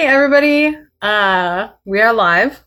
Hey, 0.00 0.06
everybody. 0.06 0.78
Uh, 1.02 1.72
we 1.84 2.00
are 2.00 2.14
live. 2.14 2.64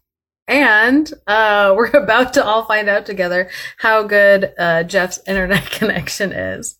And 0.48 1.12
uh, 1.26 1.74
we're 1.76 1.88
about 1.88 2.32
to 2.34 2.46
all 2.46 2.66
find 2.66 2.88
out 2.88 3.08
together 3.08 3.50
how 3.78 4.04
good 4.04 4.54
uh, 4.60 4.84
Jeff's 4.84 5.20
internet 5.28 5.66
connection 5.72 6.32
is. 6.32 6.78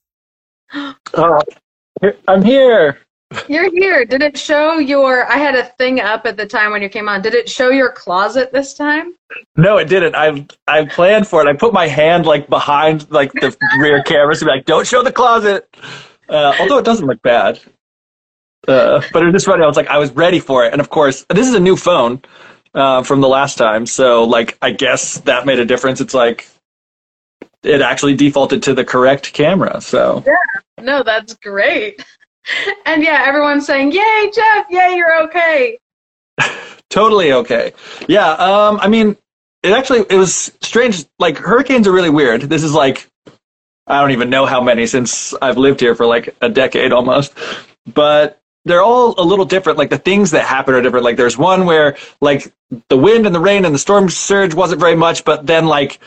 Oh, 1.16 1.42
I'm 2.28 2.44
here. 2.44 3.00
You're 3.48 3.72
here. 3.72 4.06
Did 4.06 4.22
it 4.22 4.38
show 4.38 4.78
your? 4.78 5.26
I 5.26 5.38
had 5.38 5.56
a 5.56 5.66
thing 5.80 6.00
up 6.00 6.28
at 6.28 6.38
the 6.38 6.46
time 6.46 6.72
when 6.72 6.84
you 6.84 6.90
came 6.90 7.10
on. 7.10 7.24
Did 7.24 7.34
it 7.34 7.50
show 7.50 7.70
your 7.72 7.92
closet 7.92 8.54
this 8.54 8.76
time? 8.76 9.16
No, 9.56 9.78
it 9.78 9.90
didn't. 9.90 10.14
I 10.14 10.46
I 10.68 10.86
planned 10.86 11.28
for 11.28 11.42
it. 11.42 11.48
I 11.48 11.54
put 11.54 11.74
my 11.74 11.88
hand 11.88 12.28
like 12.28 12.48
behind 12.48 13.10
like 13.10 13.32
the 13.34 13.58
rear 13.80 14.04
camera 14.06 14.36
to 14.36 14.46
be 14.46 14.52
like, 14.52 14.66
"Don't 14.66 14.86
show 14.86 15.02
the 15.02 15.12
closet." 15.12 15.68
Uh, 16.30 16.56
although 16.60 16.78
it 16.78 16.86
doesn't 16.86 17.08
look 17.08 17.22
bad. 17.24 17.60
Uh, 18.68 19.02
but 19.12 19.26
it 19.26 19.36
is 19.36 19.46
funny. 19.46 19.64
I 19.64 19.68
was 19.68 19.78
like, 19.78 19.88
I 19.88 19.98
was 19.98 20.12
ready 20.12 20.40
for 20.40 20.66
it, 20.66 20.72
and 20.72 20.82
of 20.82 20.90
course, 20.90 21.26
this 21.30 21.48
is 21.48 21.54
a 21.54 21.60
new 21.60 21.76
phone 21.76 22.22
uh, 22.74 23.04
from 23.04 23.22
the 23.22 23.28
last 23.28 23.58
time, 23.58 23.86
so 23.86 24.24
like, 24.24 24.58
I 24.62 24.72
guess 24.72 25.20
that 25.22 25.46
made 25.46 25.60
a 25.60 25.66
difference. 25.66 26.02
It's 26.02 26.14
like 26.14 26.48
it 27.64 27.82
actually 27.82 28.16
defaulted 28.16 28.64
to 28.64 28.74
the 28.74 28.86
correct 28.86 29.34
camera. 29.34 29.82
So 29.82 30.24
yeah, 30.26 30.84
no, 30.84 31.04
that's 31.04 31.34
great. 31.36 32.04
And 32.86 33.02
yeah, 33.02 33.24
everyone's 33.26 33.66
saying, 33.66 33.94
"Yay, 33.94 34.32
Jeff! 34.36 34.66
Yay, 34.70 34.96
you're 34.98 35.24
okay." 35.24 35.78
totally 36.90 37.32
okay. 37.32 37.72
Yeah. 38.10 38.32
Um. 38.32 38.82
I 38.82 38.90
mean, 38.90 39.16
it 39.64 39.72
actually 39.72 40.02
it 40.10 40.18
was 40.18 40.52
strange. 40.60 41.06
Like 41.20 41.38
hurricanes 41.38 41.88
are 41.88 41.94
really 41.94 42.10
weird. 42.10 42.42
This 42.42 42.62
is 42.62 42.74
like 42.74 43.08
I 43.88 44.02
don't 44.02 44.12
even 44.12 44.30
know 44.30 44.46
how 44.46 44.62
many 44.62 44.86
since 44.88 45.34
I've 45.42 45.58
lived 45.58 45.80
here 45.80 45.96
for 45.96 46.06
like 46.06 46.36
a 46.42 46.50
decade 46.50 46.92
almost. 46.92 47.34
But 47.94 48.42
they're 48.66 48.82
all 48.82 49.16
a 49.18 49.24
little 49.24 49.46
different. 49.46 49.78
Like 49.78 49.90
the 49.90 49.98
things 49.98 50.32
that 50.32 50.46
happen 50.46 50.74
are 50.74 50.82
different. 50.82 51.04
Like 51.04 51.18
there's 51.18 51.38
one 51.38 51.66
where 51.66 51.98
like 52.22 52.54
the 52.90 52.98
wind 52.98 53.26
and 53.26 53.36
the 53.36 53.40
rain 53.40 53.66
and 53.66 53.74
the 53.74 53.80
storm 53.80 54.10
surge 54.10 54.54
wasn't 54.54 54.80
very 54.80 54.96
much, 54.96 55.26
but 55.26 55.46
then 55.46 55.66
like 55.66 56.00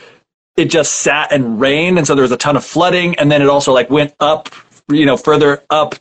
it 0.55 0.65
just 0.65 0.93
sat 0.93 1.31
and 1.31 1.61
rained, 1.61 1.97
and 1.97 2.07
so 2.07 2.15
there 2.15 2.23
was 2.23 2.31
a 2.31 2.37
ton 2.37 2.57
of 2.57 2.65
flooding, 2.65 3.15
and 3.15 3.31
then 3.31 3.41
it 3.41 3.47
also 3.47 3.73
like 3.73 3.89
went 3.89 4.15
up, 4.19 4.49
you 4.89 5.05
know, 5.05 5.15
further 5.15 5.63
up 5.69 5.95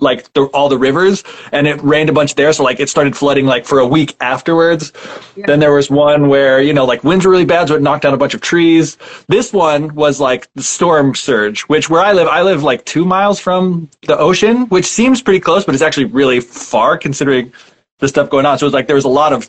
like 0.00 0.32
the, 0.32 0.44
all 0.46 0.68
the 0.68 0.78
rivers 0.78 1.24
and 1.52 1.66
it 1.66 1.82
rained 1.82 2.08
a 2.08 2.12
bunch 2.12 2.34
there 2.34 2.52
so 2.52 2.62
like 2.62 2.80
it 2.80 2.88
started 2.88 3.16
flooding 3.16 3.46
like 3.46 3.64
for 3.64 3.78
a 3.78 3.86
week 3.86 4.16
afterwards. 4.20 4.92
Yeah. 5.36 5.46
then 5.46 5.60
there 5.60 5.72
was 5.72 5.90
one 5.90 6.28
where 6.28 6.60
you 6.60 6.72
know 6.72 6.84
like 6.84 7.04
winds 7.04 7.24
were 7.24 7.32
really 7.32 7.44
bad 7.44 7.68
so 7.68 7.74
it 7.74 7.82
knocked 7.82 8.02
down 8.02 8.14
a 8.14 8.18
bunch 8.18 8.34
of 8.34 8.40
trees. 8.40 8.98
This 9.28 9.52
one 9.52 9.94
was 9.94 10.20
like 10.20 10.52
the 10.54 10.62
storm 10.62 11.14
surge 11.14 11.62
which 11.62 11.88
where 11.90 12.00
i 12.00 12.12
live 12.12 12.28
i 12.28 12.42
live 12.42 12.62
like 12.62 12.84
two 12.84 13.04
miles 13.04 13.38
from 13.38 13.88
the 14.06 14.18
ocean 14.18 14.66
which 14.68 14.86
seems 14.86 15.22
pretty 15.22 15.40
close 15.40 15.64
but 15.64 15.74
it's 15.74 15.82
actually 15.82 16.06
really 16.06 16.40
far 16.40 16.98
considering 16.98 17.52
the 18.00 18.08
stuff 18.08 18.28
going 18.28 18.46
on. 18.46 18.58
So 18.58 18.66
it's 18.66 18.74
like 18.74 18.86
there 18.86 18.96
was 18.96 19.04
a 19.04 19.08
lot 19.08 19.32
of 19.32 19.48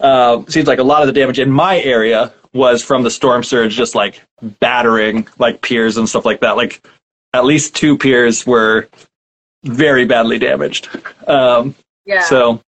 uh, 0.00 0.44
seems 0.46 0.68
like 0.68 0.78
a 0.78 0.84
lot 0.84 1.02
of 1.02 1.08
the 1.08 1.12
damage 1.12 1.38
in 1.38 1.50
my 1.50 1.80
area 1.80 2.32
was 2.54 2.82
from 2.82 3.02
the 3.02 3.10
storm 3.10 3.42
surge 3.42 3.74
just 3.74 3.94
like 3.94 4.22
battering 4.60 5.28
like 5.38 5.60
piers 5.60 5.96
and 5.96 6.08
stuff 6.08 6.24
like 6.24 6.40
that. 6.40 6.56
Like 6.56 6.86
at 7.34 7.44
least 7.44 7.76
two 7.76 7.98
piers 7.98 8.46
were 8.46 8.88
very 9.64 10.04
badly 10.04 10.38
damaged. 10.38 10.88
Um, 11.26 11.74
yeah. 12.04 12.22
So, 12.22 12.62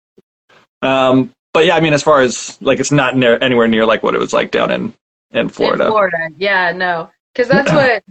um, 0.82 1.32
but 1.54 1.66
yeah, 1.66 1.76
I 1.76 1.80
mean, 1.80 1.94
as 1.94 2.04
far 2.04 2.22
as 2.22 2.58
like, 2.62 2.80
it's 2.80 2.92
not 2.92 3.16
near 3.16 3.38
anywhere 3.42 3.68
near 3.68 3.86
like 3.86 4.04
what 4.04 4.16
it 4.16 4.20
was 4.20 4.34
like 4.34 4.52
down 4.52 4.72
in 4.72 4.94
in 5.32 5.50
Florida. 5.50 5.86
In 5.86 5.92
Florida, 5.92 6.30
yeah, 6.38 6.72
no, 6.72 7.10
because 7.34 7.48
that's 7.48 7.72
what. 7.72 8.04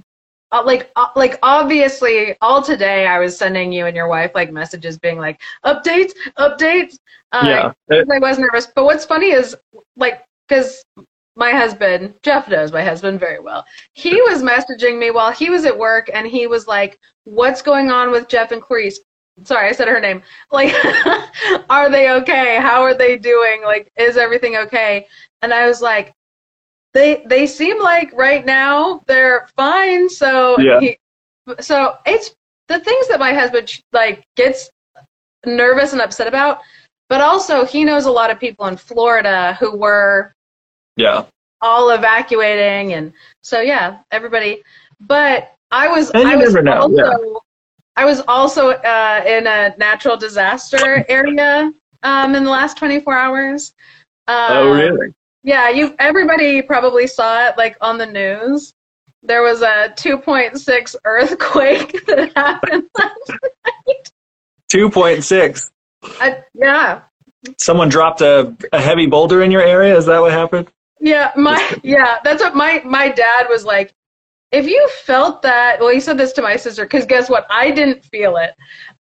Uh, 0.52 0.62
like 0.64 0.92
uh, 0.94 1.08
like 1.16 1.40
obviously 1.42 2.36
all 2.40 2.62
today 2.62 3.04
I 3.04 3.18
was 3.18 3.36
sending 3.36 3.72
you 3.72 3.86
and 3.86 3.96
your 3.96 4.06
wife 4.06 4.30
like 4.32 4.52
messages 4.52 4.96
being 4.96 5.18
like 5.18 5.40
updates 5.64 6.12
updates 6.38 7.00
uh, 7.32 7.44
yeah 7.44 7.72
I 7.90 8.18
was 8.20 8.38
nervous 8.38 8.68
but 8.72 8.84
what's 8.84 9.04
funny 9.04 9.32
is 9.32 9.56
like 9.96 10.24
because 10.48 10.84
my 11.36 11.50
husband, 11.50 12.14
Jeff 12.22 12.48
knows 12.48 12.72
my 12.72 12.82
husband 12.82 13.20
very 13.20 13.38
well. 13.38 13.64
He 13.92 14.20
was 14.22 14.42
messaging 14.42 14.98
me 14.98 15.10
while 15.10 15.30
he 15.30 15.50
was 15.50 15.66
at 15.66 15.78
work 15.78 16.10
and 16.12 16.26
he 16.26 16.46
was 16.46 16.66
like, 16.66 16.98
What's 17.24 17.60
going 17.60 17.90
on 17.90 18.10
with 18.10 18.28
Jeff 18.28 18.52
and 18.52 18.62
Clarice? 18.62 19.00
Sorry, 19.44 19.68
I 19.68 19.72
said 19.72 19.88
her 19.88 20.00
name. 20.00 20.22
Like, 20.50 20.72
are 21.70 21.90
they 21.90 22.10
okay? 22.12 22.56
How 22.58 22.82
are 22.82 22.94
they 22.94 23.18
doing? 23.18 23.62
Like, 23.62 23.92
is 23.96 24.16
everything 24.16 24.56
okay? 24.56 25.06
And 25.42 25.52
I 25.52 25.66
was 25.66 25.82
like, 25.82 26.14
they 26.94 27.22
they 27.26 27.46
seem 27.46 27.78
like 27.82 28.10
right 28.14 28.46
now 28.46 29.02
they're 29.06 29.48
fine. 29.54 30.08
So 30.08 30.58
yeah. 30.58 30.80
He, 30.80 30.98
so 31.60 31.98
it's 32.06 32.34
the 32.68 32.80
things 32.80 33.08
that 33.08 33.20
my 33.20 33.34
husband 33.34 33.80
like 33.92 34.24
gets 34.36 34.70
nervous 35.44 35.92
and 35.92 36.00
upset 36.00 36.26
about, 36.26 36.62
but 37.10 37.20
also 37.20 37.66
he 37.66 37.84
knows 37.84 38.06
a 38.06 38.10
lot 38.10 38.30
of 38.30 38.40
people 38.40 38.66
in 38.66 38.78
Florida 38.78 39.54
who 39.60 39.76
were 39.76 40.32
yeah. 40.96 41.26
All 41.60 41.90
evacuating 41.90 42.94
and 42.94 43.12
so 43.42 43.60
yeah 43.60 43.98
everybody. 44.10 44.62
But 45.00 45.52
i 45.70 45.88
was 45.88 46.10
i 46.14 46.36
was 46.36 46.54
also 46.54 46.94
yeah. 46.94 47.38
i 47.96 48.04
was 48.04 48.22
also 48.28 48.70
uh, 48.70 49.22
in 49.26 49.46
a 49.46 49.74
natural 49.78 50.16
disaster 50.16 51.04
area 51.08 51.72
um, 52.02 52.34
in 52.36 52.44
the 52.44 52.50
last 52.50 52.76
24 52.76 53.14
hours. 53.14 53.72
Uh, 54.28 54.48
oh 54.50 54.72
really? 54.72 55.14
yeah 55.42 55.68
you 55.68 55.94
everybody 55.98 56.62
probably 56.62 57.06
saw 57.06 57.48
it 57.48 57.56
like 57.56 57.76
on 57.80 57.98
the 57.98 58.06
news. 58.06 58.72
There 59.22 59.42
was 59.42 59.62
a 59.62 59.92
2.6 59.96 60.96
earthquake 61.04 62.04
that 62.06 62.32
happened 62.36 62.88
last 62.96 63.32
night. 63.64 64.12
2.6 64.72 65.70
uh, 66.20 66.30
yeah. 66.54 67.02
Someone 67.58 67.88
dropped 67.88 68.20
a, 68.20 68.56
a 68.72 68.80
heavy 68.80 69.06
boulder 69.06 69.42
in 69.42 69.50
your 69.50 69.62
area? 69.62 69.96
Is 69.96 70.06
that 70.06 70.20
what 70.20 70.32
happened 70.32 70.68
yeah, 71.00 71.32
my 71.36 71.76
yeah, 71.82 72.18
that's 72.24 72.42
what 72.42 72.54
my 72.54 72.82
my 72.84 73.08
dad 73.08 73.46
was 73.48 73.64
like. 73.64 73.94
If 74.52 74.66
you 74.66 74.88
felt 75.04 75.42
that, 75.42 75.80
well, 75.80 75.90
he 75.90 76.00
said 76.00 76.16
this 76.16 76.32
to 76.34 76.42
my 76.42 76.56
sister 76.56 76.84
because 76.84 77.04
guess 77.04 77.28
what? 77.28 77.46
I 77.50 77.70
didn't 77.70 78.04
feel 78.04 78.36
it. 78.36 78.54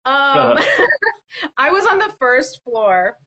Um, 0.04 0.58
uh-huh. 0.58 1.50
I 1.58 1.72
was 1.72 1.86
on 1.86 2.00
the 2.00 2.12
first 2.20 2.64
floor, 2.64 3.20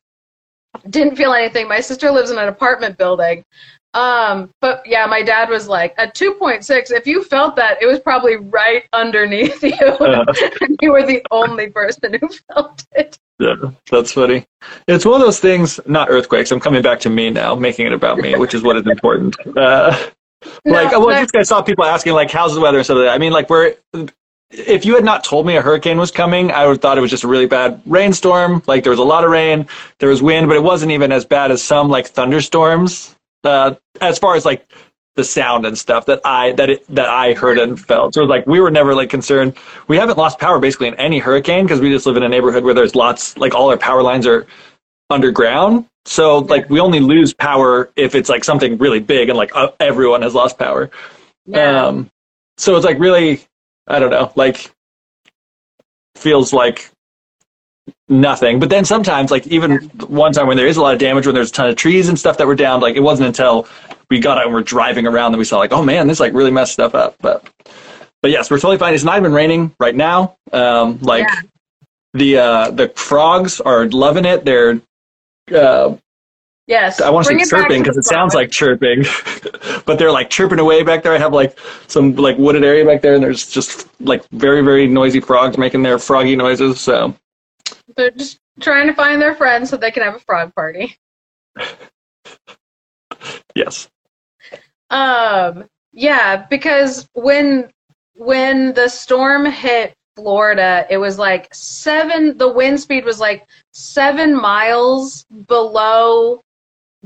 didn't 0.89 1.15
feel 1.15 1.33
anything. 1.33 1.67
My 1.67 1.79
sister 1.79 2.11
lives 2.11 2.29
in 2.29 2.37
an 2.37 2.49
apartment 2.49 2.97
building, 2.97 3.45
um, 3.93 4.51
but 4.61 4.83
yeah, 4.85 5.05
my 5.07 5.23
dad 5.23 5.49
was 5.49 5.67
like, 5.67 5.95
at 5.97 6.15
2.6, 6.15 6.91
if 6.91 7.07
you 7.07 7.23
felt 7.23 7.55
that, 7.55 7.81
it 7.81 7.87
was 7.87 7.99
probably 7.99 8.35
right 8.35 8.83
underneath 8.93 9.63
you. 9.63 9.71
Uh, 9.71 10.25
and 10.61 10.77
you 10.81 10.91
were 10.91 11.05
the 11.05 11.23
only 11.31 11.69
person 11.69 12.15
who 12.19 12.29
felt 12.53 12.85
it. 12.91 13.17
Yeah, 13.39 13.55
that's 13.89 14.11
funny. 14.11 14.45
It's 14.87 15.05
one 15.05 15.21
of 15.21 15.25
those 15.25 15.39
things, 15.39 15.79
not 15.87 16.09
earthquakes. 16.09 16.51
I'm 16.51 16.59
coming 16.59 16.81
back 16.81 16.99
to 17.01 17.09
me 17.09 17.29
now, 17.29 17.55
making 17.55 17.87
it 17.87 17.93
about 17.93 18.17
me, 18.17 18.35
which 18.35 18.53
is 18.53 18.61
what 18.61 18.75
is 18.75 18.85
important. 18.85 19.35
Uh, 19.57 19.97
like, 20.65 20.91
no, 20.91 20.99
well, 20.99 21.09
I 21.09 21.21
just 21.21 21.35
I 21.35 21.43
saw 21.43 21.61
people 21.61 21.85
asking, 21.85 22.13
like, 22.13 22.29
how's 22.29 22.53
the 22.53 22.61
weather 22.61 22.77
and 22.77 22.85
stuff 22.85 22.97
like 22.97 23.05
that. 23.05 23.15
I 23.15 23.17
mean, 23.17 23.31
like, 23.31 23.49
we're, 23.49 23.75
if 24.51 24.85
you 24.85 24.93
had 24.95 25.05
not 25.05 25.23
told 25.23 25.45
me 25.45 25.55
a 25.55 25.61
hurricane 25.61 25.97
was 25.97 26.11
coming, 26.11 26.51
I 26.51 26.65
would 26.65 26.73
have 26.73 26.81
thought 26.81 26.97
it 26.97 27.01
was 27.01 27.11
just 27.11 27.23
a 27.23 27.27
really 27.27 27.45
bad 27.45 27.81
rainstorm. 27.85 28.61
Like, 28.67 28.83
there 28.83 28.91
was 28.91 28.99
a 28.99 29.03
lot 29.03 29.23
of 29.23 29.31
rain, 29.31 29.67
there 29.99 30.09
was 30.09 30.21
wind, 30.21 30.47
but 30.47 30.57
it 30.57 30.63
wasn't 30.63 30.91
even 30.91 31.11
as 31.11 31.25
bad 31.25 31.49
as 31.49 31.63
some, 31.63 31.89
like, 31.89 32.07
thunderstorms 32.07 33.15
uh, 33.43 33.75
as 34.01 34.19
far 34.19 34.35
as 34.35 34.45
like 34.45 34.71
the 35.15 35.23
sound 35.23 35.65
and 35.65 35.77
stuff 35.77 36.05
that 36.05 36.21
I 36.23 36.53
that 36.53 36.69
it, 36.69 36.95
that 36.95 37.09
I 37.09 37.33
heard 37.33 37.59
and 37.59 37.79
felt. 37.79 38.13
So 38.13 38.23
like 38.23 38.47
we 38.47 38.59
were 38.59 38.71
never 38.71 38.95
like 38.95 39.09
concerned. 39.09 39.55
We 39.87 39.97
haven't 39.97 40.17
lost 40.17 40.39
power 40.39 40.59
basically 40.59 40.87
in 40.87 40.95
any 40.95 41.19
hurricane 41.19 41.65
because 41.65 41.81
we 41.81 41.89
just 41.89 42.05
live 42.05 42.15
in 42.15 42.23
a 42.23 42.29
neighborhood 42.29 42.63
where 42.63 42.73
there's 42.73 42.95
lots 42.95 43.37
like 43.37 43.53
all 43.53 43.69
our 43.69 43.77
power 43.77 44.01
lines 44.01 44.25
are 44.25 44.47
underground. 45.09 45.85
So 46.05 46.39
like 46.39 46.69
we 46.69 46.79
only 46.79 46.99
lose 46.99 47.33
power 47.33 47.91
if 47.95 48.15
it's 48.15 48.29
like 48.29 48.43
something 48.43 48.77
really 48.77 48.99
big 48.99 49.29
and 49.29 49.37
like 49.37 49.53
uh, 49.55 49.71
everyone 49.79 50.21
has 50.21 50.33
lost 50.33 50.57
power. 50.57 50.89
Yeah. 51.45 51.87
Um, 51.87 52.09
so 52.57 52.75
it's 52.77 52.85
like 52.85 52.99
really 52.99 53.41
I 53.87 53.99
don't 53.99 54.11
know 54.11 54.31
like 54.35 54.71
feels 56.15 56.53
like 56.53 56.91
nothing. 58.09 58.59
But 58.59 58.69
then 58.69 58.85
sometimes, 58.85 59.31
like 59.31 59.47
even 59.47 59.77
one 60.07 60.33
time 60.33 60.47
when 60.47 60.57
there 60.57 60.67
is 60.67 60.77
a 60.77 60.81
lot 60.81 60.93
of 60.93 60.99
damage, 60.99 61.25
when 61.25 61.35
there's 61.35 61.49
a 61.49 61.53
ton 61.53 61.69
of 61.69 61.75
trees 61.75 62.09
and 62.09 62.17
stuff 62.17 62.37
that 62.37 62.47
were 62.47 62.55
down, 62.55 62.81
like 62.81 62.95
it 62.95 63.01
wasn't 63.01 63.27
until 63.27 63.67
we 64.09 64.19
got 64.19 64.37
out 64.37 64.45
and 64.45 64.53
we're 64.53 64.63
driving 64.63 65.05
around 65.05 65.31
that 65.31 65.37
we 65.37 65.45
saw 65.45 65.57
like, 65.59 65.71
oh 65.71 65.83
man, 65.83 66.07
this 66.07 66.19
like 66.19 66.33
really 66.33 66.51
messed 66.51 66.73
stuff 66.73 66.95
up. 66.95 67.15
But 67.19 67.47
but 68.21 68.31
yes, 68.31 68.51
we're 68.51 68.57
totally 68.57 68.77
fine. 68.77 68.93
It's 68.93 69.03
not 69.03 69.17
even 69.17 69.31
raining 69.31 69.73
right 69.79 69.95
now. 69.95 70.35
Um, 70.51 70.99
like 71.01 71.27
yeah. 71.27 71.41
the 72.13 72.37
uh, 72.37 72.71
the 72.71 72.89
frogs 72.95 73.61
are 73.61 73.87
loving 73.87 74.25
it. 74.25 74.45
They're 74.45 74.81
uh, 75.53 75.95
Yes. 76.69 77.01
I 77.01 77.09
want 77.09 77.25
to 77.25 77.33
bring 77.33 77.43
say 77.43 77.57
chirping 77.57 77.81
because 77.81 77.97
it 77.97 78.05
sounds 78.05 78.35
like 78.35 78.51
chirping, 78.51 79.01
but 79.87 79.97
they're 79.97 80.11
like 80.11 80.29
chirping 80.29 80.59
away 80.59 80.83
back 80.83 81.01
there. 81.01 81.13
I 81.13 81.17
have 81.17 81.33
like 81.33 81.57
some 81.87 82.15
like 82.15 82.37
wooded 82.37 82.63
area 82.63 82.85
back 82.85 83.01
there, 83.01 83.15
and 83.15 83.23
there's 83.23 83.49
just 83.49 83.87
like 83.99 84.23
very 84.29 84.61
very 84.61 84.85
noisy 84.85 85.19
frogs 85.19 85.57
making 85.57 85.81
their 85.81 85.97
froggy 85.97 86.35
noises. 86.35 86.79
So 86.79 87.15
They're 87.99 88.11
just 88.11 88.39
trying 88.61 88.87
to 88.87 88.93
find 88.93 89.21
their 89.21 89.35
friends 89.35 89.69
so 89.69 89.75
they 89.77 89.91
can 89.91 90.03
have 90.03 90.15
a 90.15 90.19
frog 90.19 90.55
party. 90.55 90.95
yes, 93.55 93.89
Um, 94.89 95.65
yeah, 95.91 96.45
because 96.49 97.07
when 97.13 97.71
when 98.15 98.73
the 98.73 98.87
storm 98.87 99.45
hit 99.45 99.93
Florida, 100.15 100.85
it 100.89 100.97
was 100.97 101.17
like 101.19 101.53
seven. 101.53 102.37
The 102.37 102.47
wind 102.47 102.79
speed 102.79 103.03
was 103.05 103.19
like 103.19 103.45
seven 103.73 104.33
miles 104.35 105.25
below 105.47 106.41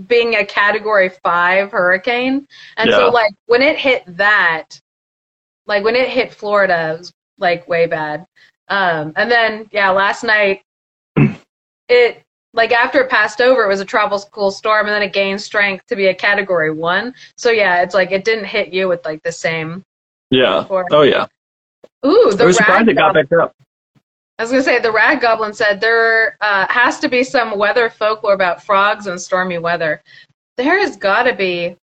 being 0.08 0.36
a 0.36 0.46
Category 0.46 1.10
Five 1.24 1.72
hurricane, 1.72 2.46
and 2.78 2.90
Yeah. 2.92 2.98
so 2.98 3.10
like 3.10 3.34
when 3.48 3.64
it 3.64 3.78
hit 3.80 4.04
that, 4.18 4.80
like 5.66 5.84
when 5.84 5.96
it 5.96 6.10
hit 6.10 6.32
Florida, 6.34 6.94
it 6.96 7.00
was 7.00 7.14
like 7.40 7.68
way 7.68 7.88
bad. 7.88 8.26
Um, 8.70 9.14
and 9.16 9.30
then 9.32 9.70
yeah, 9.72 9.90
last 9.90 10.24
night 10.24 10.62
it 11.94 12.24
like 12.54 12.72
after 12.72 13.02
it 13.02 13.10
passed 13.10 13.42
over, 13.42 13.64
it 13.64 13.68
was 13.68 13.80
a 13.80 13.86
tropical 13.86 14.52
storm, 14.52 14.86
and 14.86 14.94
then 14.96 15.02
it 15.02 15.14
gained 15.14 15.42
strength 15.42 15.86
to 15.88 15.96
be 15.96 16.08
a 16.08 16.14
Category 16.14 16.72
One. 16.72 17.14
So 17.38 17.50
yeah, 17.52 17.82
it's 17.82 17.96
like 17.96 18.12
it 18.12 18.24
didn't 18.26 18.46
hit 18.46 18.74
you 18.74 18.88
with 18.88 19.04
like 19.06 19.24
the 19.24 19.32
same. 19.32 19.84
yeah, 20.30 20.66
Or- 20.70 20.88
oh 20.92 21.02
yeah. 21.02 21.26
Ooh, 22.06 22.34
the 22.34 22.44
I 22.44 22.48
was 22.48 22.58
surprised 22.58 22.90
it 22.90 22.96
got 22.96 23.14
back 23.14 23.32
up. 23.32 23.56
I 24.38 24.44
was 24.44 24.52
gonna 24.52 24.64
say 24.64 24.80
the 24.80 24.92
rag 24.92 25.22
goblin 25.22 25.54
said 25.54 25.80
there 25.80 26.38
uh, 26.42 26.68
has 26.70 27.00
to 27.00 27.08
be 27.08 27.24
some 27.24 27.58
weather 27.58 27.90
folklore 27.90 28.34
about 28.34 28.64
frogs 28.64 29.08
and 29.08 29.20
stormy 29.20 29.58
weather. 29.58 30.02
There 30.58 30.80
has 30.80 30.98
got 30.98 31.24
to 31.24 31.34
be. 31.34 31.76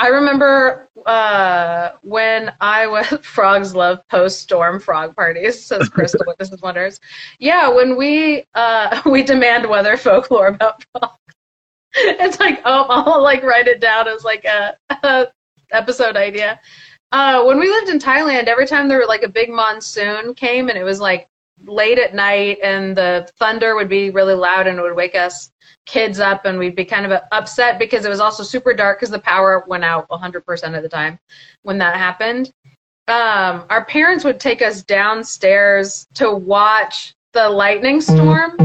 I 0.00 0.08
remember 0.08 0.88
uh, 1.04 1.90
when 2.00 2.54
I 2.62 2.86
was 2.86 3.06
frogs 3.22 3.74
love 3.74 4.00
post 4.08 4.40
storm 4.40 4.80
frog 4.80 5.14
parties, 5.14 5.62
says 5.62 5.90
Crystal 5.90 6.24
Witnesses 6.26 6.62
Wonders. 6.62 7.00
Yeah, 7.38 7.68
when 7.68 7.98
we 7.98 8.44
uh, 8.54 9.02
we 9.06 9.22
demand 9.22 9.68
weather 9.68 9.98
folklore 9.98 10.48
about 10.48 10.84
frogs. 10.92 11.16
It's 11.92 12.38
like 12.40 12.62
oh, 12.64 12.86
I'll 12.88 13.22
like 13.22 13.42
write 13.42 13.66
it 13.66 13.80
down 13.80 14.08
as 14.08 14.24
like 14.24 14.46
a, 14.46 14.74
a 15.02 15.26
episode 15.72 16.16
idea. 16.16 16.60
Uh, 17.12 17.42
when 17.44 17.58
we 17.58 17.68
lived 17.68 17.90
in 17.90 17.98
Thailand, 17.98 18.44
every 18.44 18.66
time 18.66 18.88
there 18.88 18.98
were 18.98 19.06
like 19.06 19.24
a 19.24 19.28
big 19.28 19.50
monsoon 19.50 20.32
came 20.32 20.70
and 20.70 20.78
it 20.78 20.84
was 20.84 21.00
like 21.00 21.26
late 21.66 21.98
at 21.98 22.14
night 22.14 22.58
and 22.62 22.96
the 22.96 23.28
thunder 23.36 23.74
would 23.74 23.88
be 23.88 24.08
really 24.10 24.34
loud 24.34 24.66
and 24.66 24.78
it 24.78 24.82
would 24.82 24.96
wake 24.96 25.14
us 25.14 25.50
kids 25.86 26.20
up 26.20 26.44
and 26.44 26.58
we'd 26.58 26.76
be 26.76 26.84
kind 26.84 27.10
of 27.10 27.22
upset 27.32 27.78
because 27.78 28.04
it 28.04 28.08
was 28.08 28.20
also 28.20 28.42
super 28.42 28.72
dark 28.72 28.98
because 28.98 29.10
the 29.10 29.18
power 29.18 29.64
went 29.66 29.84
out 29.84 30.08
100% 30.08 30.76
of 30.76 30.82
the 30.82 30.88
time 30.88 31.18
when 31.62 31.78
that 31.78 31.96
happened. 31.96 32.52
Um, 33.08 33.64
our 33.70 33.84
parents 33.84 34.24
would 34.24 34.38
take 34.38 34.62
us 34.62 34.82
downstairs 34.82 36.06
to 36.14 36.32
watch 36.32 37.12
the 37.32 37.48
lightning 37.48 38.00
storm 38.00 38.56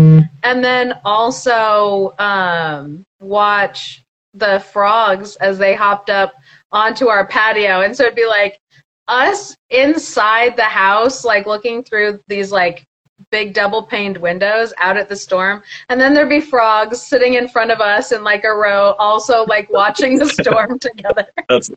and 0.44 0.64
then 0.64 1.00
also 1.04 2.14
um, 2.20 3.04
watch 3.20 4.04
the 4.34 4.60
frogs 4.60 5.36
as 5.38 5.58
they 5.58 5.74
hopped 5.74 6.10
up 6.10 6.36
onto 6.72 7.08
our 7.08 7.26
patio. 7.26 7.82
And 7.82 7.96
so 7.96 8.04
it'd 8.04 8.16
be 8.16 8.28
like 8.28 8.60
us 9.08 9.56
inside 9.70 10.56
the 10.58 10.64
house, 10.64 11.24
like 11.24 11.46
looking 11.46 11.84
through 11.84 12.20
these 12.28 12.52
like 12.52 12.86
big 13.32 13.54
double 13.54 13.82
paned 13.84 14.18
windows 14.18 14.74
out 14.78 14.98
at 14.98 15.10
the 15.10 15.16
storm. 15.16 15.64
And 15.90 16.00
then 16.00 16.14
there'd 16.14 16.30
be 16.30 16.42
frogs 16.42 17.02
sitting 17.02 17.36
in 17.36 17.48
front 17.48 17.72
of 17.72 17.80
us 17.80 18.12
in 18.12 18.24
like 18.24 18.44
a 18.44 18.54
row, 18.54 18.94
also 19.00 19.46
like 19.46 19.70
watching 19.72 20.18
the 20.18 20.26
storm 20.28 20.80
together. 20.80 21.28
That's 21.50 21.72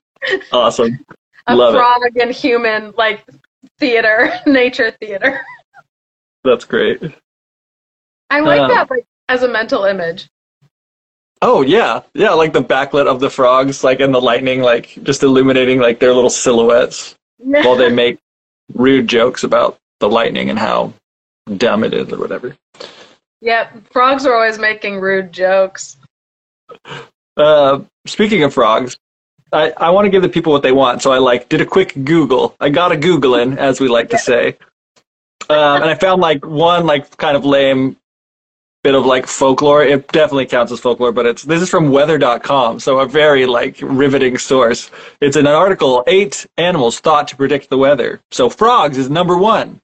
awesome. 0.52 1.04
A 1.46 1.54
Love 1.56 1.74
it. 1.74 1.78
frog 1.78 2.16
and 2.20 2.30
human 2.32 2.92
like 2.96 3.24
theater, 3.78 4.32
nature 4.46 4.90
theater. 5.00 5.40
That's 6.44 6.64
great. 6.64 7.02
I 8.30 8.40
like 8.40 8.60
Um, 8.60 8.68
that 8.68 8.90
like 8.90 9.04
as 9.28 9.42
a 9.42 9.48
mental 9.48 9.84
image. 9.84 10.28
Oh 11.40 11.62
yeah, 11.62 12.02
yeah, 12.14 12.30
like 12.30 12.52
the 12.52 12.62
backlit 12.62 13.06
of 13.06 13.20
the 13.20 13.30
frogs, 13.30 13.84
like 13.84 14.00
and 14.00 14.12
the 14.12 14.20
lightning, 14.20 14.60
like 14.60 14.98
just 15.04 15.22
illuminating 15.22 15.78
like 15.78 16.00
their 16.00 16.12
little 16.12 16.30
silhouettes 16.30 17.14
while 17.38 17.76
they 17.76 17.90
make 17.90 18.18
rude 18.74 19.06
jokes 19.06 19.44
about 19.44 19.78
the 20.00 20.08
lightning 20.08 20.50
and 20.50 20.58
how 20.58 20.92
dumb 21.56 21.84
it 21.84 21.94
is 21.94 22.12
or 22.12 22.18
whatever. 22.18 22.56
Yep, 23.40 23.92
frogs 23.92 24.26
are 24.26 24.34
always 24.34 24.58
making 24.58 25.00
rude 25.00 25.32
jokes. 25.32 25.96
Uh, 27.36 27.80
speaking 28.06 28.42
of 28.42 28.52
frogs, 28.52 28.98
I, 29.52 29.72
I 29.76 29.90
want 29.90 30.06
to 30.06 30.10
give 30.10 30.22
the 30.22 30.28
people 30.28 30.52
what 30.52 30.62
they 30.62 30.72
want, 30.72 31.02
so 31.02 31.12
I 31.12 31.18
like 31.18 31.48
did 31.48 31.60
a 31.60 31.66
quick 31.66 31.94
Google. 32.04 32.54
I 32.60 32.68
got 32.68 32.92
a 32.92 32.96
Googling, 32.96 33.56
as 33.56 33.80
we 33.80 33.88
like 33.88 34.10
to 34.10 34.18
say, 34.18 34.58
um, 35.48 35.82
and 35.82 35.84
I 35.84 35.94
found 35.94 36.20
like 36.20 36.44
one 36.44 36.84
like 36.86 37.16
kind 37.16 37.36
of 37.36 37.44
lame 37.44 37.96
bit 38.84 38.94
of 38.94 39.06
like 39.06 39.26
folklore. 39.26 39.82
It 39.82 40.08
definitely 40.08 40.46
counts 40.46 40.72
as 40.72 40.80
folklore, 40.80 41.12
but 41.12 41.26
it's 41.26 41.42
this 41.42 41.62
is 41.62 41.70
from 41.70 41.90
Weather.com, 41.90 42.80
so 42.80 42.98
a 43.00 43.06
very 43.06 43.46
like 43.46 43.78
riveting 43.80 44.36
source. 44.36 44.90
It's 45.20 45.36
in 45.36 45.46
an 45.46 45.54
article: 45.54 46.04
eight 46.06 46.46
animals 46.56 47.00
thought 47.00 47.28
to 47.28 47.36
predict 47.36 47.70
the 47.70 47.78
weather. 47.78 48.20
So 48.30 48.50
frogs 48.50 48.98
is 48.98 49.08
number 49.08 49.38
one. 49.38 49.80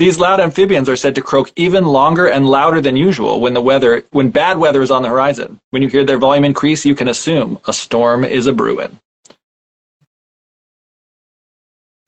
These 0.00 0.18
loud 0.18 0.40
amphibians 0.40 0.88
are 0.88 0.96
said 0.96 1.14
to 1.16 1.20
croak 1.20 1.52
even 1.56 1.84
longer 1.84 2.28
and 2.28 2.48
louder 2.48 2.80
than 2.80 2.96
usual 2.96 3.38
when 3.38 3.52
the 3.52 3.60
weather, 3.60 4.02
when 4.12 4.30
bad 4.30 4.56
weather 4.56 4.80
is 4.80 4.90
on 4.90 5.02
the 5.02 5.10
horizon. 5.10 5.60
When 5.72 5.82
you 5.82 5.88
hear 5.88 6.06
their 6.06 6.16
volume 6.16 6.46
increase, 6.46 6.86
you 6.86 6.94
can 6.94 7.08
assume 7.08 7.58
a 7.66 7.72
storm 7.74 8.24
is 8.24 8.46
a 8.46 8.52
brewing. 8.54 8.98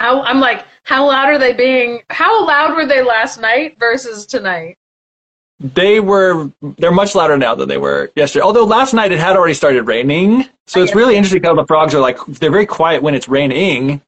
How, 0.01 0.23
I'm 0.23 0.41
like, 0.41 0.65
how 0.85 1.07
loud 1.07 1.29
are 1.29 1.39
they 1.39 1.53
being? 1.53 2.01
How 2.09 2.47
loud 2.47 2.75
were 2.75 2.87
they 2.87 3.03
last 3.03 3.39
night 3.39 3.79
versus 3.79 4.25
tonight? 4.25 4.79
They 5.61 6.01
were, 6.01 6.51
they're 6.79 6.93
much 6.93 7.15
louder 7.15 7.37
now 7.37 7.55
than 7.55 7.69
they 7.69 7.77
were 7.77 8.11
yesterday. 8.17 8.43
Although 8.43 8.65
last 8.65 8.95
night 8.95 9.13
it 9.13 9.19
had 9.19 9.37
already 9.37 9.53
started 9.53 9.83
raining, 9.83 10.49
so 10.67 10.83
it's 10.83 10.95
really 10.95 11.15
interesting 11.15 11.43
how 11.43 11.55
the 11.55 11.67
frogs 11.67 11.95
are 11.95 12.01
like, 12.01 12.17
they're 12.25 12.51
very 12.51 12.65
quiet 12.65 13.03
when 13.03 13.15
it's 13.15 13.29
raining, 13.29 14.01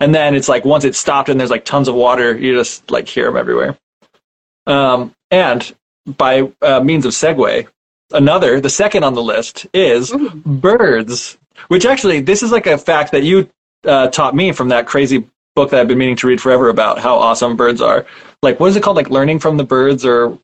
and 0.00 0.14
then 0.14 0.34
it's 0.34 0.48
like 0.48 0.64
once 0.64 0.84
it's 0.84 0.98
stopped 0.98 1.28
and 1.28 1.38
there's 1.38 1.50
like 1.50 1.64
tons 1.64 1.88
of 1.88 1.94
water, 1.94 2.36
you 2.36 2.54
just 2.54 2.90
like 2.90 3.08
hear 3.08 3.26
them 3.26 3.36
everywhere. 3.36 3.78
Um, 4.66 5.14
and 5.30 5.74
by 6.06 6.50
uh, 6.60 6.80
means 6.80 7.04
of 7.06 7.12
segue, 7.12 7.68
another, 8.12 8.60
the 8.60 8.70
second 8.70 9.04
on 9.04 9.14
the 9.14 9.22
list 9.22 9.66
is 9.72 10.12
Ooh. 10.12 10.30
birds, 10.30 11.38
which 11.68 11.86
actually, 11.86 12.20
this 12.20 12.42
is 12.42 12.52
like 12.52 12.66
a 12.66 12.78
fact 12.78 13.12
that 13.12 13.22
you 13.22 13.48
uh, 13.84 14.08
taught 14.08 14.34
me 14.34 14.52
from 14.52 14.68
that 14.68 14.86
crazy 14.86 15.28
book 15.54 15.70
that 15.70 15.80
I've 15.80 15.88
been 15.88 15.98
meaning 15.98 16.16
to 16.16 16.26
read 16.26 16.40
forever 16.40 16.68
about 16.68 16.98
how 16.98 17.16
awesome 17.16 17.56
birds 17.56 17.80
are. 17.80 18.06
Like, 18.42 18.58
what 18.58 18.68
is 18.68 18.76
it 18.76 18.82
called? 18.82 18.96
Like 18.96 19.10
learning 19.10 19.38
from 19.38 19.56
the 19.56 19.64
birds 19.64 20.04
or 20.04 20.38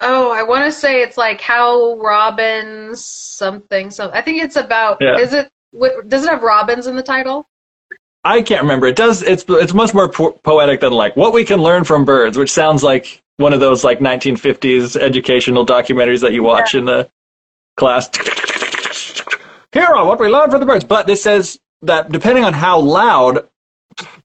Oh, 0.00 0.30
I 0.30 0.44
want 0.44 0.64
to 0.64 0.72
say 0.72 1.02
it's 1.02 1.16
like 1.16 1.40
how 1.40 1.96
robins 1.96 3.04
something. 3.04 3.90
So 3.90 4.10
I 4.12 4.22
think 4.22 4.42
it's 4.42 4.56
about. 4.56 4.98
Yeah. 5.00 5.18
Is 5.18 5.32
it? 5.32 5.50
What, 5.72 6.08
does 6.08 6.24
it 6.24 6.30
have 6.30 6.42
robins 6.42 6.86
in 6.86 6.96
the 6.96 7.02
title? 7.02 7.46
I 8.28 8.42
can't 8.42 8.60
remember. 8.60 8.86
It 8.86 8.96
does. 8.96 9.22
It's 9.22 9.42
it's 9.48 9.72
much 9.72 9.94
more 9.94 10.06
po- 10.06 10.32
poetic 10.32 10.80
than 10.80 10.92
like 10.92 11.16
what 11.16 11.32
we 11.32 11.46
can 11.46 11.62
learn 11.62 11.84
from 11.84 12.04
birds, 12.04 12.36
which 12.36 12.50
sounds 12.50 12.82
like 12.82 13.22
one 13.38 13.54
of 13.54 13.60
those 13.60 13.84
like 13.84 14.00
1950s 14.00 14.96
educational 15.00 15.64
documentaries 15.64 16.20
that 16.20 16.34
you 16.34 16.42
watch 16.42 16.74
in 16.74 16.84
the 16.84 17.08
class. 17.78 18.10
Here 19.72 19.84
are 19.84 20.04
what 20.04 20.20
we 20.20 20.28
learned 20.28 20.50
from 20.50 20.60
the 20.60 20.66
birds. 20.66 20.84
But 20.84 21.06
this 21.06 21.22
says 21.22 21.58
that 21.80 22.12
depending 22.12 22.44
on 22.44 22.52
how 22.52 22.78
loud, 22.78 23.48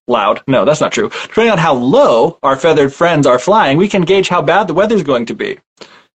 loud, 0.08 0.42
no, 0.48 0.66
that's 0.66 0.82
not 0.82 0.92
true. 0.92 1.08
Depending 1.08 1.54
on 1.54 1.58
how 1.58 1.74
low 1.74 2.40
our 2.44 2.58
feathered 2.58 2.94
friends 2.94 3.26
are 3.26 3.40
flying, 3.40 3.78
we 3.78 3.88
can 3.88 4.02
gauge 4.02 4.28
how 4.28 4.42
bad 4.42 4.68
the 4.68 4.74
weather's 4.74 5.04
going 5.04 5.26
to 5.28 5.34
be. 5.34 5.60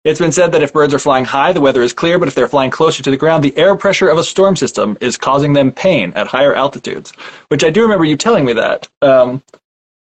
It's 0.06 0.20
been 0.20 0.32
said 0.32 0.52
that 0.52 0.62
if 0.62 0.72
birds 0.72 0.94
are 0.94 1.00
flying 1.00 1.26
high, 1.26 1.52
the 1.52 1.60
weather 1.60 1.82
is 1.82 1.92
clear, 1.92 2.20
but 2.20 2.28
if 2.28 2.36
they're 2.36 2.48
flying 2.48 2.70
closer 2.70 3.02
to 3.02 3.10
the 3.10 3.18
ground, 3.18 3.44
the 3.44 3.58
air 3.58 3.76
pressure 3.76 4.08
of 4.08 4.20
a 4.20 4.24
storm 4.24 4.56
system 4.56 4.96
is 5.02 5.18
causing 5.18 5.54
them 5.54 5.72
pain 5.72 6.14
at 6.14 6.28
higher 6.28 6.54
altitudes. 6.54 7.12
Which 7.48 7.64
I 7.64 7.72
do 7.72 7.82
remember 7.82 8.06
you 8.06 8.16
telling 8.16 8.46
me 8.46 8.54
that. 8.54 8.88
Um, 9.02 9.42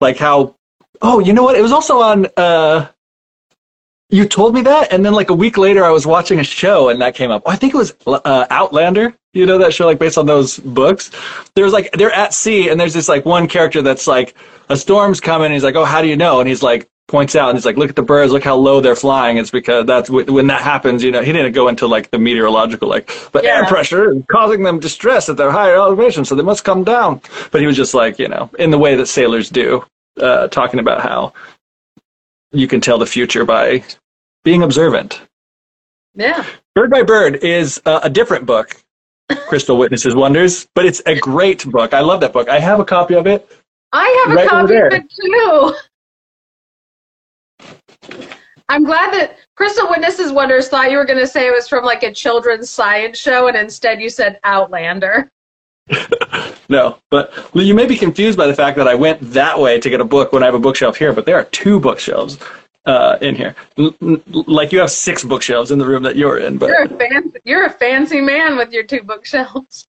like 0.03 0.19
how, 0.19 0.55
oh, 1.01 1.21
you 1.21 1.33
know 1.33 1.43
what? 1.43 1.57
It 1.57 1.63
was 1.63 1.73
also 1.73 2.03
on, 2.03 2.27
uh, 2.37 2.89
you 4.11 4.29
told 4.29 4.55
me 4.55 4.61
that, 4.63 4.93
and 4.93 5.05
then 5.05 5.15
like 5.15 5.31
a 5.31 5.35
week 5.35 5.57
later, 5.57 5.83
I 5.83 5.91
was 5.91 6.07
watching 6.07 6.41
a 6.41 6.45
show 6.45 6.91
and 6.91 7.01
that 7.01 7.15
came 7.15 7.31
up. 7.31 7.43
Oh, 7.47 7.51
I 7.51 7.57
think 7.57 7.73
it 7.73 7.79
was 7.79 7.95
uh, 8.07 8.47
Outlander. 8.51 9.15
You 9.33 9.47
know 9.47 9.59
that 9.59 9.73
show, 9.75 9.87
like 9.87 9.99
based 9.99 10.19
on 10.19 10.27
those 10.27 10.59
books. 10.59 11.11
There 11.55 11.65
was 11.65 11.73
like 11.73 11.91
they're 11.93 12.13
at 12.13 12.33
sea, 12.33 12.69
and 12.69 12.79
there's 12.79 12.95
this 12.95 13.09
like 13.09 13.25
one 13.25 13.49
character 13.49 13.83
that's 13.83 14.07
like 14.07 14.35
a 14.69 14.77
storm's 14.77 15.21
coming. 15.21 15.47
And 15.47 15.55
he's 15.55 15.65
like, 15.65 15.75
oh, 15.75 15.85
how 15.85 16.01
do 16.03 16.09
you 16.09 16.17
know? 16.17 16.41
And 16.41 16.49
he's 16.49 16.63
like 16.63 16.89
points 17.09 17.37
out, 17.37 17.51
and 17.51 17.57
he's 17.59 17.65
like, 17.65 17.77
look 17.77 17.89
at 17.91 17.97
the 17.97 18.03
birds, 18.03 18.33
look 18.33 18.43
how 18.43 18.57
low 18.57 18.81
they're 18.81 18.97
flying. 18.97 19.37
It's 19.37 19.51
because 19.51 19.87
that's 19.87 20.11
when 20.11 20.47
that 20.49 20.63
happens. 20.63 21.05
You 21.05 21.13
know, 21.13 21.23
he 21.23 21.33
didn't 21.33 21.53
go 21.53 21.69
into 21.69 21.87
like 21.87 22.11
the 22.11 22.19
meteorological, 22.19 22.89
like 22.89 23.07
the 23.33 23.45
air 23.45 23.65
pressure 23.67 24.13
is 24.13 24.23
causing 24.31 24.63
them 24.63 24.81
distress 24.81 25.29
at 25.29 25.37
their 25.37 25.51
higher 25.51 25.77
elevation, 25.77 26.25
so 26.25 26.35
they 26.35 26.43
must 26.43 26.65
come 26.65 26.85
down. 26.85 27.21
But 27.53 27.61
he 27.61 27.67
was 27.67 27.77
just 27.77 27.95
like, 27.95 28.19
you 28.19 28.29
know, 28.29 28.51
in 28.59 28.71
the 28.71 28.79
way 28.79 28.97
that 28.97 29.07
sailors 29.07 29.51
do, 29.51 29.85
uh, 30.21 30.49
talking 30.49 30.81
about 30.81 31.01
how 31.01 31.33
you 32.53 32.67
can 32.67 32.81
tell 32.81 32.99
the 32.99 33.07
future 33.07 33.45
by 33.45 33.85
being 34.45 34.63
observant 34.63 35.21
Yeah. 36.15 36.45
Bird 36.75 36.91
by 36.91 37.03
Bird 37.03 37.37
is 37.45 37.81
uh, 37.87 38.01
a 38.03 38.11
different 38.11 38.47
book, 38.47 38.77
Crystal 39.49 39.77
Witnesses 39.77 40.15
Wonders, 40.15 40.67
but 40.75 40.87
it's 40.87 41.03
a 41.07 41.19
great 41.19 41.65
book. 41.67 41.93
I 41.95 42.01
love 42.01 42.21
that 42.21 42.33
book. 42.33 42.49
I 42.49 42.59
have 42.61 42.81
a 42.81 42.85
copy 42.85 43.15
of 43.15 43.27
it. 43.27 43.51
I 43.93 44.25
have 44.25 44.33
a 44.33 44.37
Right 44.37 44.53
over 44.53 44.63
copy 44.63 44.77
of 44.77 44.93
it 44.93 45.11
too. 45.11 45.75
I'm 48.69 48.85
glad 48.85 49.13
that 49.15 49.39
Crystal 49.57 49.89
Witnesses 49.89 50.33
Wonders 50.33 50.69
thought 50.69 50.91
you 50.91 50.97
were 50.97 51.05
going 51.05 51.19
to 51.21 51.27
say 51.27 51.47
it 51.47 51.53
was 51.53 51.69
from 51.69 51.85
like 51.85 52.03
a 52.03 52.13
children's 52.13 52.69
science 52.69 53.19
show, 53.19 53.47
and 53.49 53.57
instead 53.57 54.01
you 54.01 54.11
said 54.11 54.39
Outlander. 54.45 55.31
No, 56.69 56.99
but 57.13 57.33
you 57.55 57.75
may 57.75 57.87
be 57.87 57.97
confused 57.97 58.37
by 58.37 58.49
the 58.49 58.55
fact 58.55 58.77
that 58.77 58.89
I 58.89 58.95
went 58.97 59.21
that 59.33 59.57
way 59.57 59.79
to 59.79 59.89
get 59.89 60.01
a 60.01 60.05
book 60.05 60.33
when 60.33 60.43
I 60.43 60.47
have 60.47 60.55
a 60.57 60.59
bookshelf 60.59 60.97
here, 60.97 61.13
but 61.13 61.25
there 61.25 61.37
are 61.37 61.45
two 61.45 61.79
bookshelves 61.79 62.39
uh, 62.87 63.19
in 63.21 63.37
here. 63.37 63.55
L- 63.79 63.95
l- 64.03 64.21
like 64.49 64.73
you 64.73 64.81
have 64.81 64.91
six 64.91 65.23
bookshelves 65.23 65.71
in 65.71 65.79
the 65.79 65.87
room 65.87 66.03
that 66.03 66.17
you're 66.17 66.39
in, 66.39 66.59
but 66.59 66.67
You're 66.71 66.83
a 66.83 66.89
fancy, 66.89 67.39
you're 67.45 67.67
a 67.67 67.71
fancy 67.71 68.21
man 68.21 68.57
with 68.57 68.73
your 68.73 68.83
two 68.83 69.01
bookshelves. 69.03 69.87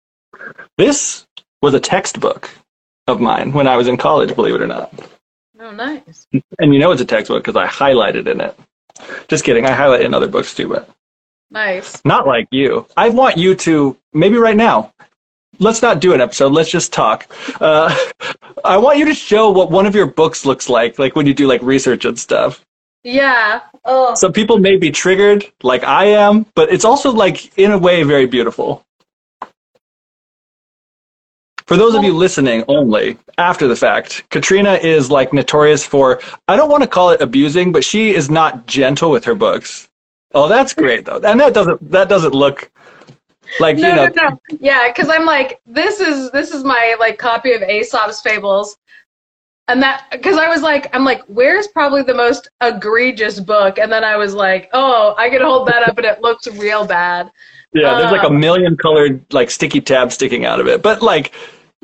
this 0.77 1.25
was 1.63 1.73
a 1.73 1.79
textbook 1.79 2.47
of 3.07 3.19
mine 3.19 3.51
when 3.51 3.67
I 3.67 3.75
was 3.75 3.87
in 3.87 3.97
college, 3.97 4.35
believe 4.35 4.53
it 4.53 4.61
or 4.61 4.67
not. 4.67 4.93
Oh, 5.59 5.71
nice. 5.71 6.27
And 6.59 6.73
you 6.73 6.79
know 6.79 6.91
it's 6.91 7.01
a 7.01 7.05
textbook 7.05 7.43
because 7.43 7.55
I 7.55 7.67
highlighted 7.67 8.27
in 8.27 8.41
it. 8.41 8.57
Just 9.27 9.43
kidding, 9.43 9.65
I 9.65 9.71
highlight 9.71 10.01
in 10.01 10.13
other 10.13 10.27
books 10.27 10.53
too, 10.53 10.67
but 10.69 10.89
Nice. 11.49 12.03
not 12.05 12.27
like 12.27 12.47
you. 12.51 12.85
I 12.97 13.09
want 13.09 13.37
you 13.37 13.55
to, 13.55 13.97
maybe 14.13 14.37
right 14.37 14.55
now, 14.55 14.93
let's 15.59 15.81
not 15.81 15.99
do 16.01 16.13
an 16.13 16.21
episode, 16.21 16.51
let's 16.51 16.69
just 16.69 16.91
talk. 16.93 17.27
Uh, 17.61 17.95
I 18.65 18.77
want 18.77 18.97
you 18.97 19.05
to 19.05 19.13
show 19.13 19.49
what 19.51 19.71
one 19.71 19.85
of 19.85 19.95
your 19.95 20.07
books 20.07 20.45
looks 20.45 20.69
like, 20.69 20.99
like 20.99 21.15
when 21.15 21.25
you 21.25 21.33
do 21.33 21.47
like 21.47 21.61
research 21.61 22.05
and 22.05 22.17
stuff. 22.19 22.63
Yeah. 23.03 23.61
Oh. 23.85 24.15
Some 24.15 24.33
people 24.33 24.57
may 24.59 24.77
be 24.77 24.91
triggered, 24.91 25.45
like 25.63 25.83
I 25.83 26.05
am, 26.05 26.45
but 26.55 26.71
it's 26.71 26.85
also 26.85 27.11
like 27.11 27.57
in 27.57 27.71
a 27.71 27.77
way 27.77 28.03
very 28.03 28.25
beautiful. 28.25 28.83
For 31.67 31.75
those 31.75 31.95
of 31.95 32.03
you 32.03 32.15
listening 32.15 32.63
only 32.69 33.17
after 33.37 33.67
the 33.67 33.75
fact, 33.75 34.23
Katrina 34.29 34.75
is 34.75 35.11
like 35.11 35.33
notorious 35.33 35.85
for 35.85 36.21
I 36.47 36.55
don't 36.55 36.69
want 36.69 36.83
to 36.83 36.89
call 36.89 37.09
it 37.09 37.21
abusing, 37.21 37.73
but 37.73 37.83
she 37.83 38.15
is 38.15 38.29
not 38.29 38.65
gentle 38.67 39.11
with 39.11 39.25
her 39.25 39.35
books. 39.35 39.89
Oh, 40.33 40.47
that's 40.47 40.73
great 40.73 41.05
though. 41.05 41.19
And 41.19 41.39
that 41.41 41.53
doesn't 41.53 41.91
that 41.91 42.07
doesn't 42.07 42.33
look 42.33 42.71
like 43.59 43.77
no, 43.77 43.89
you 43.89 43.95
know 43.95 44.07
no, 44.07 44.29
no. 44.29 44.39
Yeah, 44.61 44.87
because 44.87 45.09
I'm 45.09 45.25
like, 45.25 45.59
this 45.65 45.99
is 45.99 46.31
this 46.31 46.51
is 46.51 46.63
my 46.63 46.95
like 46.99 47.17
copy 47.17 47.51
of 47.51 47.61
Aesop's 47.61 48.21
Fables, 48.21 48.77
and 49.67 49.81
that 49.81 50.05
because 50.11 50.37
I 50.37 50.47
was 50.47 50.61
like, 50.61 50.93
I'm 50.95 51.03
like, 51.03 51.21
where's 51.27 51.67
probably 51.67 52.01
the 52.01 52.13
most 52.13 52.49
egregious 52.61 53.41
book? 53.41 53.77
And 53.77 53.91
then 53.91 54.05
I 54.05 54.15
was 54.15 54.33
like, 54.33 54.69
oh, 54.71 55.15
I 55.17 55.29
can 55.29 55.41
hold 55.41 55.67
that 55.67 55.87
up, 55.87 55.97
and 55.97 56.05
it 56.05 56.21
looks 56.21 56.47
real 56.47 56.85
bad. 56.85 57.29
Yeah, 57.73 57.97
there's 57.97 58.11
like 58.11 58.23
a 58.23 58.27
Um, 58.27 58.39
million 58.39 58.77
colored 58.77 59.21
like 59.33 59.49
sticky 59.49 59.81
tabs 59.81 60.15
sticking 60.15 60.45
out 60.45 60.59
of 60.61 60.67
it. 60.67 60.81
But 60.81 61.01
like, 61.01 61.33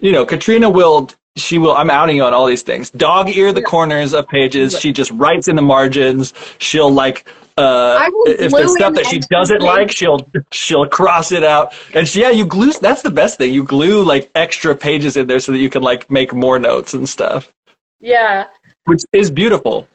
you 0.01 0.11
know, 0.11 0.25
Katrina 0.25 0.69
will 0.69 1.09
she 1.37 1.57
will 1.57 1.73
I'm 1.73 1.89
outing 1.89 2.17
you 2.17 2.23
on 2.23 2.33
all 2.33 2.45
these 2.45 2.61
things. 2.63 2.91
Dog 2.91 3.29
ear 3.29 3.51
the 3.53 3.61
Yeah. 3.61 3.65
corners 3.65 4.13
of 4.13 4.27
pages. 4.27 4.79
She 4.79 4.91
just 4.93 5.11
writes 5.11 5.47
in 5.47 5.55
the 5.55 5.61
margins. 5.61 6.33
She'll 6.59 6.91
like 6.91 7.25
uh 7.57 8.09
if 8.25 8.51
there's 8.51 8.73
stuff 8.73 8.95
that 8.95 9.05
she 9.05 9.19
doesn't 9.19 9.61
like, 9.61 9.91
she'll 9.91 10.19
she'll 10.51 10.87
cross 10.87 11.31
it 11.31 11.43
out. 11.43 11.73
And 11.93 12.07
she, 12.07 12.21
yeah, 12.21 12.29
you 12.31 12.45
glue 12.45 12.71
that's 12.73 13.01
the 13.03 13.11
best 13.11 13.37
thing. 13.37 13.53
You 13.53 13.63
glue 13.63 14.03
like 14.03 14.29
extra 14.35 14.75
pages 14.75 15.17
in 15.17 15.27
there 15.27 15.39
so 15.39 15.51
that 15.51 15.59
you 15.59 15.69
can 15.69 15.83
like 15.83 16.09
make 16.11 16.33
more 16.33 16.59
notes 16.59 16.93
and 16.93 17.07
stuff. 17.09 17.51
Yeah, 17.99 18.47
Which 18.85 19.03
is 19.13 19.31
beautiful. 19.31 19.87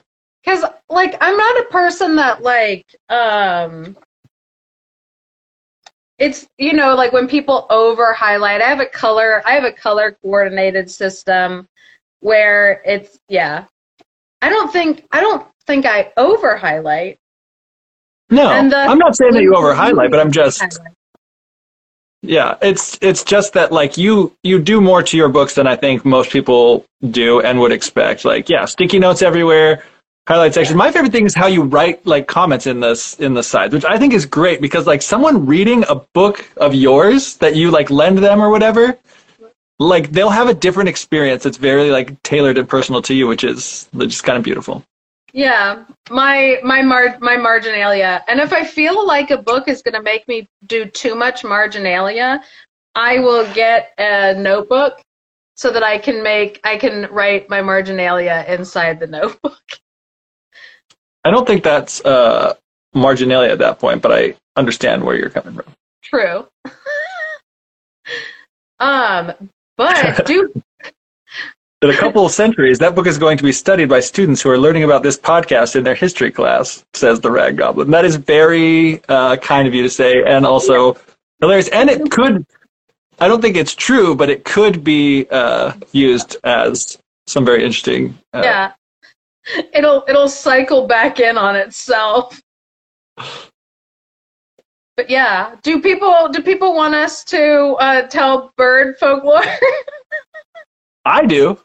because 0.45 0.65
like 0.89 1.17
I'm 1.21 1.37
not 1.37 1.61
a 1.61 1.65
person 1.65 2.17
that 2.17 2.43
like 2.43 2.87
um. 3.09 3.97
It's 6.19 6.49
you 6.59 6.73
know 6.73 6.95
like 6.95 7.13
when 7.13 7.29
people 7.29 7.67
over 7.71 8.13
highlight. 8.13 8.61
I 8.61 8.69
have 8.69 8.81
a 8.81 8.87
color. 8.87 9.43
I 9.47 9.53
have 9.53 9.65
a 9.65 9.73
color 9.73 10.17
coordinated 10.23 10.91
system 10.91 11.69
where 12.21 12.83
it's 12.85 13.21
yeah. 13.29 13.65
I 14.43 14.49
don't 14.49 14.73
think 14.73 15.07
I 15.13 15.21
don't 15.21 15.47
think 15.67 15.87
I 15.87 16.13
over 16.17 16.57
highlight. 16.57 17.19
No, 18.31 18.51
And 18.51 18.71
the- 18.71 18.77
I'm 18.77 18.99
not 18.99 19.17
saying 19.17 19.33
that 19.35 19.43
you 19.43 19.55
over 19.55 19.75
highlight, 19.75 20.11
but 20.11 20.21
I'm 20.21 20.31
just 20.31 20.61
Highlight. 20.61 20.93
Yeah, 22.23 22.57
it's 22.61 22.99
it's 23.01 23.23
just 23.23 23.53
that 23.53 23.71
like 23.71 23.97
you 23.97 24.35
you 24.43 24.59
do 24.59 24.81
more 24.81 25.05
to 25.05 25.17
your 25.17 25.29
books 25.29 25.55
than 25.55 25.69
I 25.69 25.77
think 25.77 26.05
most 26.05 26.31
people 26.31 26.85
do 27.11 27.41
and 27.41 27.61
would 27.61 27.71
expect. 27.71 28.25
Like 28.25 28.49
yeah, 28.49 28.65
sticky 28.65 28.99
notes 28.99 29.23
everywhere, 29.23 29.85
highlight 30.29 30.53
sections. 30.53 30.77
My 30.77 30.93
favorite 30.93 31.11
thing 31.11 31.25
is 31.25 31.35
how 31.35 31.47
you 31.47 31.63
write 31.63 32.05
like 32.07 32.29
comments 32.29 32.67
in 32.67 32.81
this 32.81 33.19
in 33.19 33.33
the 33.33 33.43
sides, 33.43 33.73
which 33.73 33.87
I 33.87 33.99
think 33.99 34.13
is 34.13 34.27
great 34.27 34.61
because 34.61 34.87
like 34.87 35.01
someone 35.01 35.47
reading 35.47 35.85
a 35.89 35.95
book 36.13 36.47
of 36.59 36.75
yours 36.75 37.39
that 37.39 37.57
you 37.57 37.71
like 37.71 37.91
lend 37.91 38.19
them 38.19 38.43
or 38.43 38.51
whatever, 38.51 38.99
like 39.79 40.13
they'll 40.13 40.29
have 40.29 40.49
a 40.49 40.53
different 40.53 40.91
experience 40.91 41.45
that's 41.45 41.57
very 41.57 41.91
like 41.91 42.23
tailored 42.25 42.59
and 42.59 42.69
personal 42.69 43.01
to 43.03 43.15
you, 43.15 43.27
which 43.27 43.43
is 43.43 43.89
just 43.97 44.23
kind 44.23 44.37
of 44.37 44.45
beautiful. 44.45 44.85
Yeah, 45.33 45.85
my 46.11 46.59
my 46.63 46.83
mar- 46.83 47.19
my 47.21 47.37
marginalia, 47.39 48.23
and 48.29 48.39
if 48.39 48.53
I 48.53 48.65
feel 48.65 49.07
like 49.07 49.31
a 49.31 49.39
book 49.39 49.67
is 49.67 49.81
going 49.81 49.95
to 49.95 50.03
make 50.03 50.29
me 50.29 50.47
do 50.67 50.85
too 50.85 51.15
much 51.15 51.43
marginalia, 51.43 52.43
I 52.95 53.19
will 53.19 53.51
get 53.55 53.93
a 53.99 54.35
notebook 54.35 55.01
so 55.55 55.71
that 55.73 55.83
I 55.83 55.97
can 55.97 56.23
make 56.23 56.61
I 56.65 56.77
can 56.77 57.09
write 57.11 57.49
my 57.49 57.63
marginalia 57.63 58.45
inside 58.47 59.01
the 59.01 59.07
notebook. 59.19 59.63
I 61.25 61.31
don't 61.31 61.47
think 61.47 61.63
that's 61.65 62.05
uh 62.05 62.55
marginalia 62.95 63.51
at 63.51 63.59
that 63.59 63.79
point, 63.79 64.03
but 64.03 64.13
I 64.13 64.35
understand 64.57 65.05
where 65.05 65.17
you're 65.17 65.31
coming 65.31 65.55
from. 65.55 65.73
True. 66.03 66.47
um, 68.81 69.33
but 69.77 70.27
do 70.27 70.53
In 71.83 71.91
a 71.91 71.97
couple 71.97 72.27
of 72.27 72.33
centuries, 72.33 72.79
that 72.81 72.95
book 72.95 73.07
is 73.07 73.19
going 73.19 73.39
to 73.39 73.45
be 73.45 73.53
studied 73.53 73.89
by 73.89 74.01
students 74.01 74.43
who 74.43 74.51
are 74.51 74.59
learning 74.59 74.85
about 74.85 75.03
this 75.03 75.17
podcast 75.17 75.77
in 75.77 75.85
their 75.85 75.95
history 75.95 76.31
class, 76.31 76.85
says 76.95 77.21
the 77.21 77.31
Rag 77.31 77.57
Goblin. 77.57 77.91
That 77.91 78.05
is 78.05 78.17
very 78.17 79.03
uh, 79.09 79.37
kind 79.37 79.69
of 79.69 79.75
you 79.75 79.83
to 79.83 79.91
say, 79.91 80.25
and 80.25 80.45
also 80.45 80.97
hilarious. 81.41 81.69
And 81.69 81.89
it 81.89 82.11
could, 82.11 82.45
I 83.21 83.29
don't 83.29 83.41
think 83.41 83.57
it's 83.57 83.75
true, 83.75 84.15
but 84.15 84.31
it 84.31 84.45
could 84.45 84.83
be 84.83 85.27
uh, 85.31 85.75
used 85.93 86.37
as 86.45 86.99
some 87.27 87.45
very 87.45 87.63
interesting. 87.65 88.19
Uh, 88.33 88.41
yeah, 88.43 88.73
it'll 89.75 90.05
it'll 90.09 90.29
cycle 90.29 90.87
back 90.87 91.21
in 91.21 91.37
on 91.39 91.57
itself. 91.57 92.41
But 94.97 95.09
yeah, 95.09 95.55
do 95.63 95.81
people 95.81 96.29
do 96.29 96.43
people 96.43 96.75
want 96.75 96.95
us 96.95 97.25
to 97.25 97.77
uh, 97.81 98.03
tell 98.09 98.53
bird 98.57 98.99
folklore? 98.99 99.43
I 101.05 101.25
do. 101.25 101.59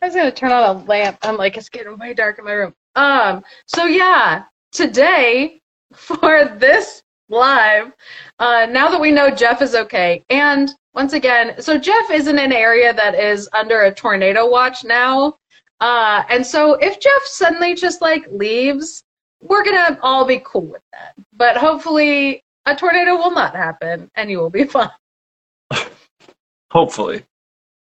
I 0.00 0.06
was 0.06 0.14
gonna 0.14 0.30
turn 0.30 0.52
on 0.52 0.76
a 0.76 0.84
lamp. 0.84 1.18
I'm 1.22 1.36
like, 1.36 1.56
it's 1.56 1.68
getting 1.68 1.98
way 1.98 2.14
dark 2.14 2.38
in 2.38 2.44
my 2.44 2.52
room. 2.52 2.74
Um, 2.94 3.42
so 3.66 3.84
yeah, 3.84 4.44
today 4.72 5.58
for 5.92 6.44
this 6.56 7.02
live, 7.28 7.92
uh, 8.38 8.66
now 8.70 8.88
that 8.88 9.00
we 9.00 9.10
know 9.10 9.30
Jeff 9.30 9.60
is 9.60 9.74
okay, 9.74 10.22
and 10.30 10.74
once 10.94 11.12
again, 11.12 11.60
so 11.60 11.78
Jeff 11.78 12.10
is 12.10 12.28
in 12.28 12.38
an 12.38 12.52
area 12.52 12.92
that 12.92 13.14
is 13.14 13.48
under 13.52 13.82
a 13.82 13.94
tornado 13.94 14.48
watch 14.48 14.84
now. 14.84 15.36
Uh, 15.80 16.24
and 16.28 16.44
so 16.44 16.74
if 16.74 16.98
Jeff 17.00 17.22
suddenly 17.24 17.74
just 17.74 18.00
like 18.00 18.26
leaves, 18.30 19.04
we're 19.42 19.64
gonna 19.64 19.98
all 20.02 20.24
be 20.24 20.40
cool 20.44 20.62
with 20.62 20.82
that. 20.92 21.14
But 21.32 21.56
hopefully 21.56 22.42
a 22.66 22.74
tornado 22.74 23.16
will 23.16 23.30
not 23.30 23.54
happen 23.54 24.10
and 24.14 24.30
you 24.30 24.38
will 24.38 24.50
be 24.50 24.64
fine. 24.64 24.90
Hopefully. 26.70 27.24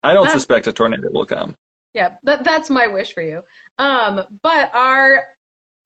I 0.02 0.12
don't 0.12 0.28
suspect 0.28 0.66
a 0.66 0.72
tornado 0.72 1.10
will 1.10 1.24
come. 1.24 1.56
Yeah, 1.94 2.18
that, 2.24 2.44
that's 2.44 2.68
my 2.68 2.86
wish 2.86 3.14
for 3.14 3.22
you. 3.22 3.42
Um, 3.78 4.38
but 4.42 4.74
our 4.74 5.36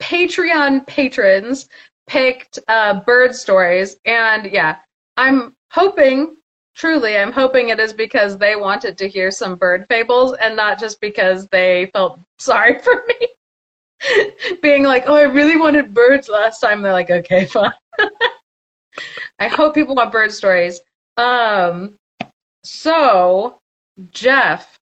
Patreon 0.00 0.86
patrons 0.86 1.68
picked 2.08 2.58
uh, 2.66 3.00
bird 3.00 3.34
stories, 3.34 3.96
and 4.04 4.50
yeah, 4.50 4.78
I'm 5.16 5.54
hoping, 5.70 6.37
truly, 6.78 7.18
I'm 7.18 7.32
hoping 7.32 7.68
it 7.68 7.80
is 7.80 7.92
because 7.92 8.38
they 8.38 8.56
wanted 8.56 8.96
to 8.98 9.08
hear 9.08 9.30
some 9.30 9.56
bird 9.56 9.84
fables 9.90 10.34
and 10.40 10.56
not 10.56 10.78
just 10.78 11.00
because 11.00 11.46
they 11.48 11.90
felt 11.92 12.18
sorry 12.38 12.78
for 12.78 13.04
me. 13.06 13.28
Being 14.62 14.84
like, 14.84 15.04
oh, 15.06 15.14
I 15.14 15.22
really 15.22 15.56
wanted 15.56 15.92
birds 15.92 16.28
last 16.28 16.60
time. 16.60 16.80
They're 16.80 16.92
like, 16.92 17.10
okay, 17.10 17.44
fine. 17.46 17.72
I 19.40 19.48
hope 19.48 19.74
people 19.74 19.96
want 19.96 20.12
bird 20.12 20.32
stories. 20.32 20.80
Um, 21.16 21.96
so, 22.62 23.58
Jeff, 24.12 24.78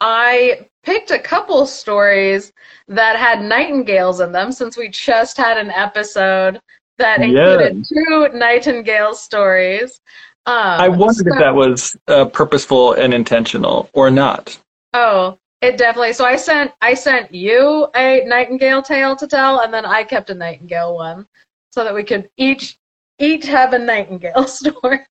I 0.00 0.68
picked 0.84 1.10
a 1.10 1.18
couple 1.18 1.66
stories 1.66 2.52
that 2.86 3.16
had 3.16 3.42
nightingales 3.42 4.20
in 4.20 4.30
them 4.30 4.52
since 4.52 4.76
we 4.76 4.88
just 4.88 5.36
had 5.36 5.58
an 5.58 5.70
episode 5.70 6.60
that 6.98 7.20
included 7.20 7.84
two 7.86 8.28
nightingale 8.38 9.14
stories. 9.14 10.00
Um, 10.46 10.54
I 10.56 10.88
wondered 10.88 11.26
so- 11.28 11.34
if 11.34 11.38
that 11.38 11.54
was 11.54 11.96
uh, 12.08 12.26
purposeful 12.26 12.92
and 12.94 13.14
intentional 13.14 13.88
or 13.94 14.10
not. 14.10 14.58
Oh, 14.92 15.38
it 15.62 15.76
definitely. 15.78 16.12
So 16.12 16.24
I 16.24 16.36
sent 16.36 16.72
I 16.82 16.94
sent 16.94 17.34
you 17.34 17.88
a 17.96 18.24
nightingale 18.26 18.82
tale 18.82 19.16
to 19.16 19.26
tell, 19.26 19.60
and 19.60 19.72
then 19.72 19.84
I 19.86 20.04
kept 20.04 20.30
a 20.30 20.34
nightingale 20.34 20.94
one. 20.94 21.26
so 21.72 21.82
that 21.82 21.94
we 21.94 22.04
could 22.04 22.28
each 22.36 22.78
each 23.18 23.46
have 23.46 23.72
a 23.72 23.78
Nightingale 23.78 24.46
story 24.60 25.06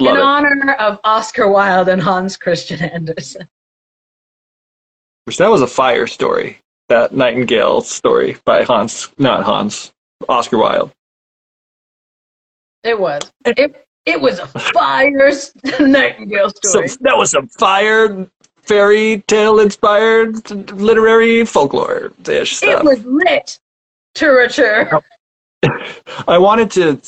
Love 0.00 0.14
in 0.14 0.16
it. 0.16 0.20
honor 0.20 0.72
of 0.74 0.98
Oscar 1.04 1.48
Wilde 1.48 1.88
and 1.88 2.00
Hans 2.02 2.36
Christian 2.36 2.82
Andersen. 2.82 3.48
Which 5.24 5.38
that 5.38 5.48
was 5.50 5.62
a 5.62 5.66
fire 5.66 6.06
story. 6.06 6.58
That 6.88 7.12
Nightingale 7.12 7.82
story 7.82 8.36
by 8.46 8.64
Hans, 8.64 9.08
not 9.18 9.44
Hans, 9.44 9.92
Oscar 10.28 10.58
Wilde. 10.58 10.92
It 12.84 12.98
was. 12.98 13.22
It 13.44 13.86
it 14.06 14.20
was 14.20 14.38
a 14.38 14.46
fire 14.46 15.30
Nightingale 15.80 16.50
So 16.64 16.86
story. 16.86 16.88
that 17.00 17.16
was 17.16 17.30
some 17.30 17.48
fire 17.48 18.26
fairy 18.62 19.22
tale 19.26 19.60
inspired 19.60 20.50
literary 20.72 21.44
folklore 21.44 22.12
ish 22.26 22.62
It 22.62 22.82
was 22.84 23.04
lit. 23.04 23.58
Literature. 24.20 25.00
I 26.28 26.38
wanted 26.38 26.70
to 26.72 27.00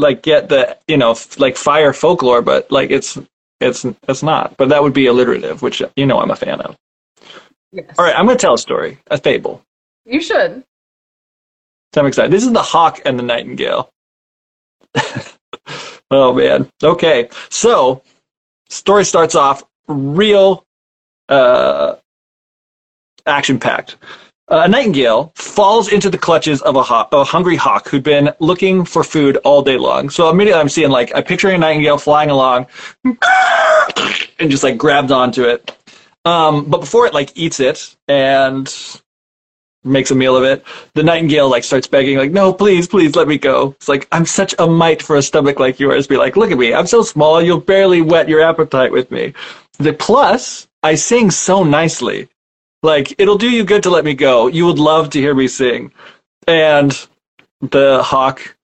like 0.00 0.22
get 0.22 0.48
the 0.48 0.76
you 0.88 0.96
know 0.96 1.12
f- 1.12 1.38
like 1.38 1.56
fire 1.56 1.92
folklore, 1.92 2.42
but 2.42 2.70
like 2.70 2.90
it's 2.90 3.18
it's 3.60 3.84
it's 4.08 4.22
not. 4.22 4.56
But 4.56 4.68
that 4.70 4.82
would 4.82 4.92
be 4.92 5.06
alliterative, 5.06 5.62
which 5.62 5.82
you 5.96 6.06
know 6.06 6.20
I'm 6.20 6.30
a 6.30 6.36
fan 6.36 6.60
of. 6.60 6.76
Yes. 7.72 7.86
All 7.98 8.04
right, 8.04 8.14
I'm 8.16 8.24
going 8.26 8.36
to 8.38 8.40
tell 8.40 8.54
a 8.54 8.58
story, 8.58 8.98
a 9.10 9.18
fable. 9.18 9.62
You 10.06 10.20
should. 10.22 10.64
I'm 11.96 12.06
excited. 12.06 12.30
This 12.30 12.44
is 12.44 12.52
the 12.52 12.62
hawk 12.62 13.00
and 13.04 13.18
the 13.18 13.22
nightingale. 13.22 13.90
oh 16.10 16.34
man. 16.34 16.70
Okay. 16.82 17.28
So, 17.50 18.02
story 18.68 19.04
starts 19.04 19.34
off 19.34 19.64
real 19.88 20.64
uh, 21.28 21.96
action 23.26 23.58
packed. 23.58 23.96
Uh, 24.50 24.62
a 24.64 24.68
nightingale 24.68 25.30
falls 25.34 25.92
into 25.92 26.08
the 26.08 26.16
clutches 26.16 26.62
of 26.62 26.76
a, 26.76 26.82
hawk, 26.82 27.08
a 27.12 27.22
hungry 27.22 27.56
hawk 27.56 27.86
who'd 27.88 28.02
been 28.02 28.30
looking 28.38 28.82
for 28.82 29.04
food 29.04 29.36
all 29.44 29.60
day 29.60 29.76
long. 29.76 30.08
So 30.08 30.30
immediately 30.30 30.58
I'm 30.58 30.70
seeing 30.70 30.90
like 30.90 31.12
I'm 31.14 31.24
picturing 31.24 31.56
a 31.56 31.58
nightingale 31.58 31.98
flying 31.98 32.30
along 32.30 32.66
and 33.04 34.50
just 34.50 34.62
like 34.62 34.78
grabs 34.78 35.12
onto 35.12 35.44
it. 35.44 35.76
Um, 36.24 36.64
but 36.64 36.80
before 36.80 37.06
it 37.06 37.12
like 37.12 37.30
eats 37.36 37.60
it 37.60 37.94
and 38.08 38.66
makes 39.84 40.10
a 40.10 40.14
meal 40.14 40.36
of 40.36 40.44
it. 40.44 40.64
The 40.94 41.02
nightingale 41.02 41.48
like 41.48 41.64
starts 41.64 41.86
begging, 41.86 42.18
like, 42.18 42.32
"No, 42.32 42.52
please, 42.52 42.88
please 42.88 43.14
let 43.16 43.28
me 43.28 43.38
go." 43.38 43.74
It's 43.76 43.88
like 43.88 44.08
I'm 44.12 44.26
such 44.26 44.54
a 44.58 44.66
mite 44.66 45.02
for 45.02 45.16
a 45.16 45.22
stomach 45.22 45.58
like 45.58 45.78
yours. 45.80 46.06
Be 46.06 46.16
like, 46.16 46.36
"Look 46.36 46.50
at 46.50 46.58
me, 46.58 46.74
I'm 46.74 46.86
so 46.86 47.02
small. 47.02 47.40
You'll 47.42 47.60
barely 47.60 48.02
whet 48.02 48.28
your 48.28 48.40
appetite 48.40 48.92
with 48.92 49.10
me." 49.10 49.34
The 49.78 49.92
plus, 49.92 50.68
I 50.82 50.94
sing 50.94 51.30
so 51.30 51.62
nicely. 51.62 52.28
Like 52.82 53.14
it'll 53.18 53.38
do 53.38 53.50
you 53.50 53.64
good 53.64 53.82
to 53.84 53.90
let 53.90 54.04
me 54.04 54.14
go. 54.14 54.48
You 54.48 54.66
would 54.66 54.78
love 54.78 55.10
to 55.10 55.20
hear 55.20 55.34
me 55.34 55.48
sing. 55.48 55.92
And 56.46 57.06
the 57.60 58.02
hawk, 58.02 58.56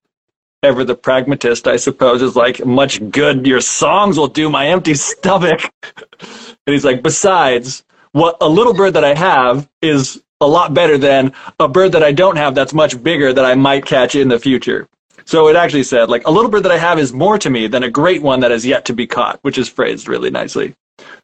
ever 0.63 0.85
the 0.85 0.95
pragmatist, 0.95 1.67
I 1.67 1.77
suppose, 1.77 2.23
is 2.23 2.37
like, 2.37 2.65
"Much 2.65 3.11
good 3.11 3.47
your 3.47 3.61
songs 3.61 4.19
will 4.19 4.29
do 4.29 4.51
my 4.51 4.69
empty 4.69 4.95
stomach." 4.95 5.71
and 6.21 6.75
he's 6.75 6.85
like, 6.85 7.03
"Besides." 7.03 7.85
What 8.13 8.37
a 8.41 8.49
little 8.49 8.75
bird 8.75 8.95
that 8.95 9.03
I 9.03 9.13
have 9.13 9.69
is 9.83 10.23
a 10.45 10.47
lot 10.47 10.75
better 10.75 10.99
than 10.99 11.33
a 11.59 11.69
bird 11.69 11.93
that 11.93 12.03
I 12.03 12.13
don't 12.13 12.37
have 12.37 12.55
that's 12.55 12.75
much 12.75 13.03
bigger 13.03 13.33
that 13.33 13.45
I 13.45 13.55
might 13.55 13.85
catch 13.85 14.15
in 14.15 14.29
the 14.29 14.39
future. 14.39 14.87
So 15.25 15.49
it 15.49 15.57
actually 15.57 15.85
said, 15.85 16.11
like, 16.11 16.27
a 16.27 16.31
little 16.31 16.51
bird 16.51 16.65
that 16.65 16.73
I 16.73 16.79
have 16.79 16.99
is 16.99 17.13
more 17.13 17.39
to 17.39 17.49
me 17.49 17.67
than 17.67 17.83
a 17.83 17.91
great 17.91 18.23
one 18.23 18.41
that 18.41 18.53
is 18.53 18.67
yet 18.67 18.85
to 18.87 18.93
be 18.93 19.07
caught, 19.07 19.39
which 19.43 19.59
is 19.59 19.69
phrased 19.69 20.07
really 20.07 20.31
nicely. 20.31 20.75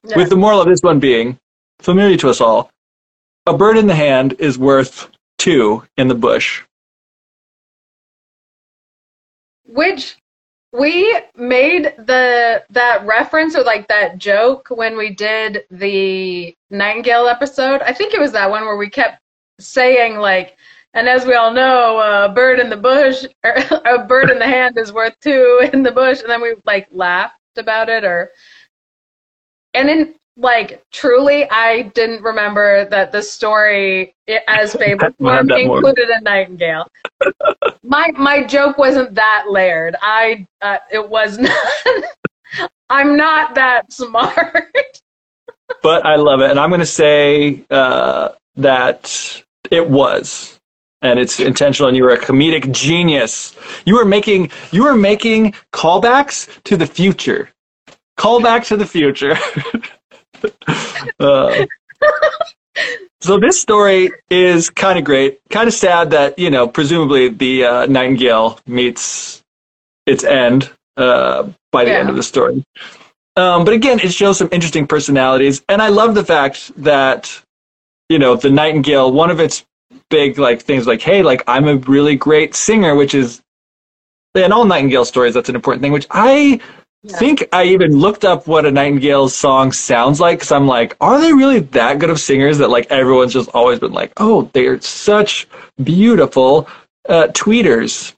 Yeah. 0.04 0.16
With 0.16 0.30
the 0.30 0.36
moral 0.36 0.60
of 0.60 0.68
this 0.68 0.80
one 0.82 1.00
being 1.00 1.38
familiar 1.80 2.16
to 2.16 2.30
us 2.30 2.40
all 2.40 2.70
a 3.46 3.56
bird 3.56 3.76
in 3.76 3.86
the 3.86 3.94
hand 3.94 4.36
is 4.38 4.58
worth 4.58 5.10
two 5.38 5.82
in 5.96 6.08
the 6.08 6.14
bush. 6.14 6.62
Which 9.66 10.16
we 10.72 11.20
made 11.36 11.94
the 11.98 12.64
that 12.70 13.04
reference 13.04 13.56
or 13.56 13.64
like 13.64 13.88
that 13.88 14.18
joke 14.18 14.68
when 14.70 14.96
we 14.96 15.10
did 15.10 15.64
the 15.70 16.54
Nightingale 16.70 17.26
episode. 17.26 17.82
I 17.82 17.92
think 17.92 18.14
it 18.14 18.20
was 18.20 18.32
that 18.32 18.50
one 18.50 18.64
where 18.64 18.76
we 18.76 18.88
kept 18.88 19.20
saying 19.58 20.16
like, 20.16 20.56
and 20.94 21.08
as 21.08 21.26
we 21.26 21.34
all 21.34 21.52
know, 21.52 21.98
a 21.98 22.28
bird 22.28 22.60
in 22.60 22.70
the 22.70 22.76
bush 22.76 23.24
or 23.44 23.54
a 23.84 24.04
bird 24.04 24.30
in 24.30 24.38
the 24.38 24.46
hand 24.46 24.78
is 24.78 24.92
worth 24.92 25.18
two 25.20 25.68
in 25.72 25.82
the 25.82 25.92
bush, 25.92 26.20
and 26.20 26.30
then 26.30 26.40
we 26.40 26.54
like 26.64 26.88
laughed 26.92 27.36
about 27.56 27.88
it 27.88 28.04
or, 28.04 28.30
and 29.74 29.90
in 29.90 30.14
like 30.36 30.82
truly, 30.92 31.48
I 31.50 31.82
didn't 31.94 32.22
remember 32.22 32.84
that 32.86 33.12
the 33.12 33.22
story 33.22 34.14
as 34.48 34.72
form 35.18 35.46
more. 35.46 35.56
included 35.56 36.08
a 36.08 36.20
nightingale 36.20 36.86
my 37.82 38.10
my 38.16 38.42
joke 38.44 38.78
wasn't 38.78 39.14
that 39.14 39.46
layered. 39.48 39.96
I 40.00 40.46
uh, 40.62 40.78
it 40.90 41.08
was 41.08 41.38
not. 41.46 42.70
I'm 42.88 43.16
not 43.16 43.54
that 43.54 43.92
smart. 43.92 44.72
But 45.82 46.04
I 46.04 46.16
love 46.16 46.40
it. 46.40 46.50
And 46.50 46.58
I'm 46.58 46.70
going 46.70 46.80
to 46.80 46.86
say 46.86 47.64
uh, 47.70 48.30
that 48.56 49.42
it 49.70 49.88
was. 49.88 50.56
And 51.02 51.18
it's 51.18 51.40
intentional, 51.40 51.88
and 51.88 51.96
you 51.96 52.02
were 52.04 52.12
a 52.12 52.18
comedic 52.18 52.70
genius. 52.72 53.56
You 53.86 53.94
were 53.94 54.04
making 54.04 54.50
you 54.70 54.84
were 54.84 54.96
making 54.96 55.54
callbacks 55.72 56.62
to 56.64 56.76
the 56.76 56.86
future. 56.86 57.50
Callback 58.18 58.66
to 58.66 58.76
the 58.76 58.86
future. 58.86 59.34
Uh, 61.18 61.66
so 63.20 63.38
this 63.38 63.60
story 63.60 64.10
is 64.30 64.70
kind 64.70 64.98
of 64.98 65.04
great. 65.04 65.40
Kind 65.50 65.68
of 65.68 65.74
sad 65.74 66.10
that 66.10 66.38
you 66.38 66.50
know, 66.50 66.66
presumably 66.66 67.28
the 67.28 67.64
uh, 67.64 67.86
nightingale 67.86 68.58
meets 68.66 69.42
its 70.06 70.24
end 70.24 70.70
uh, 70.96 71.48
by 71.72 71.84
the 71.84 71.90
Yeah. 71.90 71.98
end 71.98 72.10
of 72.10 72.16
the 72.16 72.22
story. 72.22 72.64
Um, 73.36 73.64
but 73.64 73.74
again, 73.74 74.00
it 74.00 74.12
shows 74.12 74.38
some 74.38 74.48
interesting 74.52 74.86
personalities, 74.86 75.62
and 75.68 75.80
I 75.80 75.88
love 75.88 76.14
the 76.14 76.24
fact 76.24 76.72
that 76.82 77.30
you 78.08 78.18
know 78.18 78.36
the 78.36 78.50
nightingale. 78.50 79.12
One 79.12 79.30
of 79.30 79.40
its 79.40 79.64
big 80.10 80.38
like 80.38 80.62
things, 80.62 80.86
like 80.86 81.00
hey, 81.02 81.22
like 81.22 81.42
I'm 81.46 81.68
a 81.68 81.76
really 81.76 82.16
great 82.16 82.54
singer, 82.54 82.94
which 82.94 83.14
is 83.14 83.40
in 84.34 84.52
all 84.52 84.64
nightingale 84.64 85.04
stories. 85.04 85.34
That's 85.34 85.48
an 85.48 85.54
important 85.54 85.82
thing. 85.82 85.92
Which 85.92 86.06
I 86.10 86.60
Yeah. 87.02 87.16
think 87.16 87.48
I 87.52 87.64
even 87.64 87.96
looked 87.98 88.26
up 88.26 88.46
what 88.46 88.66
a 88.66 88.70
nightingale's 88.70 89.34
song 89.34 89.72
sounds 89.72 90.20
like 90.20 90.38
because 90.38 90.52
I'm 90.52 90.66
like, 90.66 90.96
are 91.00 91.18
they 91.20 91.32
really 91.32 91.60
that 91.60 91.98
good 91.98 92.10
of 92.10 92.20
singers 92.20 92.58
that 92.58 92.68
like 92.68 92.86
everyone's 92.90 93.32
just 93.32 93.48
always 93.54 93.78
been 93.78 93.92
like, 93.92 94.12
oh, 94.18 94.50
they're 94.52 94.78
such 94.82 95.48
beautiful 95.82 96.68
uh, 97.08 97.28
tweeters. 97.28 98.12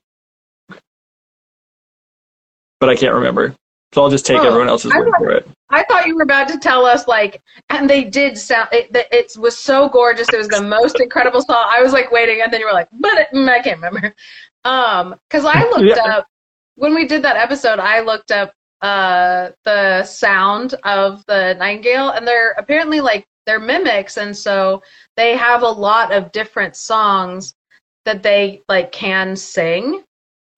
But 2.80 2.88
I 2.88 2.96
can't 2.96 3.14
remember. 3.14 3.54
So 3.94 4.02
I'll 4.02 4.10
just 4.10 4.26
take 4.26 4.40
Oh, 4.40 4.46
everyone 4.46 4.68
else's 4.68 4.90
I 4.92 4.98
word 4.98 5.10
thought- 5.10 5.18
for 5.20 5.30
it. 5.30 5.48
I 5.74 5.84
thought 5.84 6.06
you 6.06 6.16
were 6.16 6.22
about 6.22 6.48
to 6.48 6.58
tell 6.58 6.84
us 6.84 7.08
like, 7.08 7.40
and 7.70 7.88
they 7.88 8.04
did 8.04 8.36
sound. 8.36 8.68
It, 8.72 8.94
it, 8.94 9.08
it 9.10 9.36
was 9.38 9.56
so 9.56 9.88
gorgeous. 9.88 10.28
It 10.30 10.36
was 10.36 10.48
the 10.48 10.60
most 10.62 11.00
incredible 11.00 11.40
song. 11.40 11.64
I 11.66 11.80
was 11.82 11.94
like 11.94 12.10
waiting, 12.12 12.42
and 12.42 12.52
then 12.52 12.60
you 12.60 12.66
were 12.66 12.74
like, 12.74 12.88
but 12.92 13.12
it, 13.14 13.28
mm, 13.32 13.48
I 13.48 13.60
can't 13.62 13.80
remember. 13.80 14.14
Um, 14.66 15.14
because 15.30 15.46
I 15.46 15.62
looked 15.70 15.96
Yeah. 15.96 16.02
up 16.18 16.26
when 16.74 16.94
we 16.94 17.06
did 17.06 17.22
that 17.22 17.36
episode. 17.36 17.78
I 17.78 18.00
looked 18.00 18.30
up 18.32 18.52
uh 18.82 19.50
the 19.64 20.04
sound 20.04 20.74
of 20.84 21.24
the 21.26 21.54
nightingale, 21.54 22.10
and 22.10 22.26
they're 22.26 22.52
apparently 22.52 23.00
like 23.00 23.24
they're 23.46 23.60
mimics, 23.60 24.16
and 24.16 24.36
so 24.36 24.82
they 25.16 25.36
have 25.36 25.62
a 25.62 25.68
lot 25.68 26.12
of 26.12 26.32
different 26.32 26.76
songs 26.76 27.54
that 28.04 28.22
they 28.22 28.62
like 28.68 28.92
can 28.92 29.36
sing. 29.36 30.04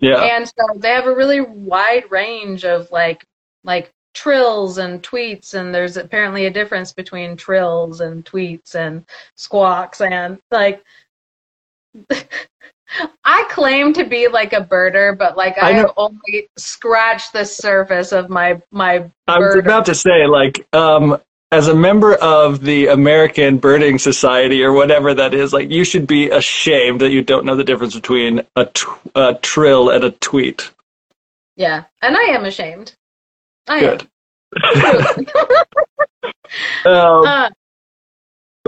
Yeah. 0.00 0.22
and 0.22 0.46
so 0.46 0.66
they 0.76 0.90
have 0.90 1.06
a 1.06 1.14
really 1.14 1.40
wide 1.40 2.10
range 2.10 2.64
of 2.64 2.90
like 2.90 3.24
like 3.62 3.90
trills 4.14 4.78
and 4.78 5.02
tweets 5.02 5.54
and 5.54 5.74
there's 5.74 5.96
apparently 5.96 6.46
a 6.46 6.50
difference 6.50 6.92
between 6.92 7.36
trills 7.36 8.00
and 8.00 8.24
tweets 8.24 8.74
and 8.74 9.04
squawks 9.36 10.00
and 10.00 10.38
like 10.50 10.84
I 13.24 13.44
claim 13.50 13.92
to 13.94 14.04
be 14.04 14.28
like 14.28 14.52
a 14.52 14.60
birder, 14.60 15.16
but 15.16 15.36
like 15.36 15.58
I 15.58 15.70
I, 15.70 15.72
have 15.72 15.92
only 15.96 16.48
scratched 16.56 17.32
the 17.32 17.44
surface 17.44 18.12
of 18.12 18.28
my 18.28 18.60
my 18.70 19.10
I 19.26 19.38
was 19.38 19.56
about 19.56 19.86
to 19.86 19.94
say, 19.94 20.26
like, 20.26 20.66
um, 20.74 21.18
as 21.50 21.68
a 21.68 21.74
member 21.74 22.14
of 22.14 22.60
the 22.60 22.88
American 22.88 23.58
Birding 23.58 23.98
Society 23.98 24.62
or 24.62 24.72
whatever 24.72 25.14
that 25.14 25.34
is, 25.34 25.52
like, 25.52 25.70
you 25.70 25.84
should 25.84 26.06
be 26.06 26.30
ashamed 26.30 27.00
that 27.00 27.10
you 27.10 27.22
don't 27.22 27.44
know 27.44 27.56
the 27.56 27.64
difference 27.64 27.94
between 27.94 28.42
a, 28.56 28.68
trill 29.40 29.90
and 29.90 30.04
a 30.04 30.10
tweet. 30.10 30.70
Yeah, 31.56 31.84
and 32.02 32.16
I 32.16 32.22
am 32.32 32.44
ashamed. 32.44 32.94
I 33.68 33.80
Good. 33.80 34.08
am. 34.62 35.26
Um, 36.84 37.26
uh, 37.26 37.50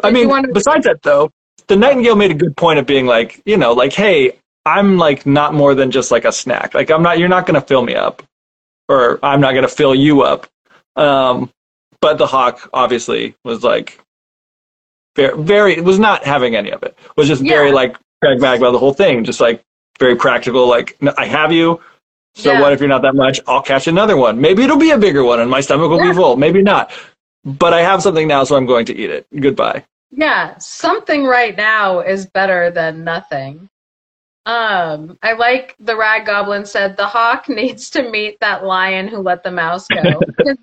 I 0.03 0.11
mean, 0.11 0.53
besides 0.53 0.87
that, 0.87 1.03
though, 1.03 1.31
the 1.69 1.77
Nightingale 1.77 2.17
made 2.17 2.31
a 2.31 2.35
good 2.35 2.57
point 2.57 2.79
of 2.79 2.87
being 2.87 3.07
like, 3.07 3.41
you 3.45 3.57
know, 3.57 3.73
like, 3.73 3.93
hey, 3.93 4.39
I'm 4.65 4.99
like 4.99 5.27
not 5.27 5.55
more 5.55 5.75
than 5.75 5.91
just 5.91 6.11
like 6.11 6.25
a 6.25 6.33
snack. 6.33 6.75
Like, 6.75 6.91
I'm 6.91 7.03
not, 7.03 7.19
you're 7.19 7.29
not 7.29 7.47
going 7.47 7.61
to 7.61 7.67
fill 7.67 7.83
me 7.83 7.95
up, 7.95 8.23
or 8.89 9.19
I'm 9.23 9.41
not 9.41 9.53
going 9.53 9.63
to 9.63 9.69
fill 9.69 9.95
you 9.95 10.23
up. 10.23 10.47
Um, 10.97 11.51
but 12.01 12.19
the 12.19 12.27
hawk 12.27 12.69
obviously 12.73 13.35
was 13.45 13.63
like, 13.65 13.99
very, 15.17 15.37
very, 15.43 15.81
was 15.81 15.99
not 15.99 16.25
having 16.25 16.55
any 16.57 16.71
of 16.71 16.83
it. 16.83 16.97
Was 17.17 17.29
just 17.29 17.43
very 17.43 17.73
like 17.73 17.97
pragmatic 18.21 18.61
about 18.61 18.73
the 18.73 18.79
whole 18.79 18.95
thing. 18.95 19.25
Just 19.25 19.41
like, 19.41 19.63
very 19.99 20.15
practical. 20.17 20.69
Like 20.69 20.97
I 21.17 21.27
have 21.27 21.53
you, 21.53 21.81
so 22.35 22.53
Yeah. 22.53 22.61
what 22.61 22.73
if 22.75 22.81
you're 22.81 22.89
not 22.89 23.03
that 23.03 23.15
much? 23.15 23.41
I'll 23.47 23.63
catch 23.63 23.87
another 23.87 24.17
one. 24.17 24.41
Maybe 24.41 24.63
it'll 24.63 24.77
be 24.77 24.91
a 24.91 24.99
bigger 24.99 25.25
one, 25.25 25.41
and 25.41 25.51
my 25.51 25.61
stomach 25.63 25.89
will 25.91 25.99
Yeah. 25.99 26.11
be 26.11 26.17
full. 26.17 26.37
Maybe 26.37 26.63
not. 26.63 26.93
But 27.45 27.73
I 27.73 27.81
have 27.81 28.03
something 28.03 28.29
now, 28.29 28.45
so 28.45 28.57
I'm 28.57 28.67
going 28.67 28.85
to 28.87 28.95
eat 28.95 29.09
it. 29.11 29.27
Goodbye. 29.41 29.85
Yeah, 30.11 30.57
something 30.59 31.25
right 31.25 31.57
now 31.57 32.01
is 32.01 32.27
better 32.27 32.71
than 32.71 33.05
nothing. 33.05 33.69
Um, 34.47 35.19
I 35.23 35.35
like 35.35 35.77
the 35.81 35.97
rag 35.97 36.27
goblin 36.27 36.67
said 36.67 36.97
the 36.97 37.07
hawk 37.07 37.49
needs 37.51 37.91
to 37.91 38.11
meet 38.11 38.39
that 38.41 38.65
lion 38.65 39.09
who 39.09 39.19
let 39.19 39.43
the 39.45 39.51
mouse 39.53 39.91
go. 39.91 40.25
'Cause- 40.45 40.59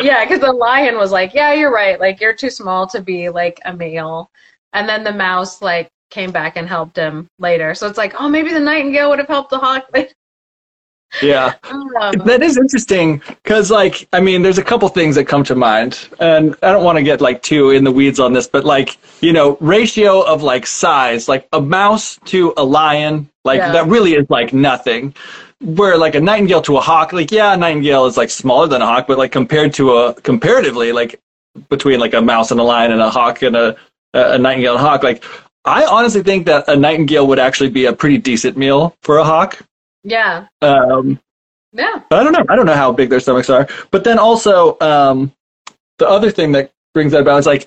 yeah, 0.00 0.24
because 0.24 0.40
the 0.40 0.52
lion 0.52 0.96
was 0.98 1.12
like, 1.12 1.34
"Yeah, 1.34 1.52
you're 1.54 1.72
right. 1.72 2.00
Like 2.00 2.20
you're 2.20 2.34
too 2.34 2.50
small 2.50 2.86
to 2.88 3.00
be 3.02 3.28
like 3.30 3.60
a 3.64 3.72
male," 3.74 4.30
and 4.72 4.88
then 4.88 5.04
the 5.04 5.12
mouse 5.12 5.62
like 5.62 5.90
came 6.10 6.32
back 6.32 6.56
and 6.56 6.68
helped 6.68 6.96
him 6.96 7.28
later. 7.38 7.74
So 7.74 7.88
it's 7.88 7.98
like, 7.98 8.14
oh, 8.20 8.28
maybe 8.28 8.52
the 8.52 8.60
nightingale 8.60 9.10
would 9.10 9.18
have 9.20 9.28
helped 9.28 9.50
the 9.50 9.58
hawk. 9.58 9.90
Yeah. 11.22 11.54
um, 11.70 12.12
That 12.24 12.42
is 12.42 12.56
interesting 12.56 13.22
because, 13.42 13.70
like, 13.70 14.08
I 14.12 14.20
mean, 14.20 14.42
there's 14.42 14.58
a 14.58 14.64
couple 14.64 14.88
things 14.88 15.14
that 15.16 15.26
come 15.26 15.44
to 15.44 15.54
mind, 15.54 16.08
and 16.20 16.56
I 16.62 16.72
don't 16.72 16.84
want 16.84 16.98
to 16.98 17.04
get 17.04 17.20
like 17.20 17.42
too 17.42 17.70
in 17.70 17.84
the 17.84 17.92
weeds 17.92 18.18
on 18.20 18.32
this, 18.32 18.46
but 18.46 18.64
like, 18.64 18.98
you 19.20 19.32
know, 19.32 19.56
ratio 19.60 20.22
of 20.22 20.42
like 20.42 20.66
size, 20.66 21.28
like 21.28 21.48
a 21.52 21.60
mouse 21.60 22.18
to 22.26 22.52
a 22.56 22.64
lion, 22.64 23.28
like 23.44 23.58
Yeah. 23.58 23.72
that 23.72 23.86
really 23.86 24.14
is 24.14 24.28
like 24.30 24.52
nothing. 24.52 25.14
Where 25.60 25.96
like 25.96 26.14
a 26.14 26.20
nightingale 26.20 26.60
to 26.62 26.76
a 26.76 26.80
hawk, 26.80 27.12
like 27.12 27.30
yeah, 27.30 27.54
a 27.54 27.56
nightingale 27.56 28.06
is 28.06 28.16
like 28.16 28.28
smaller 28.30 28.66
than 28.66 28.82
a 28.82 28.86
hawk, 28.86 29.06
but 29.06 29.16
like 29.18 29.32
compared 29.32 29.72
to 29.74 29.96
a 29.96 30.14
comparatively, 30.14 30.92
like 30.92 31.20
between 31.70 32.00
like 32.00 32.12
a 32.14 32.20
mouse 32.20 32.50
and 32.50 32.60
a 32.60 32.64
lion 32.64 32.92
and 32.92 33.00
a 33.00 33.08
hawk 33.08 33.42
and 33.42 33.56
a 33.56 33.76
a 34.12 34.38
nightingale 34.38 34.74
and 34.76 34.84
a 34.84 34.88
hawk, 34.88 35.02
like 35.02 35.24
I 35.64 35.84
honestly 35.86 36.22
think 36.22 36.44
that 36.46 36.68
a 36.68 36.76
nightingale 36.76 37.26
would 37.28 37.38
actually 37.38 37.70
be 37.70 37.86
a 37.86 37.92
pretty 37.92 38.18
decent 38.18 38.56
meal 38.56 38.94
for 39.02 39.18
a 39.18 39.24
hawk. 39.24 39.58
Yeah, 40.04 40.46
Um, 40.60 41.18
yeah, 41.72 42.02
I 42.10 42.22
don't 42.22 42.32
know. 42.32 42.44
I 42.48 42.54
don't 42.56 42.66
know 42.66 42.74
how 42.74 42.92
big 42.92 43.10
their 43.10 43.20
stomachs 43.20 43.50
are. 43.50 43.66
But 43.90 44.04
then 44.04 44.18
also, 44.18 44.78
um, 44.80 45.32
the 45.98 46.08
other 46.08 46.30
thing 46.30 46.52
that 46.52 46.70
brings 46.92 47.12
that 47.12 47.22
about 47.22 47.38
is 47.38 47.46
like, 47.46 47.66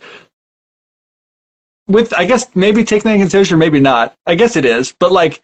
with 1.88 2.14
I 2.14 2.26
guess 2.26 2.56
maybe 2.56 2.84
taking 2.84 3.10
that 3.10 3.16
into 3.16 3.24
consideration, 3.26 3.60
maybe 3.60 3.80
not. 3.80 4.14
I 4.26 4.36
guess 4.36 4.56
it 4.56 4.66
is, 4.66 4.94
but 5.00 5.12
like, 5.12 5.42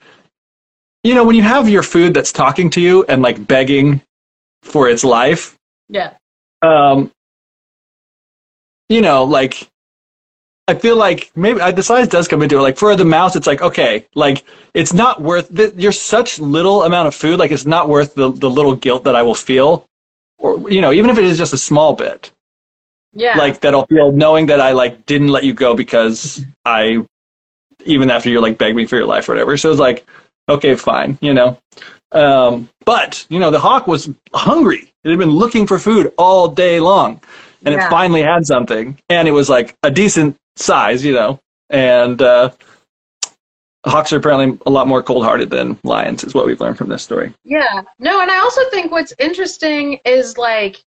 you 1.04 1.16
know, 1.16 1.26
when 1.26 1.36
you 1.36 1.42
have 1.42 1.68
your 1.68 1.84
food 1.84 2.14
that's 2.14 2.32
talking 2.32 2.70
to 2.72 2.82
you 2.82 3.04
and 3.10 3.22
like 3.22 3.46
begging 3.48 4.02
for 4.62 4.90
its 4.90 5.04
life, 5.04 5.58
yeah, 5.90 6.14
um, 6.62 7.12
you 8.90 9.02
know, 9.02 9.24
like, 9.24 9.68
I 10.68 10.76
feel 10.76 10.96
like 10.96 11.32
maybe 11.36 11.60
I, 11.60 11.72
the 11.72 11.84
size 11.84 12.08
does 12.08 12.28
come 12.28 12.42
into 12.42 12.58
it. 12.58 12.62
Like 12.62 12.78
for 12.78 12.96
the 12.96 13.06
mouse, 13.06 13.36
it's 13.36 13.48
like 13.48 13.62
okay, 13.62 14.08
like 14.16 14.46
it's 14.74 14.94
not 14.94 15.22
worth. 15.22 15.54
th- 15.56 15.74
You're 15.76 15.92
such 15.92 16.40
little 16.40 16.84
amount 16.84 17.08
of 17.08 17.16
food, 17.16 17.40
like 17.40 17.52
it's 17.52 17.66
not 17.66 17.90
worth 17.90 18.16
the 18.16 18.32
the 18.32 18.50
little 18.50 18.76
guilt 18.76 19.04
that 19.04 19.16
I 19.16 19.24
will 19.24 19.36
feel, 19.36 19.88
or 20.40 20.70
you 20.72 20.82
know, 20.82 20.94
even 20.94 21.10
if 21.10 21.18
it 21.18 21.26
is 21.26 21.38
just 21.38 21.54
a 21.54 21.58
small 21.58 21.94
bit, 21.94 22.32
yeah. 23.14 23.38
like 23.38 23.62
that 23.62 23.74
I'll 23.74 23.88
feel 23.88 24.12
knowing 24.12 24.46
that 24.48 24.62
I 24.62 24.72
like 24.72 25.06
didn't 25.06 25.30
let 25.30 25.44
you 25.44 25.54
go 25.54 25.76
because 25.76 26.44
I, 26.66 27.06
even 27.86 28.10
after 28.12 28.30
you 28.30 28.42
like 28.42 28.58
begged 28.58 28.76
me 28.78 28.86
for 28.86 28.96
your 28.98 29.06
life 29.06 29.28
or 29.30 29.34
whatever. 29.34 29.58
So 29.58 29.72
it's 29.72 29.80
like, 29.80 30.06
okay, 30.50 30.76
fine, 30.76 31.18
you 31.22 31.34
know. 31.34 31.58
Um, 32.14 32.70
but 32.86 33.26
you 33.30 33.40
know, 33.40 33.52
the 33.52 33.60
hawk 33.60 33.88
was 33.88 34.10
hungry. 34.34 34.94
It 35.04 35.10
had 35.10 35.20
been 35.20 35.32
looking 35.32 35.68
for 35.68 35.80
food 35.80 36.14
all 36.18 36.48
day 36.48 36.80
long, 36.80 37.22
and 37.66 37.76
Yeah. 37.76 37.88
it 37.88 37.90
finally 37.90 38.22
had 38.24 38.46
something, 38.46 38.98
and 39.10 39.28
it 39.28 39.32
was 39.32 39.50
like 39.50 39.76
a 39.84 39.92
decent 39.92 40.38
size, 40.56 41.04
you 41.04 41.14
know. 41.14 41.40
And 41.70 42.22
uh, 42.22 42.52
hawks 43.86 44.14
are 44.14 44.18
apparently 44.18 44.58
a 44.66 44.70
lot 44.70 44.88
more 44.88 45.04
cold-hearted 45.04 45.50
than 45.50 45.80
lions, 45.84 46.24
is 46.24 46.34
what 46.34 46.46
we've 46.46 46.62
learned 46.62 46.78
from 46.78 46.90
this 46.90 47.04
story. 47.04 47.34
Yeah. 47.44 47.82
No, 48.00 48.22
and 48.22 48.32
I 48.32 48.38
also 48.38 48.62
think 48.70 48.92
what's 48.92 49.14
interesting 49.20 50.00
is 50.06 50.38
like 50.38 50.84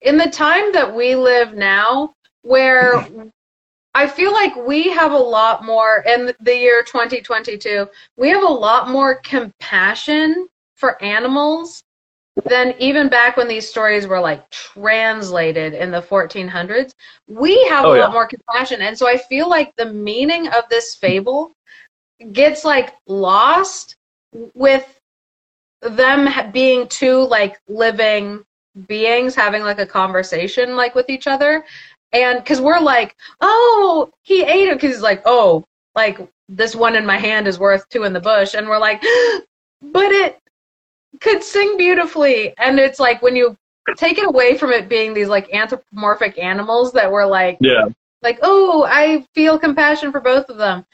in 0.00 0.16
the 0.16 0.30
time 0.30 0.72
that 0.72 0.94
we 0.94 1.14
live 1.14 1.54
now, 1.54 2.12
where 2.42 3.06
I 3.94 4.06
feel 4.06 4.32
like 4.32 4.56
we 4.56 4.90
have 4.90 5.12
a 5.12 5.18
lot 5.18 5.64
more 5.64 6.04
in 6.06 6.32
the 6.40 6.56
year 6.56 6.82
2022, 6.82 7.88
we 8.16 8.28
have 8.28 8.42
a 8.42 8.46
lot 8.46 8.90
more 8.90 9.16
compassion 9.16 10.48
for 10.74 11.02
animals 11.02 11.82
than 12.46 12.74
even 12.78 13.08
back 13.08 13.36
when 13.36 13.48
these 13.48 13.68
stories 13.68 14.06
were 14.06 14.20
like 14.20 14.48
translated 14.50 15.72
in 15.72 15.90
the 15.90 16.02
1400s. 16.02 16.94
We 17.28 17.62
have 17.68 17.84
Oh, 17.86 17.94
a 17.94 17.96
yeah. 17.96 18.02
lot 18.04 18.12
more 18.12 18.26
compassion. 18.26 18.82
And 18.82 18.98
so 18.98 19.08
I 19.08 19.16
feel 19.16 19.48
like 19.48 19.74
the 19.76 19.86
meaning 19.86 20.48
of 20.48 20.68
this 20.68 20.94
fable 20.94 21.52
gets 22.32 22.64
like 22.64 22.94
lost 23.06 23.96
with 24.54 25.00
them 25.82 26.28
being 26.52 26.88
two 26.88 27.26
like 27.26 27.60
living 27.68 28.42
beings 28.88 29.34
having 29.34 29.62
like 29.62 29.78
a 29.78 29.86
conversation 29.86 30.76
like 30.76 30.94
with 30.94 31.08
each 31.08 31.26
other 31.26 31.64
and 32.12 32.38
because 32.38 32.60
we're 32.60 32.80
like 32.80 33.14
oh 33.40 34.10
he 34.22 34.42
ate 34.42 34.68
it 34.68 34.74
because 34.74 34.94
he's 34.94 35.02
like 35.02 35.22
oh 35.26 35.62
like 35.94 36.18
this 36.48 36.74
one 36.74 36.96
in 36.96 37.06
my 37.06 37.18
hand 37.18 37.46
is 37.46 37.58
worth 37.58 37.88
two 37.90 38.04
in 38.04 38.12
the 38.12 38.20
bush 38.20 38.54
and 38.54 38.66
we're 38.68 38.78
like 38.78 39.00
but 39.82 40.10
it 40.10 40.40
could 41.20 41.42
sing 41.42 41.76
beautifully 41.76 42.54
and 42.58 42.78
it's 42.78 42.98
like 43.00 43.22
when 43.22 43.36
you 43.36 43.56
take 43.96 44.18
it 44.18 44.26
away 44.26 44.56
from 44.56 44.72
it 44.72 44.88
being 44.88 45.12
these 45.14 45.28
like 45.28 45.52
anthropomorphic 45.54 46.38
animals 46.38 46.92
that 46.92 47.10
were 47.10 47.26
like 47.26 47.58
Yeah. 47.60 47.86
like 48.22 48.38
oh 48.42 48.84
i 48.88 49.24
feel 49.34 49.58
compassion 49.58 50.10
for 50.10 50.20
both 50.20 50.48
of 50.48 50.56
them 50.56 50.84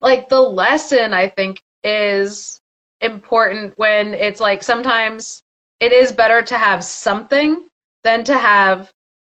like 0.00 0.28
the 0.28 0.40
lesson 0.40 1.12
i 1.12 1.28
think 1.28 1.60
is 1.84 2.60
important 3.00 3.76
when 3.78 4.14
it's 4.14 4.40
like 4.40 4.62
sometimes 4.62 5.42
it 5.80 5.92
is 5.92 6.12
better 6.12 6.42
to 6.42 6.56
have 6.56 6.82
something 6.84 7.66
than 8.04 8.24
to 8.24 8.36
have 8.38 8.90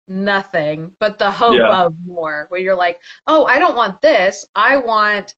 nothing 0.08 0.96
but 1.00 1.18
the 1.20 1.30
hope 1.32 1.58
Yeah. 1.58 1.84
of 1.86 1.96
more 2.06 2.46
where 2.50 2.60
you're 2.60 2.76
like 2.76 3.02
oh 3.28 3.46
i 3.46 3.60
don't 3.60 3.76
want 3.76 4.02
this 4.02 4.48
i 4.56 4.78
want 4.78 5.36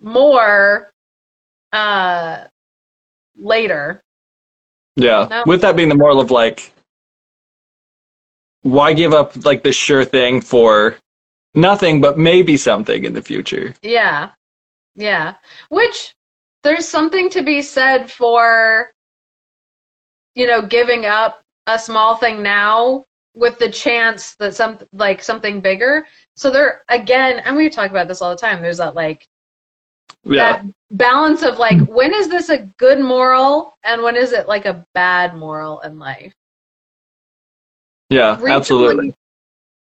more 0.00 0.90
uh 1.72 2.44
later 3.38 4.02
Yeah. 4.96 5.26
No. 5.30 5.44
With 5.46 5.60
that 5.62 5.76
being 5.76 5.88
the 5.88 5.94
moral 5.94 6.20
of 6.20 6.30
like, 6.30 6.72
why 8.62 8.92
give 8.92 9.12
up 9.12 9.44
like 9.44 9.62
the 9.62 9.72
sure 9.72 10.04
thing 10.04 10.40
for 10.40 10.96
nothing 11.54 12.00
but 12.00 12.18
maybe 12.18 12.56
something 12.56 13.04
in 13.04 13.12
the 13.12 13.22
future? 13.22 13.74
Yeah. 13.82 14.30
Yeah. 14.94 15.34
Which 15.68 16.14
there's 16.62 16.88
something 16.88 17.30
to 17.30 17.42
be 17.42 17.62
said 17.62 18.10
for 18.10 18.92
you 20.36 20.46
know, 20.46 20.62
giving 20.62 21.06
up 21.06 21.42
a 21.66 21.78
small 21.78 22.16
thing 22.16 22.42
now 22.42 23.04
with 23.34 23.58
the 23.58 23.70
chance 23.70 24.36
that 24.36 24.54
some 24.54 24.78
like 24.92 25.22
something 25.22 25.60
bigger. 25.60 26.06
So 26.36 26.50
there 26.50 26.84
again, 26.88 27.40
and 27.40 27.56
we 27.56 27.68
talk 27.68 27.90
about 27.90 28.06
this 28.06 28.22
all 28.22 28.30
the 28.30 28.36
time. 28.36 28.62
There's 28.62 28.76
that 28.78 28.94
like 28.94 29.26
Yeah. 30.24 30.62
that 30.62 30.66
balance 30.90 31.42
of 31.42 31.58
like 31.58 31.80
when 31.88 32.14
is 32.14 32.28
this 32.28 32.48
a 32.48 32.58
good 32.78 33.00
moral 33.00 33.74
and 33.84 34.02
when 34.02 34.16
is 34.16 34.32
it 34.32 34.48
like 34.48 34.66
a 34.66 34.84
bad 34.94 35.36
moral 35.36 35.80
in 35.80 35.98
life? 35.98 36.34
Yeah. 38.10 38.30
Recently- 38.32 38.52
Absolutely. 38.52 39.14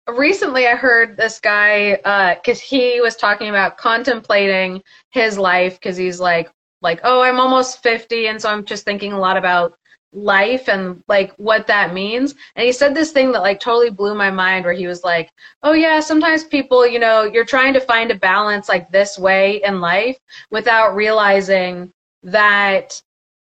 recently 0.10 0.68
i 0.68 0.76
heard 0.76 1.16
this 1.18 1.40
guy 1.40 1.94
uh, 2.04 2.36
because 2.36 2.60
he 2.60 3.00
was 3.00 3.16
talking 3.16 3.50
about 3.50 3.78
contemplating 3.78 4.82
his 5.12 5.38
life 5.38 5.80
because 5.80 5.96
he's 5.96 6.20
like 6.20 6.50
like 6.82 7.00
oh 7.04 7.22
i'm 7.22 7.40
almost 7.40 7.84
50 7.84 8.28
and 8.28 8.42
so 8.42 8.50
i'm 8.50 8.66
just 8.66 8.86
thinking 8.86 9.14
a 9.14 9.20
lot 9.20 9.38
about 9.38 9.78
life 10.14 10.68
and 10.68 11.04
like 11.08 11.34
what 11.38 11.68
that 11.68 11.94
means 11.94 12.34
and 12.56 12.66
he 12.66 12.72
said 12.72 12.96
this 12.96 13.12
thing 13.12 13.32
that 13.32 13.42
like 13.42 13.60
totally 13.60 13.92
blew 13.92 14.16
my 14.16 14.32
mind 14.32 14.66
where 14.66 14.74
he 14.74 14.88
was 14.88 15.04
like 15.04 15.30
oh 15.62 15.74
yeah 15.74 16.00
sometimes 16.00 16.44
people 16.44 16.86
you 16.88 16.98
know 16.98 17.24
you're 17.24 17.46
trying 17.46 17.74
to 17.74 17.80
find 17.80 18.10
a 18.10 18.16
balance 18.16 18.68
like 18.68 18.90
this 18.90 19.20
way 19.20 19.62
in 19.64 19.80
life 19.80 20.18
without 20.50 20.96
realizing 20.96 21.92
that 22.24 23.00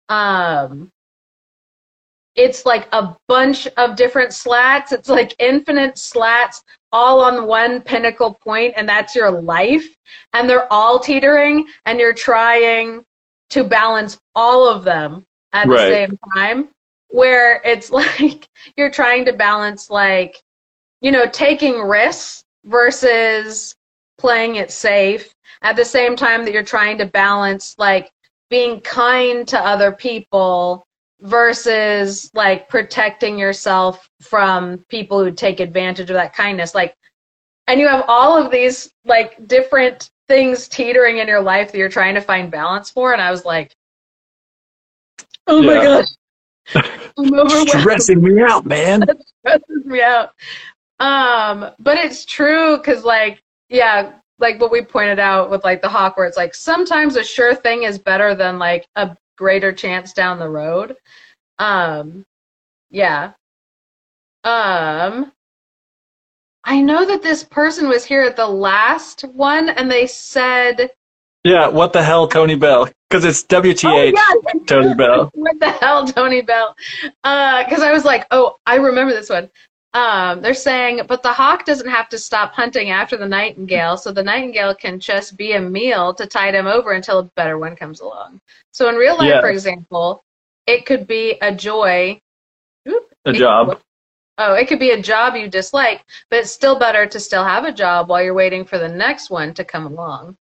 um 0.10 0.92
it's 2.36 2.66
like 2.66 2.88
a 2.94 3.16
bunch 3.28 3.68
of 3.76 3.98
different 3.98 4.34
slats. 4.34 4.94
It's 4.94 5.10
like 5.10 5.36
infinite 5.40 5.98
slats 5.98 6.64
all 6.94 7.22
on 7.22 7.48
one 7.48 7.82
pinnacle 7.82 8.34
point, 8.34 8.74
and 8.78 8.88
that's 8.88 9.14
your 9.14 9.30
life. 9.30 9.94
And 10.32 10.50
they're 10.50 10.72
all 10.72 11.00
teetering, 11.00 11.68
and 11.86 12.00
you're 12.00 12.14
trying 12.14 13.04
to 13.50 13.66
balance 13.66 14.20
all 14.36 14.70
of 14.70 14.86
them 14.86 15.26
at 15.54 15.68
the 15.68 15.78
same 15.78 16.20
time. 16.34 16.70
Where 17.10 17.62
it's 17.64 17.90
like 17.92 18.48
you're 18.78 18.92
trying 18.92 19.26
to 19.26 19.34
balance, 19.34 19.90
like, 19.90 20.42
you 21.02 21.12
know, 21.12 21.28
taking 21.28 21.82
risks 21.82 22.44
versus 22.66 23.76
playing 24.18 24.58
it 24.58 24.72
safe 24.72 25.34
at 25.62 25.76
the 25.76 25.86
same 25.86 26.16
time 26.16 26.44
that 26.44 26.54
you're 26.54 26.64
trying 26.64 26.98
to 26.98 27.06
balance, 27.06 27.76
like, 27.78 28.12
being 28.50 28.82
kind 28.82 29.48
to 29.48 29.60
other 29.60 29.92
people 29.92 30.86
versus 31.22 32.32
like 32.34 32.70
protecting 32.70 33.38
yourself 33.38 34.10
from 34.22 34.78
people 34.90 35.24
who 35.24 35.32
take 35.32 35.60
advantage 35.60 36.10
of 36.10 36.14
that 36.14 36.34
kindness 36.34 36.74
like 36.74 36.96
and 37.68 37.80
you 37.80 37.88
have 37.88 38.06
all 38.08 38.42
of 38.42 38.52
these 38.52 38.94
like 39.04 39.46
different 39.48 40.12
things 40.28 40.68
teetering 40.68 41.18
in 41.18 41.28
your 41.28 41.42
life 41.42 41.72
that 41.72 41.78
you're 41.78 41.90
trying 41.90 42.16
to 42.16 42.22
find 42.22 42.50
balance 42.50 42.90
for 42.90 43.12
and 43.12 43.22
i 43.22 43.30
was 43.30 43.44
like 43.44 43.76
Oh 45.50 45.64
my 45.64 45.74
god. 45.74 46.06
gosh. 46.74 46.86
I'm 47.18 47.34
overwhelmed. 47.34 47.70
Stressing 47.70 48.22
me 48.22 48.42
out, 48.42 48.66
man. 48.66 49.04
stresses 49.40 49.86
me 49.86 50.02
out. 50.02 50.34
Um, 51.00 51.72
but 51.80 51.98
it's 51.98 52.24
true 52.24 52.78
because, 52.78 53.04
like, 53.04 53.42
yeah, 53.70 54.14
like 54.38 54.62
what 54.62 54.72
we 54.72 54.82
pointed 54.84 55.20
out 55.20 55.50
with 55.50 55.64
like 55.64 55.82
the 55.82 55.90
hawk, 55.90 56.18
where 56.18 56.28
it's 56.28 56.38
like 56.38 56.54
sometimes 56.54 57.16
a 57.16 57.24
sure 57.24 57.56
thing 57.56 57.84
is 57.84 57.98
better 57.98 58.36
than 58.36 58.60
like 58.60 58.86
a 58.96 59.18
greater 59.38 59.74
chance 59.74 60.14
down 60.14 60.38
the 60.38 60.50
road. 60.50 60.96
Um, 61.58 62.26
yeah. 62.92 63.32
Um, 64.44 65.32
I 66.64 66.82
know 66.82 67.06
that 67.06 67.24
this 67.24 67.44
person 67.44 67.88
was 67.88 68.06
here 68.06 68.22
at 68.22 68.36
the 68.36 68.48
last 68.48 69.22
one, 69.34 69.70
and 69.70 69.90
they 69.90 70.06
said, 70.06 70.92
Yeah, 71.44 71.68
what 71.68 71.94
the 71.94 72.04
hell, 72.04 72.28
Tony 72.28 72.56
Bell? 72.56 72.90
Because 73.10 73.26
it's 73.26 73.44
WTH, 73.44 73.86
"Oh 73.86 74.04
yeah, 74.04 74.60
Tony 74.68 74.94
Bell. 74.94 75.32
what 75.34 75.60
the 75.60 75.72
hell, 75.72 76.06
Tony 76.08 76.42
Bell? 76.42 76.76
Because 77.24 77.82
I 77.82 77.92
was 77.92 78.06
like, 78.06 78.28
oh, 78.30 78.58
I 78.68 78.76
remember 78.76 79.14
this 79.14 79.30
one. 79.30 79.50
Um, 79.96 80.42
they're 80.42 80.54
saying, 80.54 81.02
but 81.08 81.24
the 81.24 81.34
hawk 81.34 81.66
doesn't 81.66 81.90
have 81.90 82.10
to 82.10 82.20
stop 82.20 82.54
hunting 82.54 82.92
after 82.92 83.18
the 83.18 83.28
nightingale, 83.28 83.98
so 83.98 84.12
the 84.12 84.22
nightingale 84.22 84.76
can 84.76 85.00
just 85.00 85.36
be 85.36 85.54
a 85.54 85.62
meal 85.62 86.14
to 86.14 86.28
tide 86.28 86.54
him 86.54 86.68
over 86.68 86.92
until 86.92 87.20
a 87.20 87.24
better 87.36 87.58
one 87.58 87.76
comes 87.76 88.00
along. 88.00 88.40
So 88.74 88.88
in 88.90 88.96
real 88.96 89.18
life, 89.18 89.30
Yeah. 89.30 89.42
for 89.42 89.50
example, 89.50 90.22
it 90.68 90.86
could 90.86 91.08
be 91.08 91.40
a 91.42 91.52
joy. 91.52 92.22
A 93.26 93.34
job. 93.34 93.82
Oh, 94.38 94.54
it 94.54 94.68
could 94.68 94.80
be 94.80 94.92
a 94.92 95.02
job 95.02 95.36
you 95.36 95.50
dislike, 95.50 96.06
but 96.30 96.40
it's 96.40 96.52
still 96.52 96.78
better 96.78 97.08
to 97.08 97.20
still 97.20 97.44
have 97.44 97.66
a 97.66 97.72
job 97.72 98.08
while 98.08 98.22
you're 98.22 98.36
waiting 98.36 98.64
for 98.64 98.78
the 98.78 98.88
next 98.88 99.32
one 99.32 99.56
to 99.56 99.66
come 99.66 99.88
along. 99.88 100.38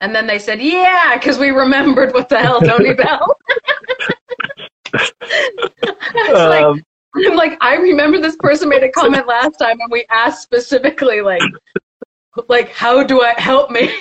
And 0.00 0.14
then 0.14 0.26
they 0.26 0.38
said, 0.38 0.60
yeah, 0.60 1.16
because 1.16 1.38
we 1.38 1.50
remembered 1.50 2.14
what 2.14 2.28
the 2.28 2.38
hell, 2.38 2.60
Tony 2.60 2.94
Bell. 3.02 3.36
I 4.94 6.28
was 6.32 6.48
like, 6.48 6.64
Um, 6.64 6.82
I'm 7.16 7.36
like, 7.36 7.58
I 7.60 7.76
remember 7.76 8.20
this 8.20 8.36
person 8.36 8.68
made 8.68 8.82
a 8.82 8.90
comment 8.90 9.26
last 9.26 9.58
time, 9.58 9.80
and 9.80 9.90
we 9.90 10.06
asked 10.10 10.42
specifically, 10.42 11.20
like, 11.20 11.42
like, 12.48 12.70
how 12.70 13.02
do 13.02 13.20
I 13.20 13.34
help 13.38 13.70
me? 13.70 13.92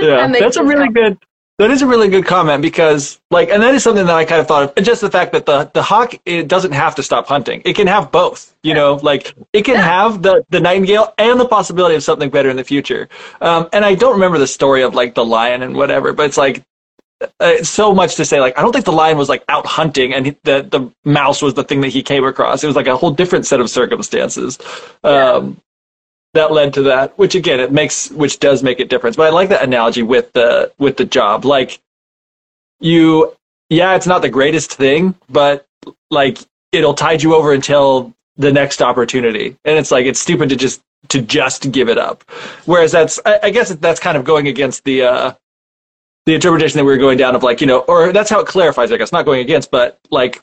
yeah, 0.00 0.24
And 0.24 0.34
they 0.34 0.40
that's 0.40 0.56
a 0.56 0.64
really 0.64 0.88
good. 0.88 1.16
That 1.58 1.70
is 1.70 1.82
a 1.82 1.86
really 1.86 2.08
good 2.08 2.26
comment 2.26 2.62
because, 2.62 3.20
like, 3.30 3.48
and 3.48 3.62
that 3.62 3.76
is 3.76 3.84
something 3.84 4.04
that 4.06 4.14
I 4.14 4.24
kind 4.24 4.40
of 4.40 4.48
thought 4.48 4.76
of. 4.76 4.84
Just 4.84 5.00
the 5.00 5.10
fact 5.10 5.32
that 5.32 5.46
the 5.46 5.70
the 5.72 5.84
hawk 5.84 6.14
it 6.26 6.48
doesn't 6.48 6.72
have 6.72 6.96
to 6.96 7.02
stop 7.02 7.28
hunting; 7.28 7.62
it 7.64 7.74
can 7.76 7.86
have 7.86 8.10
both. 8.10 8.56
You 8.64 8.74
know, 8.74 8.94
like 8.94 9.32
it 9.52 9.64
can 9.64 9.76
have 9.76 10.20
the 10.22 10.44
the 10.50 10.58
nightingale 10.58 11.14
and 11.16 11.38
the 11.38 11.46
possibility 11.46 11.94
of 11.94 12.02
something 12.02 12.28
better 12.28 12.50
in 12.50 12.56
the 12.56 12.64
future. 12.64 13.08
Um, 13.40 13.68
and 13.72 13.84
I 13.84 13.94
don't 13.94 14.14
remember 14.14 14.38
the 14.38 14.48
story 14.48 14.82
of 14.82 14.94
like 14.94 15.14
the 15.14 15.24
lion 15.24 15.62
and 15.62 15.76
whatever, 15.76 16.12
but 16.12 16.26
it's 16.26 16.36
like 16.36 16.64
uh, 17.38 17.62
so 17.62 17.94
much 17.94 18.16
to 18.16 18.24
say. 18.24 18.40
Like, 18.40 18.58
I 18.58 18.62
don't 18.62 18.72
think 18.72 18.84
the 18.84 18.92
lion 18.92 19.16
was 19.16 19.28
like 19.28 19.44
out 19.48 19.66
hunting, 19.66 20.12
and 20.12 20.26
he, 20.26 20.36
the 20.42 20.66
the 20.68 20.92
mouse 21.04 21.40
was 21.40 21.54
the 21.54 21.64
thing 21.64 21.80
that 21.82 21.90
he 21.90 22.02
came 22.02 22.24
across. 22.24 22.64
It 22.64 22.66
was 22.66 22.76
like 22.76 22.88
a 22.88 22.96
whole 22.96 23.12
different 23.12 23.46
set 23.46 23.60
of 23.60 23.70
circumstances. 23.70 24.58
Um, 25.04 25.60
that 26.34 26.52
led 26.52 26.74
to 26.74 26.82
that, 26.82 27.16
which 27.18 27.34
again 27.34 27.60
it 27.60 27.72
makes 27.72 28.10
which 28.10 28.38
does 28.38 28.62
make 28.62 28.80
a 28.80 28.84
difference. 28.84 29.16
But 29.16 29.28
I 29.28 29.30
like 29.30 29.48
that 29.48 29.62
analogy 29.62 30.02
with 30.02 30.32
the 30.32 30.72
with 30.78 30.96
the 30.96 31.04
job. 31.04 31.44
Like 31.44 31.80
you 32.80 33.34
yeah, 33.70 33.94
it's 33.94 34.06
not 34.06 34.22
the 34.22 34.28
greatest 34.28 34.74
thing, 34.74 35.14
but 35.28 35.66
like 36.10 36.38
it'll 36.72 36.94
tide 36.94 37.22
you 37.22 37.34
over 37.34 37.52
until 37.52 38.12
the 38.36 38.52
next 38.52 38.82
opportunity. 38.82 39.56
And 39.64 39.78
it's 39.78 39.90
like 39.90 40.06
it's 40.06 40.20
stupid 40.20 40.50
to 40.50 40.56
just 40.56 40.82
to 41.08 41.20
just 41.20 41.70
give 41.72 41.88
it 41.88 41.98
up. 41.98 42.24
Whereas 42.66 42.92
that's 42.92 43.18
I, 43.24 43.40
I 43.44 43.50
guess 43.50 43.70
that's 43.76 44.00
kind 44.00 44.16
of 44.16 44.24
going 44.24 44.48
against 44.48 44.84
the 44.84 45.02
uh 45.02 45.34
the 46.26 46.34
interpretation 46.34 46.78
that 46.78 46.84
we 46.84 46.90
were 46.90 46.98
going 46.98 47.18
down 47.18 47.36
of 47.36 47.42
like, 47.42 47.60
you 47.60 47.66
know, 47.66 47.80
or 47.80 48.12
that's 48.12 48.30
how 48.30 48.40
it 48.40 48.46
clarifies, 48.46 48.90
I 48.90 48.96
guess, 48.96 49.12
not 49.12 49.26
going 49.26 49.40
against, 49.40 49.70
but 49.70 50.00
like 50.10 50.42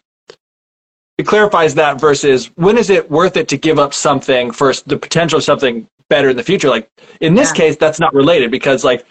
it 1.18 1.28
clarifies 1.28 1.76
that 1.76 2.00
versus 2.00 2.48
when 2.56 2.78
is 2.78 2.90
it 2.90 3.10
worth 3.10 3.38
it 3.38 3.48
to 3.50 3.58
give 3.58 3.80
up 3.80 3.94
something 3.94 4.52
for 4.52 4.74
the 4.88 4.98
potential 4.98 5.38
of 5.38 5.44
something 5.44 5.88
better 6.10 6.30
in 6.30 6.38
the 6.38 6.44
future? 6.44 6.70
Like 6.70 6.90
in 7.20 7.36
this 7.36 7.50
Yeah. 7.50 7.56
case, 7.56 7.78
that's 7.78 8.00
not 8.00 8.14
related 8.14 8.52
because 8.52 8.84
like 8.84 9.06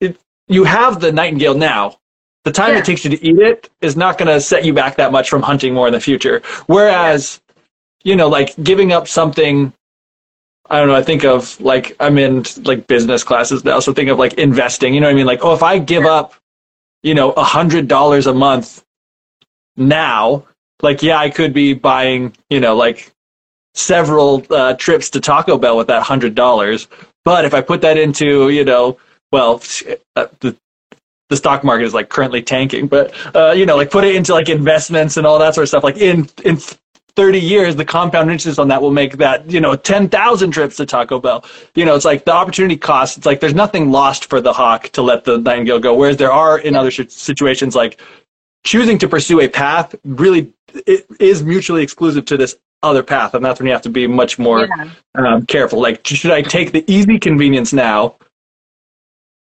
it, 0.00 0.16
you 0.48 0.64
have 0.64 1.00
the 1.00 1.12
nightingale 1.12 1.54
now. 1.54 1.98
The 2.44 2.52
time 2.52 2.72
Yeah. 2.72 2.78
it 2.78 2.84
takes 2.84 3.04
you 3.04 3.10
to 3.10 3.24
eat 3.24 3.38
it 3.38 3.70
is 3.82 3.96
not 3.96 4.18
going 4.18 4.28
to 4.28 4.40
set 4.40 4.64
you 4.64 4.72
back 4.72 4.96
that 4.96 5.12
much 5.12 5.28
from 5.28 5.42
hunting 5.42 5.74
more 5.74 5.86
in 5.86 5.92
the 5.92 6.00
future. 6.00 6.42
Whereas, 6.66 7.40
you 8.02 8.16
know, 8.16 8.28
like 8.28 8.54
giving 8.62 8.92
up 8.92 9.06
something. 9.08 9.72
I 10.70 10.78
don't 10.78 10.88
know. 10.88 10.94
I 10.94 11.02
think 11.02 11.24
of 11.24 11.60
like 11.60 11.94
I'm 12.00 12.16
in 12.18 12.44
like 12.64 12.86
business 12.86 13.22
classes 13.24 13.62
now, 13.64 13.78
so 13.80 13.92
think 13.92 14.08
of 14.08 14.18
like 14.18 14.34
investing. 14.34 14.94
You 14.94 15.00
know 15.00 15.06
what 15.08 15.12
I 15.12 15.16
mean? 15.16 15.26
Like, 15.26 15.40
oh, 15.42 15.52
if 15.52 15.62
I 15.62 15.78
give 15.78 16.06
up, 16.06 16.34
you 17.02 17.14
know, 17.14 17.32
a 17.32 17.44
hundred 17.44 17.88
dollars 17.88 18.26
a 18.26 18.32
month 18.32 18.82
now, 19.76 20.46
like 20.82 21.02
yeah, 21.02 21.18
I 21.18 21.30
could 21.30 21.52
be 21.52 21.74
buying, 21.74 22.34
you 22.50 22.60
know, 22.60 22.76
like 22.76 23.12
several 23.74 24.44
uh, 24.50 24.74
trips 24.74 25.08
to 25.10 25.20
Taco 25.20 25.56
Bell 25.58 25.76
with 25.76 25.86
that 25.86 26.02
hundred 26.02 26.34
dollars. 26.34 26.88
But 27.24 27.44
if 27.44 27.54
I 27.54 27.60
put 27.60 27.80
that 27.82 27.96
into, 27.96 28.50
you 28.50 28.64
know, 28.64 28.98
well, 29.30 29.62
uh, 30.16 30.26
the 30.40 30.56
the 31.30 31.36
stock 31.36 31.64
market 31.64 31.84
is 31.84 31.94
like 31.94 32.10
currently 32.10 32.42
tanking, 32.42 32.86
but 32.86 33.14
uh, 33.34 33.52
you 33.52 33.64
know, 33.64 33.76
like 33.76 33.90
put 33.90 34.04
it 34.04 34.14
into 34.14 34.34
like 34.34 34.48
investments 34.48 35.16
and 35.16 35.26
all 35.26 35.38
that 35.38 35.54
sort 35.54 35.62
of 35.62 35.68
stuff. 35.68 35.84
Like 35.84 35.96
in 35.96 36.28
in 36.44 36.58
30 37.14 37.38
years, 37.38 37.76
the 37.76 37.84
compound 37.84 38.30
interest 38.30 38.58
on 38.58 38.68
that 38.68 38.80
will 38.80 38.90
make 38.90 39.18
that, 39.18 39.50
you 39.50 39.60
know, 39.60 39.76
10,000 39.76 40.50
trips 40.50 40.76
to 40.76 40.86
Taco 40.86 41.20
Bell. 41.20 41.44
You 41.74 41.84
know, 41.84 41.94
it's 41.94 42.06
like 42.06 42.24
the 42.24 42.32
opportunity 42.32 42.76
cost, 42.76 43.18
it's 43.18 43.26
like 43.26 43.40
there's 43.40 43.54
nothing 43.54 43.90
lost 43.90 44.26
for 44.26 44.40
the 44.40 44.52
hawk 44.52 44.88
to 44.90 45.02
let 45.02 45.24
the 45.24 45.38
nightingale 45.38 45.78
go. 45.78 45.94
Whereas 45.94 46.16
there 46.16 46.32
are 46.32 46.58
in 46.58 46.74
other 46.74 46.90
situations, 46.90 47.76
like 47.76 48.00
choosing 48.64 48.98
to 48.98 49.08
pursue 49.08 49.40
a 49.40 49.48
path 49.48 49.94
really 50.04 50.52
it 50.86 51.06
is 51.20 51.42
mutually 51.42 51.82
exclusive 51.82 52.24
to 52.26 52.36
this 52.36 52.56
other 52.82 53.02
path. 53.02 53.34
And 53.34 53.44
that's 53.44 53.60
when 53.60 53.66
you 53.66 53.72
have 53.72 53.82
to 53.82 53.88
be 53.90 54.06
much 54.06 54.38
more 54.38 54.66
Yeah. 54.66 54.90
um, 55.14 55.46
careful. 55.46 55.80
Like, 55.80 56.06
should 56.06 56.30
I 56.32 56.42
take 56.42 56.72
the 56.72 56.84
easy 56.92 57.18
convenience 57.18 57.72
now, 57.72 58.16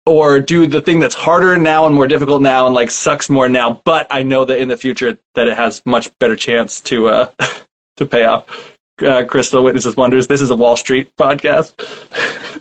or 0.07 0.41
do 0.41 0.67
the 0.67 0.81
thing 0.81 0.99
that's 0.99 1.15
harder 1.15 1.57
now 1.57 1.87
and 1.87 1.95
more 1.95 2.09
difficult 2.09 2.43
now 2.43 2.67
and 2.67 2.75
like 2.75 2.91
sucks 2.91 3.29
more 3.31 3.49
now? 3.49 3.81
But 3.85 4.07
I 4.11 4.23
know 4.23 4.45
that 4.45 4.59
in 4.59 4.69
the 4.69 4.77
future 4.77 5.19
that 5.35 5.47
it 5.47 5.57
has 5.57 5.83
much 5.87 6.11
better 6.19 6.37
chance 6.37 6.81
to 6.83 7.09
uh, 7.09 7.31
to 7.99 8.07
pay 8.07 8.25
off. 8.25 8.77
Uh, 9.01 9.25
Crystal 9.25 9.63
witnesses 9.65 9.97
wonders. 9.97 10.27
This 10.27 10.41
is 10.41 10.51
a 10.51 10.57
Wall 10.57 10.77
Street 10.77 11.15
podcast. 11.17 11.73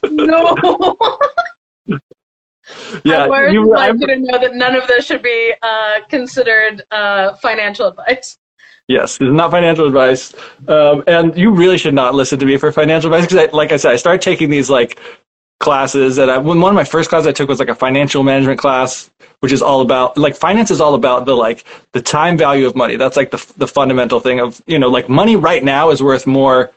No. 0.10 0.98
Yeah, 3.04 3.28
would 3.28 3.54
you, 3.54 3.70
like 3.70 3.90
I'm- 3.90 4.02
you 4.02 4.08
to 4.08 4.16
know 4.18 4.38
that 4.40 4.56
none 4.56 4.76
of 4.76 4.88
this 4.88 5.06
should 5.06 5.22
be 5.22 5.54
uh, 5.62 6.02
considered 6.10 6.84
uh, 6.92 7.36
financial 7.36 7.88
advice. 7.88 8.38
Yes, 8.88 9.18
this 9.20 9.28
is 9.28 9.34
not 9.34 9.52
financial 9.52 9.86
advice, 9.86 10.34
um, 10.68 11.04
and 11.06 11.38
you 11.38 11.52
really 11.52 11.78
should 11.78 11.94
not 11.94 12.16
listen 12.16 12.40
to 12.40 12.46
me 12.46 12.58
for 12.58 12.72
financial 12.72 13.14
advice 13.14 13.30
because, 13.30 13.54
like 13.54 13.72
I 13.72 13.78
said, 13.78 13.92
I 13.92 13.98
started 13.98 14.22
taking 14.22 14.50
these 14.50 14.68
like 14.68 15.00
classes, 15.60 16.18
and 16.18 16.32
I, 16.32 16.40
when 16.40 16.60
one 16.60 16.72
of 16.72 16.76
my 16.76 16.84
first 16.84 17.10
classes 17.10 17.28
I 17.28 17.32
took 17.32 17.50
was 17.50 17.60
like 17.60 17.70
a 17.70 17.76
financial 17.76 18.24
management 18.24 18.60
class, 18.60 19.12
which 19.42 19.52
is 19.52 19.62
all 19.62 19.82
about 19.82 20.18
like 20.18 20.36
finance 20.36 20.72
is 20.72 20.82
all 20.82 20.96
about 20.96 21.26
the 21.26 21.36
like 21.36 21.66
the 21.92 22.02
time 22.02 22.36
value 22.36 22.66
of 22.66 22.76
money. 22.76 22.96
That's 22.96 23.16
like 23.16 23.30
the 23.30 23.54
the 23.58 23.68
fundamental 23.68 24.20
thing 24.20 24.40
of 24.40 24.60
you 24.66 24.80
know 24.80 24.90
like 24.90 25.08
money 25.08 25.36
right 25.36 25.64
now 25.64 25.92
is 25.92 26.02
worth 26.02 26.26
more 26.26 26.72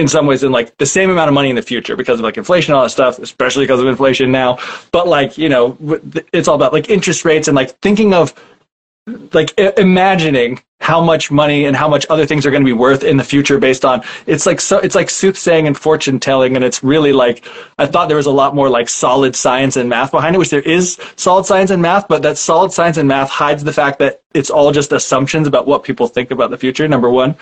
in 0.00 0.08
some 0.08 0.26
ways 0.26 0.42
in 0.42 0.52
like 0.52 0.76
the 0.78 0.86
same 0.86 1.10
amount 1.10 1.28
of 1.28 1.34
money 1.34 1.50
in 1.50 1.56
the 1.56 1.62
future 1.62 1.96
because 1.96 2.18
of 2.18 2.24
like 2.24 2.36
inflation 2.36 2.72
and 2.72 2.78
all 2.78 2.84
that 2.84 2.90
stuff, 2.90 3.18
especially 3.18 3.64
because 3.64 3.80
of 3.80 3.86
inflation 3.86 4.32
now. 4.32 4.58
But 4.92 5.06
like 5.06 5.38
you 5.38 5.48
know, 5.48 5.76
it's 6.32 6.48
all 6.48 6.56
about 6.56 6.72
like 6.72 6.90
interest 6.90 7.24
rates 7.24 7.48
and 7.48 7.54
like 7.54 7.78
thinking 7.80 8.14
of 8.14 8.34
like 9.32 9.58
imagining 9.78 10.60
how 10.80 11.00
much 11.00 11.30
money 11.30 11.66
and 11.66 11.76
how 11.76 11.88
much 11.88 12.06
other 12.08 12.26
things 12.26 12.46
are 12.46 12.50
going 12.50 12.62
to 12.62 12.66
be 12.66 12.72
worth 12.72 13.04
in 13.04 13.16
the 13.16 13.24
future 13.24 13.58
based 13.58 13.84
on 13.84 14.02
it's 14.26 14.46
like 14.46 14.60
so 14.60 14.78
it's 14.78 14.94
like 14.94 15.10
soothsaying 15.10 15.66
and 15.66 15.76
fortune 15.76 16.18
telling 16.18 16.56
and 16.56 16.64
it's 16.64 16.82
really 16.82 17.12
like 17.12 17.44
i 17.78 17.86
thought 17.86 18.08
there 18.08 18.16
was 18.16 18.26
a 18.26 18.30
lot 18.30 18.54
more 18.54 18.68
like 18.68 18.88
solid 18.88 19.36
science 19.36 19.76
and 19.76 19.88
math 19.88 20.10
behind 20.10 20.34
it 20.34 20.38
which 20.38 20.50
there 20.50 20.62
is 20.62 20.98
solid 21.16 21.44
science 21.44 21.70
and 21.70 21.82
math 21.82 22.08
but 22.08 22.22
that 22.22 22.38
solid 22.38 22.72
science 22.72 22.96
and 22.96 23.08
math 23.08 23.28
hides 23.28 23.62
the 23.64 23.72
fact 23.72 23.98
that 23.98 24.22
it's 24.32 24.50
all 24.50 24.72
just 24.72 24.92
assumptions 24.92 25.46
about 25.46 25.66
what 25.66 25.82
people 25.82 26.08
think 26.08 26.30
about 26.30 26.50
the 26.50 26.58
future 26.58 26.86
number 26.88 27.10
one 27.10 27.36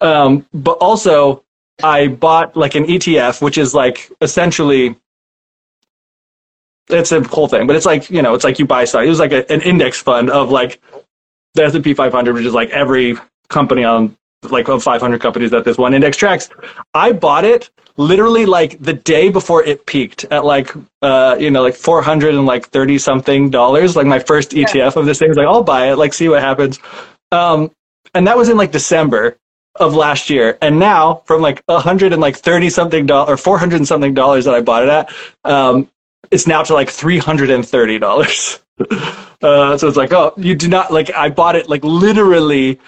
um, 0.00 0.46
but 0.52 0.76
also 0.78 1.42
i 1.82 2.08
bought 2.08 2.56
like 2.56 2.74
an 2.74 2.84
etf 2.84 3.42
which 3.42 3.58
is 3.58 3.74
like 3.74 4.10
essentially 4.20 4.96
it's 6.88 7.12
a 7.12 7.22
whole 7.22 7.48
thing, 7.48 7.66
but 7.66 7.76
it's 7.76 7.86
like 7.86 8.10
you 8.10 8.22
know, 8.22 8.34
it's 8.34 8.44
like 8.44 8.58
you 8.58 8.66
buy 8.66 8.84
stock. 8.84 9.04
It 9.04 9.08
was 9.08 9.18
like 9.18 9.32
a, 9.32 9.50
an 9.50 9.60
index 9.62 10.00
fund 10.00 10.30
of 10.30 10.50
like 10.50 10.80
the 11.54 11.64
S 11.64 11.74
and 11.74 11.82
P 11.82 11.94
500, 11.94 12.34
which 12.34 12.44
is 12.44 12.54
like 12.54 12.70
every 12.70 13.16
company 13.48 13.84
on 13.84 14.16
like 14.50 14.68
of 14.68 14.82
500 14.82 15.20
companies 15.20 15.50
that 15.50 15.64
this 15.64 15.78
one 15.78 15.94
index 15.94 16.16
tracks. 16.16 16.48
I 16.94 17.12
bought 17.12 17.44
it 17.44 17.70
literally 17.96 18.46
like 18.46 18.78
the 18.80 18.92
day 18.92 19.30
before 19.30 19.64
it 19.64 19.86
peaked 19.86 20.24
at 20.24 20.44
like 20.44 20.70
uh 21.02 21.36
you 21.40 21.50
know 21.50 21.62
like 21.62 21.74
400 21.74 22.34
and 22.34 22.46
like 22.46 22.68
30 22.68 22.98
something 22.98 23.50
dollars. 23.50 23.96
Like 23.96 24.06
my 24.06 24.18
first 24.18 24.50
ETF 24.52 24.96
of 24.96 25.06
this 25.06 25.18
thing 25.18 25.28
was 25.28 25.38
like 25.38 25.46
I'll 25.46 25.64
buy 25.64 25.90
it, 25.90 25.96
like 25.96 26.14
see 26.14 26.28
what 26.28 26.40
happens. 26.40 26.78
Um, 27.32 27.72
and 28.14 28.26
that 28.28 28.36
was 28.36 28.48
in 28.48 28.56
like 28.56 28.70
December 28.70 29.36
of 29.80 29.94
last 29.94 30.30
year, 30.30 30.58
and 30.60 30.78
now 30.78 31.22
from 31.26 31.40
like 31.40 31.62
a 31.68 31.78
hundred 31.78 32.12
and 32.12 32.20
like 32.20 32.36
thirty 32.36 32.70
something 32.70 33.06
dollars 33.06 33.30
or 33.30 33.36
four 33.36 33.58
hundred 33.58 33.76
and 33.76 33.88
something 33.88 34.14
dollars 34.14 34.44
that 34.44 34.54
I 34.54 34.60
bought 34.60 34.82
it 34.82 34.88
at, 34.88 35.12
um, 35.44 35.88
it's 36.30 36.46
now 36.46 36.62
to 36.62 36.74
like 36.74 36.90
three 36.90 37.18
hundred 37.18 37.50
and 37.50 37.66
thirty 37.66 37.98
dollars. 37.98 38.60
Uh, 39.42 39.76
so 39.76 39.86
it's 39.86 39.98
like, 39.98 40.14
oh, 40.14 40.32
you 40.38 40.54
do 40.54 40.66
not 40.66 40.90
like. 40.90 41.10
I 41.12 41.28
bought 41.28 41.56
it 41.56 41.68
like 41.68 41.84
literally 41.84 42.80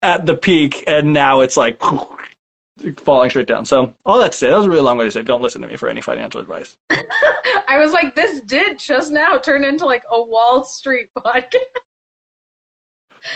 at 0.00 0.26
the 0.26 0.36
peak, 0.36 0.84
and 0.86 1.12
now 1.12 1.40
it's 1.40 1.56
like 1.56 1.80
falling 2.96 3.30
straight 3.30 3.48
down. 3.48 3.64
So 3.64 3.94
all 4.04 4.18
that 4.20 4.32
to 4.32 4.38
say, 4.38 4.48
that 4.48 4.56
was 4.56 4.66
a 4.66 4.70
really 4.70 4.82
long 4.82 4.98
way 4.98 5.04
to 5.04 5.10
say, 5.10 5.22
don't 5.22 5.42
listen 5.42 5.60
to 5.62 5.68
me 5.68 5.76
for 5.76 5.88
any 5.88 6.00
financial 6.00 6.40
advice. 6.40 6.78
I 6.90 7.76
was 7.78 7.92
like, 7.92 8.14
this 8.14 8.40
did 8.42 8.78
just 8.78 9.10
now 9.10 9.38
turn 9.38 9.64
into 9.64 9.86
like 9.86 10.04
a 10.10 10.22
Wall 10.22 10.64
Street 10.64 11.10
podcast. 11.14 11.64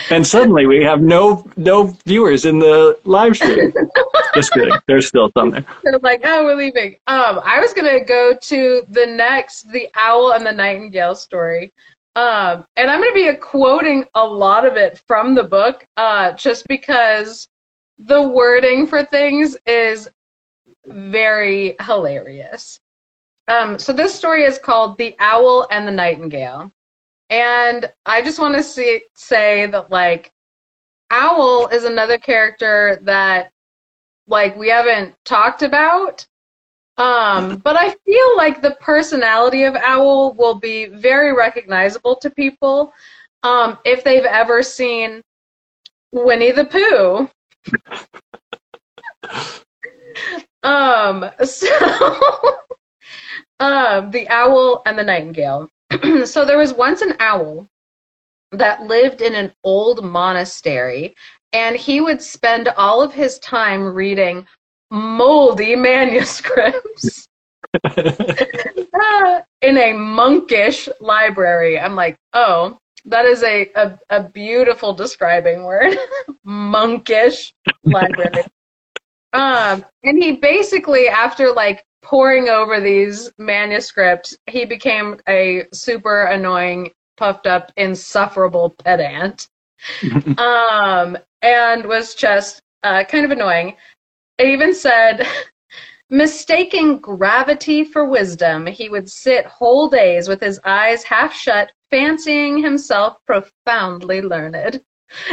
And 0.09 0.25
suddenly 0.25 0.65
we 0.65 0.83
have 0.83 1.01
no 1.01 1.45
no 1.57 1.95
viewers 2.05 2.45
in 2.45 2.59
the 2.59 2.99
live 3.03 3.35
stream. 3.35 3.73
Just 4.33 4.51
kidding. 4.53 4.73
There's 4.87 5.07
still 5.07 5.31
some 5.37 5.51
there. 5.51 5.65
They're 5.83 5.99
like, 5.99 6.21
oh, 6.23 6.43
we're 6.43 6.55
leaving. 6.55 6.95
Um, 7.07 7.39
I 7.43 7.59
was 7.59 7.73
gonna 7.73 8.03
go 8.03 8.35
to 8.35 8.85
the 8.89 9.05
next, 9.05 9.71
the 9.71 9.89
owl 9.95 10.33
and 10.33 10.45
the 10.45 10.51
nightingale 10.51 11.15
story. 11.15 11.71
Um, 12.15 12.65
and 12.75 12.89
I'm 12.89 13.01
gonna 13.01 13.13
be 13.13 13.33
quoting 13.35 14.05
a 14.15 14.25
lot 14.25 14.65
of 14.65 14.75
it 14.75 15.01
from 15.07 15.35
the 15.35 15.43
book, 15.43 15.85
uh, 15.97 16.33
just 16.33 16.67
because 16.67 17.47
the 17.97 18.21
wording 18.21 18.87
for 18.87 19.03
things 19.03 19.57
is 19.65 20.09
very 20.85 21.75
hilarious. 21.81 22.79
Um, 23.47 23.77
so 23.77 23.93
this 23.93 24.15
story 24.15 24.43
is 24.43 24.57
called 24.57 24.97
The 24.97 25.15
Owl 25.19 25.67
and 25.69 25.87
the 25.87 25.91
Nightingale. 25.91 26.71
And 27.33 27.91
I 28.05 28.21
just 28.21 28.37
want 28.37 28.53
to 28.53 28.61
see, 28.61 29.01
say 29.15 29.65
that, 29.65 29.89
like, 29.89 30.29
Owl 31.09 31.67
is 31.69 31.83
another 31.83 32.19
character 32.19 32.99
that, 33.01 33.49
like, 34.27 34.55
we 34.55 34.69
haven't 34.69 35.15
talked 35.25 35.63
about. 35.63 36.27
Um, 36.97 37.57
but 37.57 37.75
I 37.75 37.95
feel 38.05 38.37
like 38.37 38.61
the 38.61 38.77
personality 38.79 39.63
of 39.63 39.75
Owl 39.75 40.33
will 40.33 40.53
be 40.53 40.85
very 40.85 41.33
recognizable 41.33 42.15
to 42.17 42.29
people 42.29 42.93
um, 43.41 43.79
if 43.83 44.03
they've 44.03 44.25
ever 44.25 44.61
seen 44.61 45.23
Winnie 46.11 46.51
the 46.51 46.65
Pooh. 46.65 47.27
um, 50.61 51.31
so, 51.43 52.59
um, 53.59 54.11
the 54.11 54.27
owl 54.29 54.83
and 54.85 54.99
the 54.99 55.03
nightingale. 55.03 55.67
so 56.25 56.45
there 56.45 56.57
was 56.57 56.73
once 56.73 57.01
an 57.01 57.15
owl 57.19 57.67
that 58.51 58.83
lived 58.83 59.21
in 59.21 59.33
an 59.35 59.51
old 59.63 60.03
monastery, 60.03 61.15
and 61.53 61.75
he 61.75 62.01
would 62.01 62.21
spend 62.21 62.67
all 62.69 63.01
of 63.01 63.13
his 63.13 63.39
time 63.39 63.83
reading 63.83 64.45
moldy 64.91 65.75
manuscripts 65.75 67.27
in 69.61 69.77
a 69.77 69.93
monkish 69.93 70.87
library. 70.99 71.79
I'm 71.79 71.95
like, 71.95 72.15
oh, 72.33 72.77
that 73.05 73.25
is 73.25 73.43
a, 73.43 73.69
a, 73.75 73.99
a 74.09 74.23
beautiful 74.23 74.93
describing 74.93 75.63
word. 75.63 75.97
monkish 76.43 77.53
library. 77.83 78.43
um, 79.33 79.83
and 80.03 80.21
he 80.21 80.33
basically, 80.33 81.07
after 81.07 81.51
like 81.51 81.83
poring 82.03 82.49
over 82.49 82.79
these 82.79 83.31
manuscripts, 83.37 84.37
he 84.47 84.65
became 84.65 85.19
a 85.27 85.65
super 85.71 86.23
annoying, 86.25 86.91
puffed 87.17 87.47
up, 87.47 87.71
insufferable 87.77 88.69
pedant. 88.69 89.47
um, 90.37 91.17
and 91.41 91.85
was 91.85 92.13
just 92.13 92.61
uh, 92.83 93.03
kind 93.05 93.25
of 93.25 93.31
annoying. 93.31 93.75
It 94.37 94.47
even 94.47 94.73
said, 94.75 95.27
mistaking 96.09 96.99
gravity 96.99 97.83
for 97.83 98.05
wisdom, 98.05 98.65
he 98.65 98.89
would 98.89 99.09
sit 99.09 99.45
whole 99.45 99.89
days 99.89 100.27
with 100.27 100.41
his 100.41 100.59
eyes 100.63 101.03
half 101.03 101.33
shut, 101.33 101.71
fancying 101.89 102.61
himself 102.61 103.17
profoundly 103.25 104.21
learned. 104.21 104.83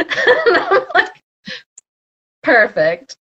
like, 0.95 1.21
perfect. 2.43 3.17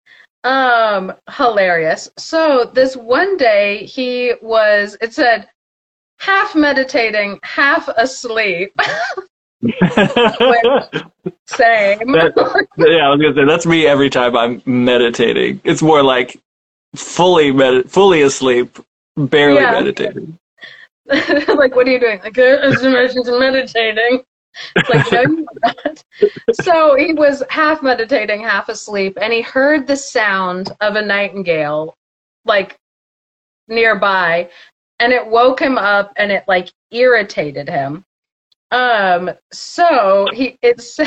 Um, 0.45 1.13
hilarious. 1.31 2.09
So 2.17 2.69
this 2.71 2.95
one 2.95 3.35
day 3.35 3.85
he 3.85 4.33
was, 4.43 4.95
it 5.01 5.11
said, 5.11 5.49
half 6.19 6.53
meditating, 6.53 7.39
half 7.41 7.87
asleep. 7.87 8.73
Same. 8.79 9.71
That, 12.11 12.67
yeah, 12.77 13.07
I 13.07 13.09
was 13.09 13.19
gonna 13.19 13.33
say 13.33 13.45
that's 13.45 13.65
me 13.65 13.87
every 13.87 14.11
time 14.11 14.37
I'm 14.37 14.61
meditating. 14.67 15.61
It's 15.63 15.81
more 15.81 16.03
like 16.03 16.39
fully 16.95 17.51
med- 17.51 17.89
fully 17.89 18.21
asleep, 18.21 18.77
barely 19.17 19.61
yeah. 19.61 19.71
meditating. 19.71 20.37
like, 21.07 21.75
what 21.75 21.87
are 21.87 21.91
you 21.91 21.99
doing? 21.99 22.19
Like, 22.23 22.37
I'm 22.39 23.39
meditating. 23.39 24.23
Like, 24.89 25.11
no, 25.11 25.45
so 26.53 26.95
he 26.95 27.13
was 27.13 27.43
half 27.49 27.83
meditating, 27.83 28.41
half 28.41 28.69
asleep, 28.69 29.17
and 29.21 29.31
he 29.33 29.41
heard 29.41 29.87
the 29.87 29.97
sound 29.97 30.71
of 30.81 30.95
a 30.95 31.01
nightingale, 31.01 31.95
like 32.45 32.77
nearby, 33.67 34.49
and 34.99 35.11
it 35.11 35.25
woke 35.25 35.61
him 35.61 35.77
up, 35.77 36.13
and 36.15 36.31
it 36.31 36.43
like 36.47 36.71
irritated 36.91 37.67
him. 37.67 38.03
Um, 38.71 39.31
so 39.51 40.27
he 40.33 40.57
it's 40.61 40.99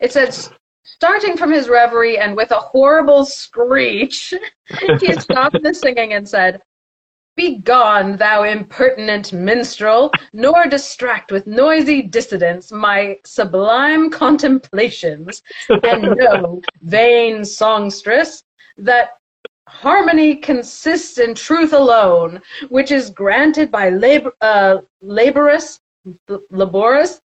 it 0.00 0.12
says 0.12 0.50
starting 0.84 1.36
from 1.36 1.50
his 1.50 1.68
reverie 1.68 2.18
and 2.18 2.36
with 2.36 2.50
a 2.50 2.60
horrible 2.60 3.24
screech, 3.24 4.34
he 5.00 5.12
stopped 5.14 5.62
the 5.62 5.74
singing 5.74 6.12
and 6.12 6.28
said, 6.28 6.62
Begone, 7.34 8.16
thou 8.18 8.42
impertinent 8.42 9.32
minstrel, 9.32 10.12
nor 10.34 10.66
distract 10.66 11.32
with 11.32 11.46
noisy 11.46 12.02
dissidence 12.02 12.70
my 12.70 13.18
sublime 13.24 14.10
contemplations, 14.10 15.42
and 15.70 16.02
know, 16.16 16.60
vain 16.82 17.44
songstress, 17.44 18.44
that 18.76 19.18
harmony 19.66 20.36
consists 20.36 21.16
in 21.18 21.34
truth 21.34 21.72
alone, 21.72 22.42
which 22.68 22.90
is 22.90 23.08
granted 23.08 23.70
by 23.70 23.88
labor, 23.88 24.34
uh, 24.42 24.78
laborious, 25.00 25.80
laborious, 26.50 27.22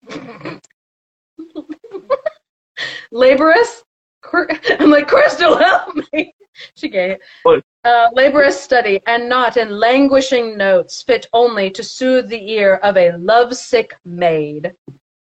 laborious. 3.12 3.84
I'm 4.34 4.90
like, 4.90 5.08
Crystal, 5.08 5.58
help 5.58 5.96
me. 6.14 6.34
She 6.76 6.90
gave. 6.90 7.18
What? 7.44 7.64
Uh, 7.88 8.10
laborious 8.14 8.62
study, 8.62 9.00
and 9.08 9.30
not 9.30 9.56
in 9.56 9.70
languishing 9.80 10.58
notes, 10.58 11.02
fit 11.02 11.26
only 11.32 11.70
to 11.72 11.82
soothe 11.82 12.28
the 12.28 12.52
ear 12.52 12.76
of 12.84 12.98
a 12.98 13.16
lovesick 13.16 13.96
maid. 14.04 14.76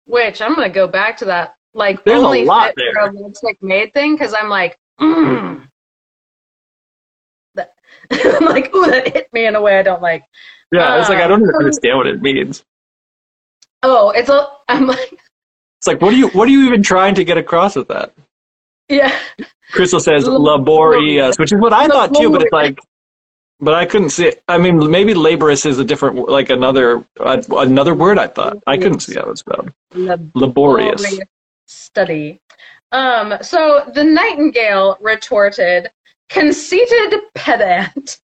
Which 0.06 0.40
I'm 0.40 0.54
gonna 0.54 0.70
go 0.70 0.88
back 0.88 1.18
to 1.18 1.26
that, 1.26 1.56
like 1.74 2.04
There's 2.04 2.22
only 2.22 2.44
a 2.44 2.46
lot 2.46 2.68
fit 2.68 2.76
there. 2.78 2.94
for 2.94 3.10
a 3.10 3.12
lovesick 3.12 3.58
maid 3.60 3.92
thing, 3.92 4.14
because 4.14 4.36
I'm 4.40 4.50
like, 4.50 4.78
mm. 5.02 5.68
I'm 8.12 8.46
like, 8.46 8.74
ooh, 8.76 8.86
that 8.86 9.12
hit 9.12 9.34
me 9.34 9.48
in 9.48 9.56
a 9.56 9.62
way 9.62 9.80
I 9.80 9.82
don't 9.82 10.04
like. 10.04 10.24
Yeah, 10.72 11.00
it's 11.00 11.10
like 11.10 11.24
I 11.24 11.28
don't 11.28 11.50
um, 11.50 11.56
understand 11.56 11.98
what 11.98 12.06
it 12.06 12.22
means. 12.22 12.64
Oh, 13.82 14.12
it's 14.12 14.30
a. 14.30 14.48
I'm 14.68 14.86
like. 14.86 15.14
It's 15.80 15.88
like, 15.88 16.02
what 16.02 16.14
are 16.14 16.18
you? 16.18 16.28
What 16.30 16.48
are 16.48 16.52
you 16.52 16.68
even 16.68 16.84
trying 16.84 17.16
to 17.16 17.24
get 17.24 17.40
across 17.40 17.76
with 17.76 17.88
that? 17.88 18.14
Yeah. 18.90 19.18
Crystal 19.72 20.00
says 20.00 20.26
laborious, 20.28 21.38
which 21.38 21.52
is 21.52 21.60
what 21.60 21.74
I 21.74 21.88
thought 21.88 22.14
too, 22.14 22.30
but 22.30 22.44
it's 22.44 22.52
like, 22.52 22.80
but 23.60 23.74
I 23.74 23.86
couldn't 23.86 24.10
see 24.10 24.28
it. 24.28 24.44
I 24.48 24.58
mean, 24.58 24.92
maybe 24.92 25.14
laborious 25.14 25.66
is 25.66 25.80
a 25.80 25.86
different, 25.86 26.30
like 26.30 26.50
another 26.50 27.04
uh, 27.20 27.42
another 27.52 27.96
word. 27.96 28.20
I 28.20 28.28
thought 28.28 28.58
I 28.68 28.78
couldn't 28.78 29.00
see 29.00 29.16
how 29.16 29.32
it's 29.32 29.40
spelled. 29.42 29.72
laborious. 30.36 31.20
Study. 31.68 32.40
Um. 32.92 33.36
So 33.42 33.90
the 33.94 34.04
nightingale 34.04 34.98
retorted, 35.02 35.92
"Conceited 36.30 37.22
pedant." 37.36 38.22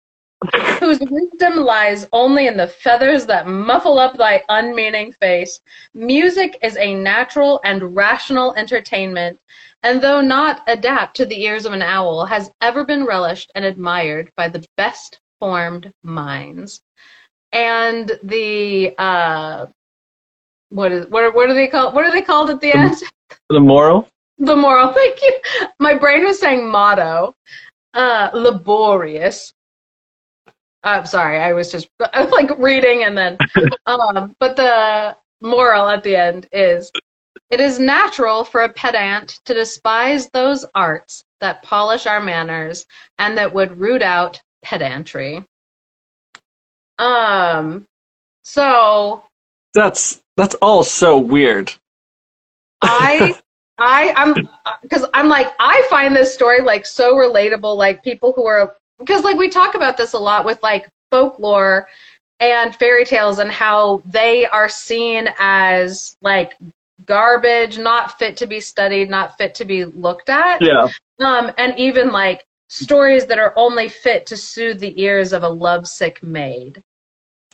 whose 0.80 1.00
wisdom 1.00 1.58
lies 1.58 2.08
only 2.12 2.48
in 2.48 2.58
the 2.58 2.68
feathers 2.68 3.26
that 3.26 3.48
muffle 3.48 4.00
up 4.00 4.18
thy 4.18 4.44
unmeaning 4.50 5.14
face. 5.14 5.62
Music 5.94 6.58
is 6.62 6.78
a 6.78 6.96
natural 6.96 7.60
and 7.64 7.96
rational 7.96 8.54
entertainment, 8.56 9.40
and 9.84 10.02
though 10.02 10.22
not 10.22 10.64
adapt 10.68 11.16
to 11.18 11.26
the 11.26 11.44
ears 11.44 11.66
of 11.66 11.74
an 11.74 11.82
owl, 11.82 12.26
has 12.26 12.52
ever 12.62 12.86
been 12.86 13.06
relished 13.06 13.52
and 13.56 13.66
admired 13.66 14.32
by 14.36 14.48
the 14.48 14.66
best 14.78 15.20
formed 15.40 15.94
minds. 16.04 16.82
And 17.52 18.12
the 18.24 18.96
uh, 18.98 19.68
what 20.70 20.92
is 20.92 21.06
what 21.08 21.36
what 21.36 21.50
are 21.50 21.54
they 21.54 21.68
called? 21.68 21.94
What 21.94 22.06
are 22.06 22.12
they 22.12 22.22
called 22.22 22.50
at 22.50 22.60
the 22.60 22.74
end? 22.74 22.96
The 23.50 23.60
moral. 23.60 24.08
The 24.40 24.56
moral. 24.56 24.92
Thank 24.92 25.22
you. 25.22 25.40
My 25.80 25.94
brain 25.94 26.26
was 26.26 26.40
saying 26.40 26.68
motto. 26.68 27.36
Uh, 27.94 28.32
laborious. 28.34 29.54
I'm 30.84 31.06
sorry, 31.06 31.40
I 31.40 31.54
was 31.54 31.72
just 31.72 31.90
like 32.00 32.58
reading 32.58 33.04
and 33.04 33.18
then. 33.18 33.38
um, 33.86 34.36
but 34.40 34.56
the 34.56 35.16
moral 35.42 35.88
at 35.90 36.04
the 36.04 36.16
end 36.16 36.48
is 36.52 36.92
it 37.50 37.60
is 37.60 37.80
natural 37.80 38.44
for 38.44 38.62
a 38.62 38.74
pedant 38.74 39.40
to 39.46 39.54
despise 39.54 40.30
those 40.30 40.66
arts 40.74 41.24
that 41.40 41.62
polish 41.62 42.08
our 42.08 42.22
manners 42.22 42.88
and 43.20 43.38
that 43.38 43.54
would 43.54 43.78
root 43.78 44.02
out 44.02 44.42
pedantry. 44.64 45.46
Um, 46.98 47.86
so 48.44 49.24
that's 49.74 50.22
that's 50.38 50.56
all 50.56 50.84
so 50.84 51.18
weird. 51.18 51.74
I 52.82 53.40
I 53.78 54.14
I'm 54.16 54.50
because 54.82 55.06
I'm 55.14 55.30
like 55.30 55.54
I 55.60 55.86
find 55.90 56.16
this 56.16 56.34
story 56.34 56.62
like 56.62 56.86
so 56.86 57.16
relatable. 57.16 57.76
Like 57.76 58.04
people 58.04 58.34
who 58.36 58.46
are 58.46 58.76
because 59.04 59.24
like 59.24 59.38
we 59.38 59.50
talk 59.50 59.76
about 59.76 59.98
this 59.98 60.14
a 60.14 60.20
lot 60.20 60.46
with 60.46 60.62
like 60.64 60.88
folklore 61.12 61.88
and 62.40 62.76
fairy 62.76 63.06
tales 63.06 63.40
and 63.40 63.52
how 63.52 64.02
they 64.06 64.46
are 64.46 64.70
seen 64.70 65.30
as 65.40 66.16
like 66.22 66.58
garbage, 67.06 67.78
not 67.78 68.18
fit 68.18 68.38
to 68.38 68.48
be 68.48 68.60
studied, 68.60 69.10
not 69.10 69.38
fit 69.38 69.56
to 69.56 69.66
be 69.66 69.86
looked 69.86 70.30
at. 70.30 70.62
Yeah. 70.62 70.88
Um, 71.20 71.52
and 71.58 71.78
even 71.78 72.12
like 72.12 72.44
stories 72.70 73.26
that 73.28 73.40
are 73.40 73.54
only 73.56 73.90
fit 73.90 74.26
to 74.28 74.38
soothe 74.38 74.80
the 74.80 75.00
ears 75.02 75.34
of 75.34 75.44
a 75.44 75.50
lovesick 75.50 76.22
maid. 76.24 76.82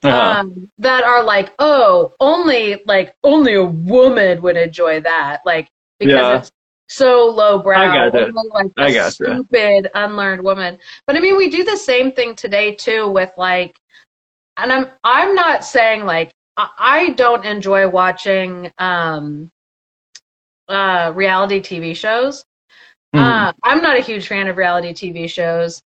Uh-huh. 0.02 0.40
Um, 0.40 0.70
that 0.78 1.04
are 1.04 1.22
like, 1.22 1.54
oh, 1.60 2.14
only 2.22 2.82
like 2.86 3.14
only 3.24 3.56
a 3.56 3.66
woman 3.66 4.42
would 4.42 4.56
enjoy 4.56 5.02
that, 5.02 5.46
like 5.46 5.68
because 6.00 6.14
Yeah. 6.14 6.38
it's 6.38 6.52
so 6.90 7.28
lowbrow, 7.28 7.78
I 7.78 8.10
only, 8.10 8.50
like 8.50 8.72
I 8.78 8.92
gotcha. 8.92 9.12
stupid, 9.12 9.92
unlearned 9.94 10.44
woman. 10.44 10.80
But 11.06 11.16
I 11.16 11.20
mean, 11.20 11.38
we 11.38 11.50
do 11.50 11.64
the 11.64 11.78
same 11.78 12.12
thing 12.12 12.36
today 12.36 12.74
too 12.74 13.08
with 13.08 13.32
like, 13.38 13.80
and 14.58 14.74
I'm 14.74 14.88
I'm 15.04 15.36
not 15.36 15.64
saying 15.64 16.06
like 16.06 16.34
I, 16.58 17.12
don't 17.12 17.46
enjoy 17.46 17.88
watching 17.88 18.72
um, 18.80 19.50
uh, 20.68 21.14
reality 21.16 21.62
TV 21.62 21.96
shows. 21.96 22.44
Mhm. 23.16 23.20
Uh, 23.20 23.54
I'm 23.64 23.82
not 23.82 23.98
a 23.98 24.02
huge 24.02 24.28
fan 24.28 24.48
of 24.48 24.58
reality 24.58 24.92
TV 24.94 25.30
shows, 25.30 25.82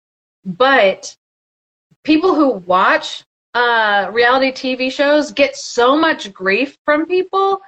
but 0.45 1.15
people 2.03 2.35
who 2.35 2.53
watch 2.67 3.23
uh, 3.53 4.09
reality 4.13 4.51
TV 4.51 4.91
shows 4.91 5.31
get 5.31 5.55
so 5.57 5.97
much 5.97 6.31
grief 6.31 6.77
from 6.85 7.05
people 7.05 7.61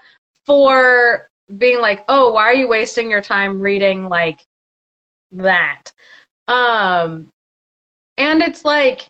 for 0.45 1.29
being 1.57 1.79
like, 1.81 2.05
"Oh, 2.07 2.33
why 2.33 2.43
are 2.43 2.53
you 2.53 2.67
wasting 2.67 3.09
your 3.09 3.21
time 3.21 3.61
reading 3.61 4.09
like 4.09 4.45
that?" 5.31 5.91
Um, 6.47 7.29
and 8.17 8.41
it's 8.41 8.65
like 8.65 9.07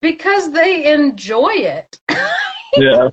because 0.00 0.52
they 0.52 0.92
enjoy 0.92 1.52
it. 1.52 2.00
yeah. 2.76 3.10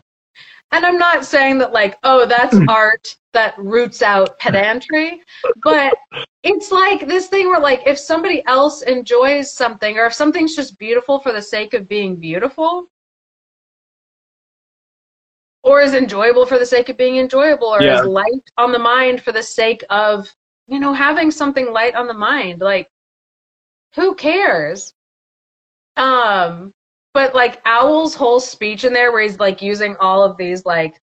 And 0.72 0.86
I'm 0.86 0.98
not 0.98 1.26
saying 1.26 1.60
that 1.60 1.72
like, 1.72 1.98
oh, 2.04 2.26
that's 2.26 2.58
art 2.70 3.18
that 3.34 3.58
roots 3.58 4.02
out 4.02 4.38
pedantry, 4.40 5.22
but 5.64 5.98
it's 6.44 6.72
like 6.72 7.08
this 7.08 7.28
thing 7.28 7.48
where 7.48 7.60
like 7.60 7.84
if 7.86 7.98
somebody 7.98 8.44
else 8.48 8.82
enjoys 8.82 9.52
something 9.52 9.98
or 9.98 10.06
if 10.06 10.14
something's 10.14 10.56
just 10.56 10.78
beautiful 10.78 11.20
for 11.20 11.32
the 11.32 11.42
sake 11.42 11.74
of 11.74 11.88
being 11.88 12.16
beautiful 12.16 12.88
or 15.68 15.82
is 15.82 15.94
enjoyable 15.94 16.46
for 16.46 16.58
the 16.58 16.66
sake 16.66 16.88
of 16.88 16.98
being 16.98 17.18
enjoyable 17.18 17.68
or 17.68 17.84
Yeah. 17.84 18.00
is 18.00 18.06
light 18.06 18.50
on 18.58 18.72
the 18.72 18.80
mind 18.80 19.22
for 19.22 19.34
the 19.34 19.44
sake 19.44 19.84
of, 19.90 20.34
you 20.68 20.80
know, 20.80 20.94
having 20.94 21.30
something 21.30 21.74
light 21.74 21.94
on 21.94 22.08
the 22.08 22.14
mind, 22.14 22.62
like 22.62 22.88
who 23.94 24.16
cares? 24.16 24.94
Um 25.98 26.72
but 27.14 27.36
like 27.36 27.62
Owl's 27.66 28.16
whole 28.16 28.40
speech 28.40 28.86
in 28.86 28.94
there 28.94 29.12
where 29.12 29.24
he's 29.24 29.40
like 29.40 29.62
using 29.62 29.98
all 30.00 30.24
of 30.24 30.38
these 30.38 30.66
like 30.66 31.02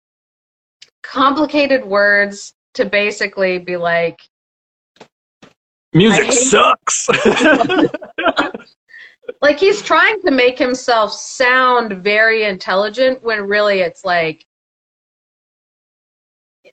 complicated 1.02 1.84
words 1.84 2.54
to 2.74 2.84
basically 2.84 3.58
be 3.58 3.76
like 3.76 4.22
Music 5.94 6.32
sucks. 6.32 7.08
like 9.42 9.58
he's 9.58 9.82
trying 9.82 10.20
to 10.22 10.30
make 10.30 10.58
himself 10.58 11.12
sound 11.12 12.02
very 12.02 12.44
intelligent 12.44 13.22
when 13.22 13.46
really 13.46 13.80
it's 13.80 14.04
like 14.04 14.46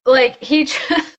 like 0.09 0.41
he 0.43 0.65
just, 0.73 1.17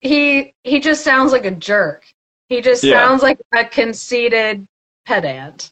he 0.00 0.54
he 0.64 0.80
just 0.80 1.04
sounds 1.04 1.32
like 1.32 1.44
a 1.44 1.50
jerk. 1.50 2.04
He 2.48 2.60
just 2.60 2.82
Yeah. 2.84 2.94
sounds 3.06 3.22
like 3.22 3.38
a 3.54 3.64
conceited 3.64 4.66
pedant. 5.06 5.70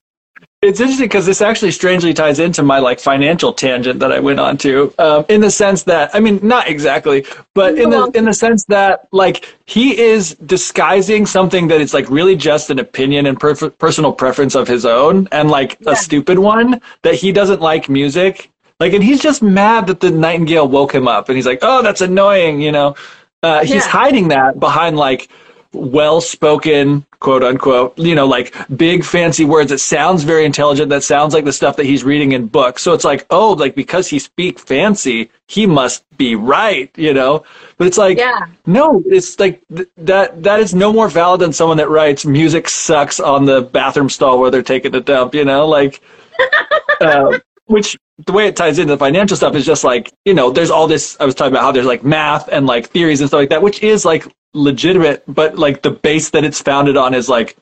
it's 0.62 0.80
interesting 0.80 1.06
because 1.06 1.24
this 1.26 1.40
actually 1.40 1.70
strangely 1.70 2.12
ties 2.12 2.38
into 2.40 2.62
my 2.62 2.78
like 2.78 2.98
financial 3.00 3.52
tangent 3.52 4.00
that 4.00 4.10
I 4.12 4.20
went 4.20 4.40
on 4.40 4.56
to, 4.58 4.92
um, 4.98 5.24
in 5.28 5.40
the 5.40 5.50
sense 5.50 5.84
that 5.84 6.10
I 6.14 6.20
mean, 6.20 6.40
not 6.42 6.68
exactly, 6.68 7.24
but 7.54 7.78
in 7.78 7.88
the 7.90 8.10
in 8.14 8.24
the 8.24 8.34
sense 8.34 8.64
that 8.66 9.06
like 9.12 9.54
he 9.66 9.98
is 9.98 10.34
disguising 10.46 11.24
something 11.24 11.68
that 11.68 11.80
is 11.80 11.94
like 11.94 12.10
really 12.10 12.36
just 12.36 12.68
an 12.70 12.78
opinion 12.80 13.26
and 13.26 13.38
per- 13.38 13.70
personal 13.70 14.12
preference 14.12 14.54
of 14.54 14.66
his 14.68 14.84
own, 14.84 15.28
and 15.32 15.50
like 15.50 15.78
Yeah. 15.80 15.92
a 15.92 15.96
stupid 15.96 16.38
one 16.38 16.80
that 17.02 17.14
he 17.14 17.32
doesn't 17.32 17.60
like 17.60 17.88
music. 17.88 18.50
Like, 18.78 18.92
and 18.92 19.02
he's 19.02 19.20
just 19.22 19.42
mad 19.42 19.86
that 19.86 20.00
the 20.00 20.10
nightingale 20.10 20.68
woke 20.68 20.94
him 20.94 21.08
up, 21.08 21.28
and 21.28 21.36
he's 21.36 21.46
like, 21.46 21.60
"Oh, 21.62 21.82
that's 21.82 22.00
annoying," 22.02 22.60
you 22.60 22.72
know. 22.72 22.94
Uh, 23.42 23.60
he's 23.60 23.86
Yeah. 23.86 23.88
hiding 23.88 24.28
that 24.28 24.60
behind 24.60 24.96
like 24.96 25.28
well-spoken 25.72 27.04
quote 27.20 27.42
unquote 27.42 27.98
you 27.98 28.14
know 28.14 28.26
like 28.26 28.54
big 28.76 29.04
fancy 29.04 29.44
words 29.44 29.70
that 29.70 29.78
sounds 29.78 30.22
very 30.22 30.44
intelligent 30.44 30.88
that 30.88 31.02
sounds 31.02 31.34
like 31.34 31.44
the 31.44 31.52
stuff 31.52 31.76
that 31.76 31.84
he's 31.84 32.02
reading 32.04 32.32
in 32.32 32.46
books 32.46 32.82
so 32.82 32.94
it's 32.94 33.04
like 33.04 33.26
oh 33.30 33.52
like 33.52 33.74
because 33.74 34.08
he 34.08 34.18
speak 34.18 34.58
fancy 34.58 35.30
he 35.48 35.66
must 35.66 36.04
be 36.16 36.34
right 36.34 36.90
you 36.96 37.12
know 37.12 37.44
but 37.76 37.86
it's 37.86 37.98
like 37.98 38.16
Yeah. 38.16 38.46
no 38.66 39.02
it's 39.06 39.38
like 39.38 39.60
th- 39.74 39.88
that 39.98 40.42
that 40.42 40.60
is 40.60 40.74
no 40.74 40.92
more 40.92 41.08
valid 41.08 41.40
than 41.40 41.52
someone 41.52 41.76
that 41.78 41.90
writes 41.90 42.24
music 42.24 42.68
sucks 42.68 43.20
on 43.20 43.44
the 43.44 43.60
bathroom 43.62 44.08
stall 44.08 44.38
where 44.40 44.50
they're 44.50 44.62
taking 44.62 44.94
a 44.94 45.00
dump 45.00 45.34
you 45.34 45.44
know 45.44 45.66
like 45.66 46.00
uh, 47.00 47.38
which 47.66 47.96
the 48.26 48.32
way 48.32 48.46
it 48.46 48.56
ties 48.56 48.78
into 48.78 48.94
the 48.94 48.98
financial 48.98 49.36
stuff 49.36 49.54
is 49.54 49.66
just 49.66 49.84
like 49.84 50.12
you 50.24 50.34
know 50.34 50.50
there's 50.50 50.70
all 50.70 50.86
this 50.86 51.16
i 51.20 51.24
was 51.24 51.34
talking 51.34 51.52
about 51.52 51.62
how 51.62 51.72
there's 51.72 51.86
like 51.86 52.04
math 52.04 52.48
and 52.48 52.66
like 52.66 52.88
theories 52.90 53.20
and 53.20 53.28
stuff 53.28 53.38
like 53.38 53.50
that 53.50 53.62
which 53.62 53.82
is 53.82 54.04
like 54.04 54.26
legitimate 54.54 55.22
but 55.28 55.58
like 55.58 55.82
the 55.82 55.90
base 55.90 56.30
that 56.30 56.44
it's 56.44 56.62
founded 56.62 56.96
on 56.96 57.12
is 57.12 57.28
like 57.28 57.56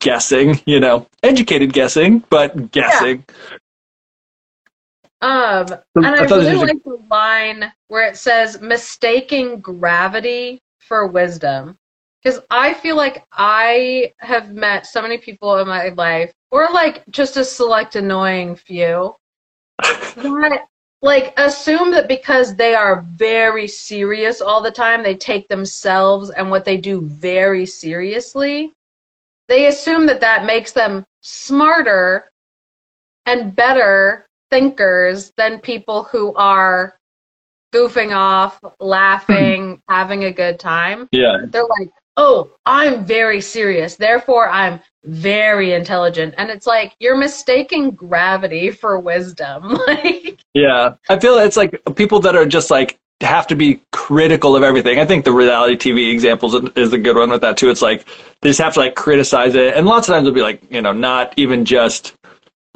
guessing 0.00 0.60
you 0.66 0.80
know? 0.80 1.06
Educated 1.22 1.72
guessing 1.72 2.24
but 2.30 2.70
guessing. 2.72 3.24
Um, 5.22 5.66
and 5.94 6.06
I, 6.06 6.16
I 6.16 6.22
really 6.22 6.54
like 6.54 6.84
the 6.84 6.98
line 7.10 7.72
where 7.88 8.06
it 8.06 8.16
says 8.16 8.60
mistaking 8.60 9.60
gravity 9.60 10.60
for 10.80 11.06
wisdom. 11.06 11.78
Because 12.22 12.40
I 12.50 12.74
feel 12.74 12.96
like 12.96 13.24
I 13.32 14.12
have 14.18 14.52
met 14.52 14.86
so 14.86 15.00
many 15.00 15.16
people 15.16 15.58
in 15.58 15.68
my 15.68 15.90
life, 15.90 16.32
or 16.50 16.68
like 16.72 17.04
just 17.08 17.36
a 17.36 17.44
select 17.44 17.94
annoying 17.94 18.56
few, 18.56 19.14
that 19.78 20.68
like 21.02 21.34
assume 21.38 21.90
that 21.92 22.08
because 22.08 22.56
they 22.56 22.74
are 22.74 23.02
very 23.02 23.68
serious 23.68 24.40
all 24.40 24.62
the 24.62 24.70
time, 24.70 25.02
they 25.02 25.14
take 25.14 25.46
themselves 25.48 26.30
and 26.30 26.50
what 26.50 26.64
they 26.64 26.76
do 26.76 27.02
very 27.02 27.66
seriously. 27.66 28.72
They 29.48 29.66
assume 29.66 30.06
that 30.06 30.20
that 30.20 30.44
makes 30.44 30.72
them 30.72 31.04
smarter 31.22 32.30
and 33.26 33.54
better 33.54 34.26
thinkers 34.50 35.32
than 35.36 35.60
people 35.60 36.04
who 36.04 36.34
are 36.34 36.96
goofing 37.74 38.16
off, 38.16 38.60
laughing, 38.80 39.80
having 39.88 40.24
a 40.24 40.32
good 40.32 40.58
time. 40.58 41.08
yeah 41.12 41.44
They're 41.48 41.66
like, 41.78 41.90
oh, 42.16 42.50
I'm 42.64 43.04
very 43.04 43.40
serious, 43.40 43.96
therefore 43.96 44.48
I'm 44.48 44.80
very 45.04 45.72
intelligent. 45.74 46.34
And 46.38 46.50
it's 46.50 46.66
like, 46.66 46.94
you're 46.98 47.16
mistaking 47.16 47.90
gravity 47.92 48.70
for 48.70 48.98
wisdom. 48.98 49.78
like, 49.86 50.38
Yeah, 50.54 50.94
I 51.08 51.18
feel 51.18 51.38
it's 51.38 51.56
like 51.56 51.80
people 51.94 52.20
that 52.20 52.36
are 52.36 52.46
just 52.46 52.70
like 52.70 52.98
have 53.22 53.46
to 53.46 53.56
be 53.56 53.80
critical 53.92 54.54
of 54.56 54.62
everything. 54.62 54.98
I 54.98 55.06
think 55.06 55.24
the 55.24 55.32
reality 55.32 55.76
TV 55.76 56.12
examples 56.12 56.54
is 56.76 56.92
a 56.92 56.98
good 56.98 57.16
one 57.16 57.30
with 57.30 57.40
that 57.40 57.56
too. 57.56 57.70
It's 57.70 57.82
like 57.82 58.06
they 58.42 58.50
just 58.50 58.60
have 58.60 58.74
to 58.74 58.80
like 58.80 58.94
criticize 58.94 59.54
it, 59.54 59.74
and 59.74 59.86
lots 59.86 60.08
of 60.08 60.14
times 60.14 60.26
it'll 60.26 60.34
be 60.34 60.42
like 60.42 60.60
you 60.70 60.82
know 60.82 60.92
not 60.92 61.32
even 61.36 61.64
just 61.64 62.14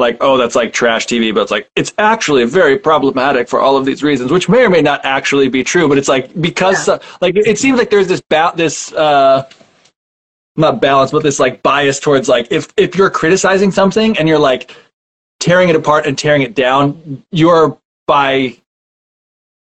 like 0.01 0.17
oh 0.21 0.37
that's 0.37 0.57
like 0.57 0.73
trash 0.73 1.07
TV, 1.07 1.33
but 1.35 1.43
it's 1.43 1.51
like 1.51 1.69
it's 1.77 1.93
actually 1.99 2.45
very 2.45 2.79
problematic 2.79 3.49
for 3.49 3.61
all 3.61 3.77
of 3.77 3.85
these 3.85 4.03
reasons, 4.03 4.33
which 4.33 4.49
may 4.49 4.65
or 4.65 4.71
may 4.71 4.83
not 4.83 5.05
actually 5.05 5.49
be 5.49 5.63
true. 5.63 5.89
But 5.89 5.99
it's 5.99 6.09
like 6.09 6.39
because 6.41 6.89
uh, 6.89 6.99
like 7.21 7.37
it 7.37 7.59
seems 7.59 7.79
like 7.79 7.91
there's 7.91 8.09
this 8.09 8.23
ba- 8.29 8.53
this 8.57 8.93
uh 8.93 9.49
not 10.57 10.81
balance, 10.81 11.11
but 11.11 11.23
this 11.23 11.39
like 11.39 11.63
bias 11.63 12.01
towards 12.01 12.29
like 12.29 12.49
if 12.51 12.73
if 12.77 12.97
you're 12.97 13.11
criticizing 13.11 13.71
something 13.71 14.19
and 14.19 14.29
you're 14.29 14.39
like 14.39 14.75
tearing 15.39 15.69
it 15.69 15.77
apart 15.77 16.07
and 16.07 16.19
tearing 16.19 16.43
it 16.43 16.55
down, 16.55 17.25
you're 17.31 17.79
by 18.07 18.60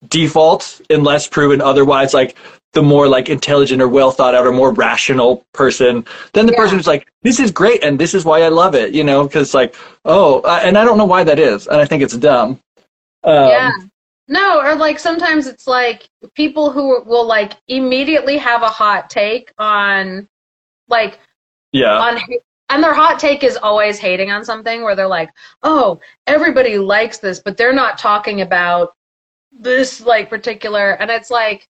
default, 0.07 0.81
unless 0.89 1.27
proven 1.27 1.61
otherwise, 1.61 2.13
like 2.13 2.37
the 2.73 2.81
more 2.81 3.07
like 3.07 3.29
intelligent 3.29 3.81
or 3.81 3.87
well 3.87 4.11
thought 4.11 4.35
out 4.35 4.45
or 4.45 4.51
more 4.51 4.71
rational 4.71 5.43
person 5.53 6.05
than 6.33 6.45
the 6.45 6.53
Yeah. 6.53 6.59
person 6.59 6.77
who's 6.77 6.87
like, 6.87 7.07
this 7.23 7.39
is 7.39 7.51
great 7.51 7.83
and 7.83 7.99
this 7.99 8.13
is 8.13 8.25
why 8.25 8.41
I 8.43 8.49
love 8.49 8.75
it, 8.75 8.93
you 8.93 9.03
know, 9.03 9.23
because 9.23 9.53
like, 9.53 9.75
oh, 10.05 10.41
uh, 10.41 10.61
and 10.63 10.77
I 10.77 10.83
don't 10.83 10.97
know 10.97 11.05
why 11.05 11.23
that 11.23 11.39
is, 11.39 11.67
and 11.67 11.81
I 11.81 11.85
think 11.85 12.03
it's 12.03 12.15
dumb. 12.15 12.59
Um, 13.23 13.49
yeah. 13.49 13.71
No, 14.27 14.61
or 14.61 14.75
like 14.75 14.99
sometimes 14.99 15.47
it's 15.47 15.65
like 15.65 16.07
people 16.35 16.69
who 16.69 17.01
will 17.03 17.25
like 17.25 17.53
immediately 17.67 18.37
have 18.37 18.61
a 18.61 18.69
hot 18.69 19.09
take 19.09 19.51
on 19.57 20.29
like 20.87 21.19
yeah, 21.71 21.99
on 21.99 22.19
and 22.69 22.83
their 22.83 22.93
hot 22.93 23.17
take 23.17 23.43
is 23.43 23.57
always 23.57 23.97
hating 23.97 24.29
on 24.29 24.45
something 24.45 24.83
where 24.83 24.95
they're 24.95 25.07
like, 25.07 25.31
"Oh, 25.63 25.99
everybody 26.27 26.77
likes 26.77 27.17
this, 27.17 27.39
but 27.39 27.57
they're 27.57 27.73
not 27.73 27.97
talking 27.97 28.41
about 28.41 28.93
this 29.51 30.01
like 30.01 30.29
particular 30.29 30.91
and 30.91 31.09
it's 31.09 31.29
like 31.29 31.67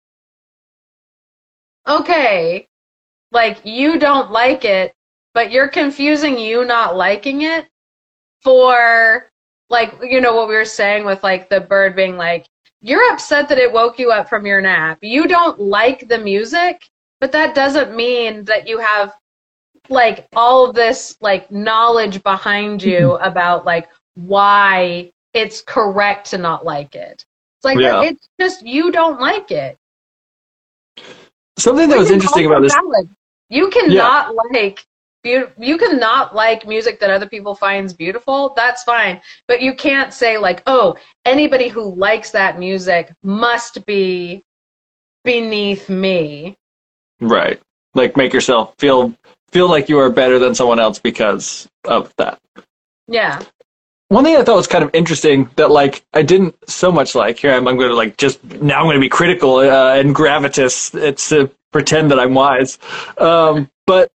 okay 1.87 2.67
like 3.33 3.65
you 3.65 3.99
don't 3.99 4.31
like 4.31 4.65
it 4.65 4.95
but 5.35 5.51
you're 5.51 5.69
confusing 5.69 6.39
you 6.39 6.65
not 6.65 6.97
liking 6.97 7.43
it 7.43 7.69
for 8.43 9.29
like 9.69 9.95
you 10.03 10.21
know 10.21 10.35
what 10.35 10.49
we 10.49 10.55
were 10.55 10.65
saying 10.65 11.05
with 11.05 11.23
like 11.23 11.49
the 11.49 11.61
bird 11.61 11.95
being 11.95 12.17
like 12.17 12.47
you're 12.81 13.13
upset 13.13 13.49
that 13.49 13.59
it 13.59 13.73
woke 13.73 13.99
you 13.99 14.13
up 14.13 14.29
from 14.29 14.47
your 14.47 14.61
nap. 14.61 14.99
You 15.03 15.27
don't 15.27 15.59
like 15.59 16.09
the 16.09 16.19
music 16.19 16.89
but 17.21 17.33
that 17.33 17.55
doesn't 17.55 17.97
mean 17.97 18.45
that 18.45 18.69
you 18.69 18.79
have 18.79 19.17
like 19.89 20.27
all 20.35 20.69
of 20.69 20.75
this 20.75 21.17
like 21.21 21.51
knowledge 21.51 22.23
behind 22.23 22.83
you 22.83 22.99
mm-hmm. 22.99 23.25
about 23.25 23.65
like 23.65 23.89
why 24.15 25.11
it's 25.35 25.61
correct 25.61 26.31
to 26.31 26.39
not 26.39 26.65
like 26.65 26.95
it 26.95 27.25
like 27.67 27.79
Yeah. 27.79 28.03
it's 28.09 28.27
just 28.41 28.59
you 28.65 28.91
don't 28.91 29.21
like 29.21 29.51
it 29.51 29.77
Something 31.59 31.89
that 31.89 31.99
was 31.99 32.11
interesting 32.11 32.47
about 32.47 32.63
this. 32.63 32.75
valid. 32.75 33.09
You 33.49 33.69
cannot 33.71 34.35
like 34.53 34.85
beau- 35.25 35.51
you 35.59 35.79
cannot 35.79 36.35
like 36.35 36.67
music 36.67 37.01
that 37.01 37.11
other 37.11 37.27
people 37.35 37.55
finds 37.55 37.93
beautiful. 37.95 38.53
That's 38.55 38.83
fine, 38.85 39.21
but 39.49 39.63
you 39.63 39.73
can't 39.75 40.13
say 40.13 40.37
like, 40.37 40.63
"Oh, 40.67 40.97
anybody 41.25 41.69
who 41.69 41.95
likes 41.95 42.31
that 42.33 42.59
music 42.59 43.13
must 43.23 43.85
be 43.87 44.43
beneath 45.25 45.89
me." 45.89 46.57
Right. 47.21 47.59
Like 47.95 48.17
make 48.19 48.33
yourself 48.35 48.75
feel 48.79 49.15
feel 49.51 49.69
like 49.71 49.89
you 49.89 49.99
are 49.99 50.11
better 50.11 50.39
than 50.39 50.55
someone 50.55 50.79
else 50.81 50.99
because 50.99 51.67
of 51.85 52.13
that. 52.19 52.39
Yeah. 53.09 53.41
One 54.09 54.23
thing 54.23 54.37
I 54.37 54.45
thought 54.45 54.57
was 54.57 54.69
kind 54.69 54.85
of 54.85 54.91
interesting 54.95 55.51
that 55.57 55.71
like 55.71 56.05
I 56.15 56.23
didn't 56.23 56.55
so 56.69 56.93
much 56.93 57.15
like 57.17 57.39
here 57.39 57.53
I'm, 57.53 57.67
I'm 57.67 57.77
going 57.77 57.89
to 57.91 57.97
like 57.97 58.17
just 58.17 58.43
now 58.45 58.79
I'm 58.79 58.87
going 58.87 58.95
to 58.95 59.01
be 59.01 59.09
critical 59.09 59.57
uh, 59.57 59.97
and 59.97 60.15
gravitous 60.15 60.95
it's 60.95 61.29
to 61.31 61.51
pretend 61.73 62.11
that 62.13 62.21
I'm 62.21 62.35
wise. 62.35 62.79
Um, 63.19 63.69
but 63.87 64.13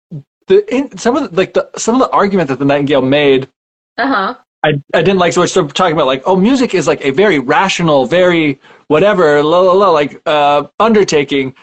the 0.48 0.66
in, 0.74 0.98
some 0.98 1.16
of 1.16 1.32
the, 1.32 1.38
like 1.38 1.54
the 1.54 1.70
some 1.78 1.96
of 1.96 2.02
the 2.02 2.10
argument 2.10 2.50
that 2.50 2.60
the 2.60 2.66
Nightingale 2.66 3.02
made 3.02 3.48
Uh 3.98 4.08
huh. 4.08 4.36
I, 4.64 4.82
I 4.94 5.02
didn't 5.04 5.20
like 5.20 5.34
so 5.34 5.42
much 5.42 5.52
so 5.52 5.68
talking 5.68 5.94
about 5.94 6.08
like 6.08 6.24
oh 6.26 6.36
music 6.36 6.74
is 6.74 6.88
like 6.88 7.06
a 7.06 7.12
very 7.12 7.40
rational 7.40 8.06
very 8.08 8.60
whatever 8.88 9.42
la 9.44 9.62
la 9.62 9.72
la 9.72 9.90
like 9.92 10.22
uh 10.26 10.68
undertaking 10.80 11.56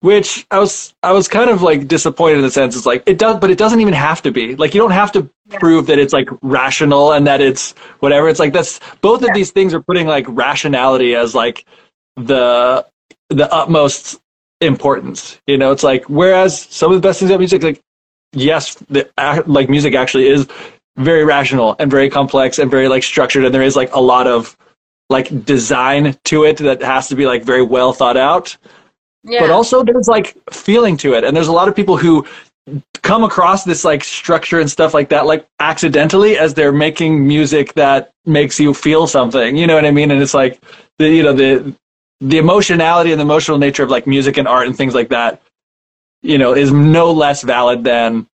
which 0.00 0.46
I 0.50 0.58
was 0.58 0.94
I 1.02 1.12
was 1.12 1.26
kind 1.28 1.50
of 1.50 1.62
like 1.62 1.88
disappointed 1.88 2.36
in 2.36 2.42
the 2.42 2.50
sense 2.50 2.76
it's 2.76 2.86
like 2.86 3.02
it 3.06 3.18
does 3.18 3.40
but 3.40 3.50
it 3.50 3.58
doesn't 3.58 3.80
even 3.80 3.94
have 3.94 4.22
to 4.22 4.30
be. 4.30 4.54
Like 4.56 4.74
you 4.74 4.80
don't 4.80 4.92
have 4.92 5.12
to 5.12 5.28
Yeah. 5.50 5.58
prove 5.58 5.86
that 5.86 5.98
it's 5.98 6.12
like 6.12 6.28
rational 6.42 7.12
and 7.12 7.26
that 7.26 7.40
it's 7.40 7.72
whatever. 8.00 8.28
It's 8.28 8.38
like 8.38 8.52
that's 8.52 8.80
both 9.00 9.22
of 9.22 9.32
these 9.34 9.50
things 9.50 9.74
are 9.74 9.80
putting 9.80 10.06
like 10.06 10.26
rationality 10.28 11.14
as 11.14 11.34
like 11.34 11.64
the 12.16 12.86
the 13.30 13.52
utmost 13.52 14.20
importance 14.60 15.40
you 15.46 15.56
know? 15.56 15.70
It's 15.72 15.82
like 15.84 16.04
whereas 16.08 16.60
some 16.60 16.92
of 16.92 17.00
the 17.00 17.06
best 17.06 17.18
things 17.20 17.30
about 17.30 17.38
music 17.38 17.62
like 17.62 17.80
yes 18.32 18.74
the 18.90 19.08
like 19.46 19.68
music 19.68 19.94
actually 19.94 20.28
is 20.28 20.46
very 20.96 21.24
rational 21.24 21.76
and 21.78 21.90
very 21.90 22.10
complex 22.10 22.58
and 22.58 22.70
very 22.70 22.88
like 22.88 23.02
structured 23.02 23.44
and 23.44 23.54
there 23.54 23.62
is 23.62 23.76
like 23.76 23.92
a 23.94 24.00
lot 24.00 24.26
of 24.26 24.56
like 25.10 25.44
design 25.44 26.16
to 26.24 26.44
it 26.44 26.58
that 26.58 26.82
has 26.82 27.08
to 27.08 27.14
be 27.14 27.24
like 27.24 27.42
very 27.42 27.62
well 27.62 27.92
thought 27.92 28.16
out 28.16 28.56
Yeah. 29.24 29.40
but 29.40 29.50
also 29.50 29.82
there's 29.82 30.08
like 30.08 30.36
feeling 30.50 30.96
to 30.98 31.14
it 31.14 31.24
and 31.24 31.36
there's 31.36 31.48
a 31.48 31.52
lot 31.52 31.68
of 31.68 31.74
people 31.74 31.96
who 31.96 32.24
come 33.02 33.24
across 33.24 33.64
this 33.64 33.84
like 33.84 34.04
structure 34.04 34.60
and 34.60 34.70
stuff 34.70 34.94
like 34.94 35.08
that 35.08 35.26
like 35.26 35.46
accidentally 35.60 36.38
as 36.38 36.54
they're 36.54 36.72
making 36.72 37.26
music 37.26 37.74
that 37.74 38.12
makes 38.26 38.60
you 38.60 38.72
feel 38.74 39.06
something 39.06 39.56
you 39.56 39.66
know 39.66 39.74
what 39.74 39.84
i 39.84 39.90
mean 39.90 40.10
and 40.10 40.22
it's 40.22 40.34
like 40.34 40.62
the 40.98 41.08
you 41.08 41.22
know 41.22 41.32
the 41.32 41.74
the 42.20 42.38
emotionality 42.38 43.10
and 43.10 43.20
the 43.20 43.24
emotional 43.24 43.58
nature 43.58 43.82
of 43.82 43.90
like 43.90 44.06
music 44.06 44.36
and 44.36 44.46
art 44.46 44.66
and 44.66 44.76
things 44.76 44.94
like 44.94 45.08
that 45.08 45.42
you 46.22 46.38
know 46.38 46.54
is 46.54 46.72
no 46.72 47.10
less 47.12 47.42
valid 47.42 47.84
than 47.84 48.26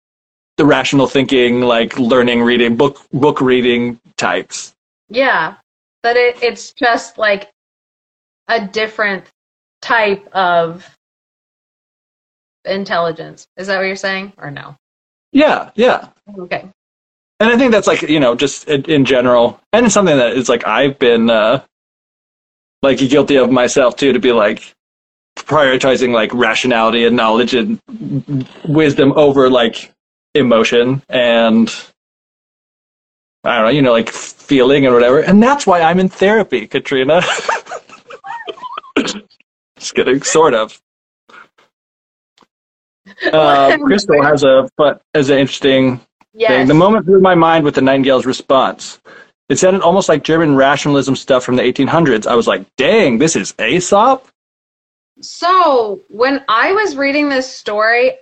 the 0.57 0.65
rational 0.65 1.07
thinking 1.07 1.61
like 1.61 1.99
learning 1.99 2.43
reading 2.43 2.77
book 2.77 3.01
book 3.13 3.41
reading 3.41 3.99
types 4.17 4.75
yeah. 5.09 5.55
but 6.03 6.17
it 6.17 6.43
it's 6.43 6.73
just 6.73 7.19
like 7.19 7.51
a 8.49 8.67
different 8.67 9.31
type 9.85 10.27
of 10.35 10.89
intelligence. 12.65 13.47
Is 13.59 13.67
that 13.69 13.77
what 13.79 13.85
you're 13.87 13.97
saying 13.97 14.33
or 14.39 14.51
no? 14.51 14.77
yeah 15.33 15.71
yeah 15.75 16.09
Okay. 16.39 16.69
and 17.41 17.51
I 17.51 17.59
think 17.59 17.73
that's 17.73 17.87
like 17.89 18.03
you 18.03 18.21
know 18.21 18.35
just 18.37 18.69
in, 18.69 18.85
in 18.85 19.05
general, 19.05 19.61
and 19.73 19.87
it's 19.87 19.95
something 19.95 20.17
that 20.17 20.33
is 20.33 20.49
like 20.49 20.67
I've 20.67 20.99
been 20.99 21.31
uh, 21.31 21.63
like 22.83 22.99
guilty 22.99 23.37
of 23.37 23.51
myself 23.51 23.97
too 23.97 24.13
to 24.13 24.19
be 24.21 24.33
like 24.33 24.73
prioritizing 25.37 26.13
like 26.13 26.33
rationality 26.35 27.05
and 27.07 27.17
knowledge 27.17 27.55
and 27.55 27.81
wisdom 28.67 29.13
over 29.17 29.51
like 29.51 29.93
emotion 30.35 31.03
and 31.11 31.75
I 33.45 33.57
don't 33.57 33.65
know, 33.67 33.71
you 33.71 33.83
know, 33.83 33.93
like 33.93 34.11
feeling 34.11 34.87
and 34.87 34.95
whatever, 34.95 35.21
and 35.21 35.43
that's 35.43 35.67
why 35.67 35.83
I'm 35.83 36.01
in 36.01 36.09
therapy, 36.09 36.67
Katrina. 36.67 37.23
Just 39.85 39.95
kidding, 39.95 40.23
sort 40.23 40.55
of. 40.55 40.81
Uh, 43.33 43.77
Crystal 43.85 44.23
has 44.23 44.45
a 44.45 44.67
but 44.79 45.03
has 45.13 45.29
an 45.29 45.39
interesting 45.39 46.01
thing. 46.35 46.67
The 46.67 46.73
moment 46.73 47.05
blew 47.05 47.21
my 47.21 47.35
mind 47.35 47.63
with 47.63 47.75
the 47.75 47.83
Nightingale's 47.83 48.25
response. 48.25 48.99
It 49.51 49.59
sounded 49.59 49.83
almost 49.83 50.09
like 50.09 50.25
German 50.25 50.57
rationalism 50.57 51.15
stuff 51.15 51.45
from 51.45 51.57
the 51.57 51.63
1800s. 51.63 52.27
I 52.27 52.35
was 52.35 52.47
like, 52.47 52.65
dang, 52.77 53.19
this 53.19 53.37
is 53.37 53.55
Aesop? 53.61 54.27
So 55.21 56.01
when 56.09 56.45
I 56.49 56.73
was 56.73 56.97
reading 56.97 57.29
this 57.29 57.49
story, 57.49 58.13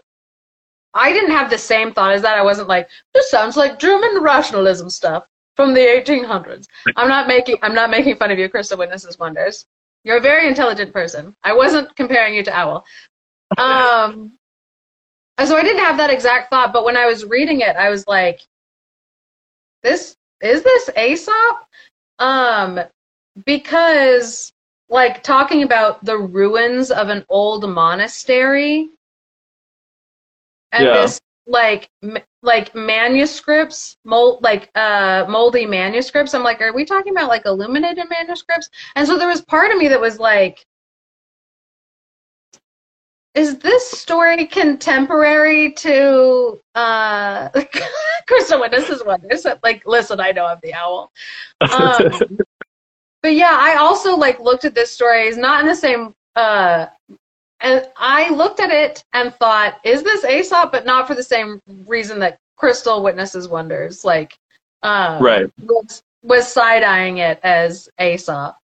I 0.95 1.13
didn't 1.13 1.31
have 1.31 1.49
the 1.49 1.59
same 1.59 1.93
thought 1.93 2.13
as 2.13 2.23
that. 2.23 2.37
I 2.37 2.43
wasn't 2.43 2.69
like, 2.69 2.89
this 3.15 3.31
sounds 3.31 3.57
like 3.57 3.79
German 3.79 4.21
rationalism 4.21 4.91
stuff 4.91 5.29
from 5.55 5.75
the 5.75 5.81
1800s. 5.81 6.67
I'm 6.97 7.09
not 7.09 7.29
making 7.29 7.57
I'm 7.63 7.75
not 7.75 7.89
making 7.89 8.17
fun 8.17 8.33
of 8.33 8.39
you, 8.39 8.49
Krista 8.49 8.77
Witnesses 8.77 9.17
Wonders. 9.17 9.65
You're 10.05 10.19
a 10.19 10.21
very 10.21 10.49
intelligent 10.49 10.93
person. 10.93 11.37
I 11.43 11.53
wasn't 11.53 11.95
comparing 11.97 12.35
you 12.35 12.43
to 12.45 12.57
Owl. 12.57 12.85
Um, 13.57 14.33
so 15.45 15.57
I 15.57 15.63
didn't 15.63 15.85
have 15.85 15.97
that 15.99 16.11
exact 16.11 16.51
thought, 16.51 16.73
but 16.73 16.85
when 16.85 16.97
I 16.97 17.07
was 17.07 17.25
reading 17.25 17.61
it, 17.61 17.77
I 17.77 17.91
was 17.91 18.05
like, 18.07 18.41
this 19.83 20.17
is 20.41 20.63
this 20.63 20.91
Aesop? 20.97 21.67
Um, 22.19 22.81
because 23.47 24.53
like 24.89 25.23
talking 25.23 25.63
about 25.63 26.05
the 26.05 26.19
ruins 26.19 26.91
of 26.91 27.09
an 27.09 27.25
old 27.29 27.69
monastery 27.69 28.91
and 30.73 30.87
Yeah. 30.87 30.93
this 30.93 31.21
like 31.47 31.89
m- 32.03 32.19
like 32.43 32.75
manuscripts 32.75 33.97
mold 34.05 34.43
like 34.43 34.71
uh 34.75 35.25
moldy 35.29 35.65
manuscripts 35.65 36.35
i'm 36.35 36.43
like 36.43 36.61
are 36.61 36.73
we 36.73 36.85
talking 36.85 37.13
about 37.13 37.29
like 37.29 37.47
illuminated 37.47 38.09
manuscripts 38.11 38.69
and 38.97 39.07
so 39.07 39.17
there 39.17 39.29
was 39.29 39.41
part 39.43 39.71
of 39.71 39.79
me 39.79 39.87
that 39.89 40.01
was 40.01 40.19
like 40.19 40.67
is 43.35 43.59
this 43.59 43.91
story 43.91 44.45
contemporary 44.47 45.73
to 45.73 46.61
uh 46.75 47.49
Krista 48.29 48.61
Witnesses 48.61 49.03
Wonders? 49.05 49.47
Like, 49.63 49.87
listen, 49.87 50.21
I 50.21 50.33
know 50.33 50.47
I'm 50.47 50.59
the 50.63 50.75
owl. 50.75 51.11
Um, 51.61 52.39
but 53.23 53.35
yeah, 53.35 53.57
I 53.59 53.77
also 53.77 54.17
like 54.17 54.41
looked 54.41 54.65
at 54.65 54.75
this 54.75 54.91
story. 54.91 55.23
It's 55.23 55.37
not 55.37 55.61
in 55.61 55.67
the 55.67 55.75
same. 55.75 56.15
Uh, 56.35 56.87
and 57.63 57.89
I 57.97 58.31
looked 58.31 58.61
at 58.61 58.71
it 58.71 59.05
and 59.13 59.35
thought, 59.35 59.81
is 59.85 60.03
this 60.03 60.25
Aesop? 60.25 60.73
But 60.73 60.85
not 60.85 61.07
for 61.07 61.15
the 61.15 61.23
same 61.23 61.61
reason 61.87 62.19
that 62.21 62.39
Crystal 62.57 63.03
Witnesses 63.03 63.49
Wonders. 63.49 64.05
Like, 64.05 64.37
um, 64.83 65.23
right. 65.23 65.51
was, 65.63 66.03
was 66.23 66.53
side 66.53 66.83
eyeing 66.83 67.19
it 67.19 67.41
as 67.43 67.89
Aesop. 68.01 68.57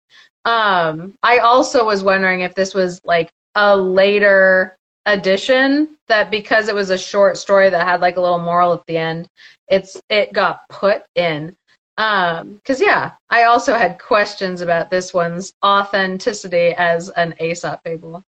Um, 0.46 1.14
I 1.24 1.40
also 1.40 1.86
was 1.86 2.04
wondering 2.04 2.42
if 2.42 2.56
this 2.56 2.74
was 2.74 3.02
like 3.06 3.30
a 3.56 3.76
later 3.76 4.76
addition 5.06 5.90
that 6.08 6.32
because 6.32 6.68
it 6.68 6.76
was 6.76 6.90
a 6.90 6.98
short 6.98 7.38
story 7.38 7.70
that 7.70 7.88
had 7.88 8.02
like 8.02 8.18
a 8.18 8.22
little 8.22 8.40
moral 8.40 8.74
at 8.74 8.86
the 8.88 8.98
end, 8.98 9.28
it's 9.68 10.02
it 10.10 10.34
got 10.34 10.68
put 10.70 11.04
in. 11.16 11.56
Um, 11.98 12.56
because 12.56 12.80
yeah, 12.80 13.14
I 13.30 13.44
also 13.44 13.74
had 13.74 14.00
questions 14.00 14.62
about 14.62 14.90
this 14.90 15.14
one's 15.14 15.54
authenticity 15.66 16.74
as 16.78 17.10
an 17.10 17.34
Aesop 17.42 17.82
fable. 17.84 18.24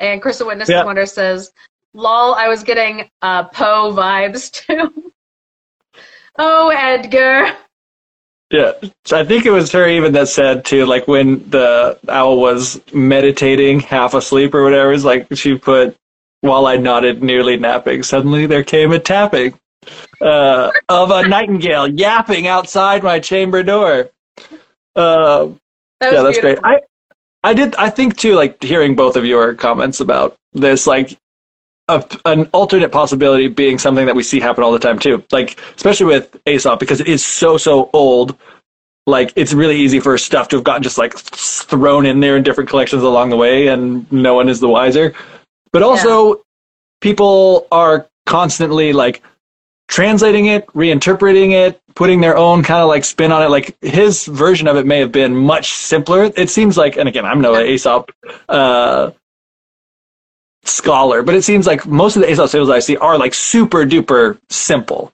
And 0.00 0.20
Crystal 0.20 0.46
Witness 0.46 0.68
Yeah. 0.68 0.84
Wonder 0.84 1.06
says, 1.06 1.52
"Lol, 1.94 2.34
I 2.34 2.48
was 2.48 2.64
getting 2.64 3.08
uh, 3.22 3.44
Poe 3.44 3.92
vibes 3.92 4.50
too." 4.50 5.12
oh, 6.38 6.68
Edgar. 6.68 7.56
Yeah. 8.50 8.72
So 9.04 9.18
I 9.18 9.24
think 9.24 9.46
it 9.46 9.50
was 9.50 9.70
her 9.72 9.88
even 9.88 10.12
that 10.14 10.28
said 10.28 10.64
too, 10.64 10.84
like 10.84 11.06
when 11.06 11.48
the 11.50 11.98
owl 12.08 12.40
was 12.40 12.80
meditating, 12.92 13.80
half 13.80 14.14
asleep 14.14 14.54
or 14.54 14.64
whatever, 14.64 14.92
it's 14.92 15.04
like 15.04 15.28
she 15.34 15.56
put 15.56 15.96
while 16.40 16.66
I 16.66 16.76
nodded, 16.76 17.22
nearly 17.22 17.56
napping, 17.56 18.02
suddenly 18.02 18.46
there 18.46 18.64
came 18.64 18.92
a 18.92 18.98
tapping 18.98 19.54
uh, 20.20 20.70
of 20.88 21.10
a 21.10 21.28
nightingale 21.28 21.88
yapping 21.88 22.46
outside 22.46 23.02
my 23.02 23.20
chamber 23.20 23.62
door. 23.62 24.10
Uh, 24.96 25.50
yeah, 26.02 26.22
that's 26.22 26.40
great. 26.40 26.60
beautiful. 26.60 26.80
I 27.42 27.54
did. 27.54 27.74
I 27.76 27.90
think 27.90 28.16
too. 28.16 28.34
Like 28.34 28.62
hearing 28.62 28.94
both 28.94 29.16
of 29.16 29.24
your 29.24 29.54
comments 29.54 30.00
about 30.00 30.36
this, 30.52 30.86
like 30.86 31.18
a, 31.88 32.04
an 32.24 32.48
alternate 32.52 32.92
possibility 32.92 33.48
being 33.48 33.78
something 33.78 34.06
that 34.06 34.14
we 34.14 34.22
see 34.22 34.40
happen 34.40 34.62
all 34.62 34.72
the 34.72 34.78
time 34.78 34.98
too. 34.98 35.24
Like 35.30 35.58
especially 35.76 36.06
with 36.06 36.36
Aesop 36.46 36.78
because 36.78 37.00
it 37.00 37.08
is 37.08 37.24
so 37.24 37.56
so 37.56 37.90
old. 37.92 38.36
Like 39.06 39.32
it's 39.36 39.52
really 39.52 39.76
easy 39.76 39.98
for 40.00 40.16
stuff 40.18 40.48
to 40.48 40.56
have 40.56 40.64
gotten 40.64 40.82
just 40.82 40.98
like 40.98 41.16
thrown 41.16 42.06
in 42.06 42.20
there 42.20 42.36
in 42.36 42.42
different 42.42 42.68
collections 42.68 43.02
along 43.02 43.30
the 43.30 43.36
way, 43.36 43.68
and 43.68 44.10
no 44.12 44.34
one 44.34 44.48
is 44.48 44.60
the 44.60 44.68
wiser. 44.68 45.14
But 45.72 45.82
also, 45.82 46.34
yeah. 46.34 46.42
people 47.00 47.66
are 47.72 48.06
constantly 48.26 48.92
like 48.92 49.22
translating 49.90 50.46
it, 50.46 50.66
reinterpreting 50.68 51.50
it, 51.50 51.82
putting 51.96 52.20
their 52.20 52.36
own 52.36 52.62
kind 52.62 52.80
of 52.80 52.88
like 52.88 53.04
spin 53.04 53.32
on 53.32 53.42
it. 53.42 53.50
Like 53.50 53.76
his 53.82 54.24
version 54.24 54.68
of 54.68 54.76
it 54.76 54.86
may 54.86 55.00
have 55.00 55.10
been 55.10 55.34
much 55.34 55.72
simpler. 55.72 56.30
It 56.36 56.48
seems 56.48 56.78
like, 56.78 56.96
and 56.96 57.08
again, 57.08 57.26
I'm 57.26 57.40
no 57.40 57.60
Aesop 57.60 58.12
uh, 58.48 59.10
scholar, 60.62 61.22
but 61.22 61.34
it 61.34 61.42
seems 61.42 61.66
like 61.66 61.86
most 61.86 62.14
of 62.14 62.22
the 62.22 62.30
Aesop 62.30 62.50
fables 62.50 62.70
I 62.70 62.78
see 62.78 62.96
are 62.96 63.18
like 63.18 63.34
super 63.34 63.84
duper 63.84 64.38
simple. 64.48 65.12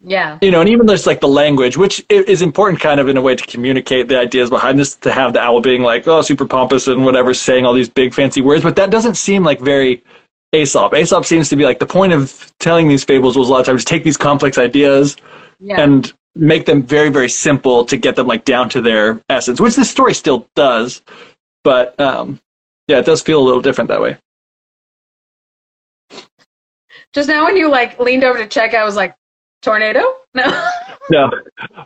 Yeah. 0.00 0.38
You 0.42 0.50
know, 0.50 0.60
and 0.60 0.68
even 0.68 0.86
just 0.86 1.06
like 1.06 1.20
the 1.20 1.28
language, 1.28 1.78
which 1.78 2.04
is 2.10 2.42
important 2.42 2.80
kind 2.80 3.00
of 3.00 3.08
in 3.08 3.16
a 3.16 3.22
way 3.22 3.34
to 3.34 3.46
communicate 3.46 4.06
the 4.06 4.18
ideas 4.18 4.50
behind 4.50 4.78
this, 4.78 4.96
to 4.96 5.10
have 5.10 5.32
the 5.32 5.40
owl 5.40 5.62
being 5.62 5.82
like, 5.82 6.06
oh, 6.06 6.20
super 6.20 6.46
pompous 6.46 6.86
and 6.88 7.06
whatever, 7.06 7.32
saying 7.32 7.64
all 7.64 7.72
these 7.72 7.88
big 7.88 8.12
fancy 8.12 8.42
words, 8.42 8.62
but 8.62 8.76
that 8.76 8.90
doesn't 8.90 9.16
seem 9.16 9.42
like 9.42 9.60
very 9.60 10.04
Aesop. 10.52 10.94
Aesop 10.94 11.24
seems 11.24 11.48
to 11.50 11.56
be 11.56 11.64
like 11.64 11.78
the 11.78 11.86
point 11.86 12.12
of 12.12 12.52
telling 12.58 12.88
these 12.88 13.04
fables 13.04 13.36
was 13.36 13.48
a 13.48 13.52
lot 13.52 13.60
of 13.60 13.66
times 13.66 13.84
take 13.84 14.04
these 14.04 14.16
complex 14.16 14.56
ideas 14.56 15.16
yeah. 15.60 15.80
and 15.80 16.12
make 16.34 16.66
them 16.66 16.82
very, 16.82 17.10
very 17.10 17.28
simple 17.28 17.84
to 17.84 17.96
get 17.96 18.16
them 18.16 18.26
like 18.26 18.44
down 18.44 18.68
to 18.70 18.80
their 18.80 19.20
essence, 19.28 19.60
which 19.60 19.76
this 19.76 19.90
story 19.90 20.14
still 20.14 20.48
does. 20.54 21.02
But 21.64 21.98
um, 22.00 22.40
yeah, 22.86 22.98
it 22.98 23.06
does 23.06 23.20
feel 23.20 23.40
a 23.40 23.44
little 23.44 23.60
different 23.60 23.88
that 23.88 24.00
way. 24.00 24.16
Just 27.12 27.28
now 27.28 27.44
when 27.44 27.56
you 27.56 27.70
like 27.70 27.98
leaned 27.98 28.24
over 28.24 28.38
to 28.38 28.46
check, 28.46 28.74
I 28.74 28.84
was 28.84 28.96
like, 28.96 29.14
tornado? 29.62 30.02
No. 31.10 31.30
no. 31.30 31.30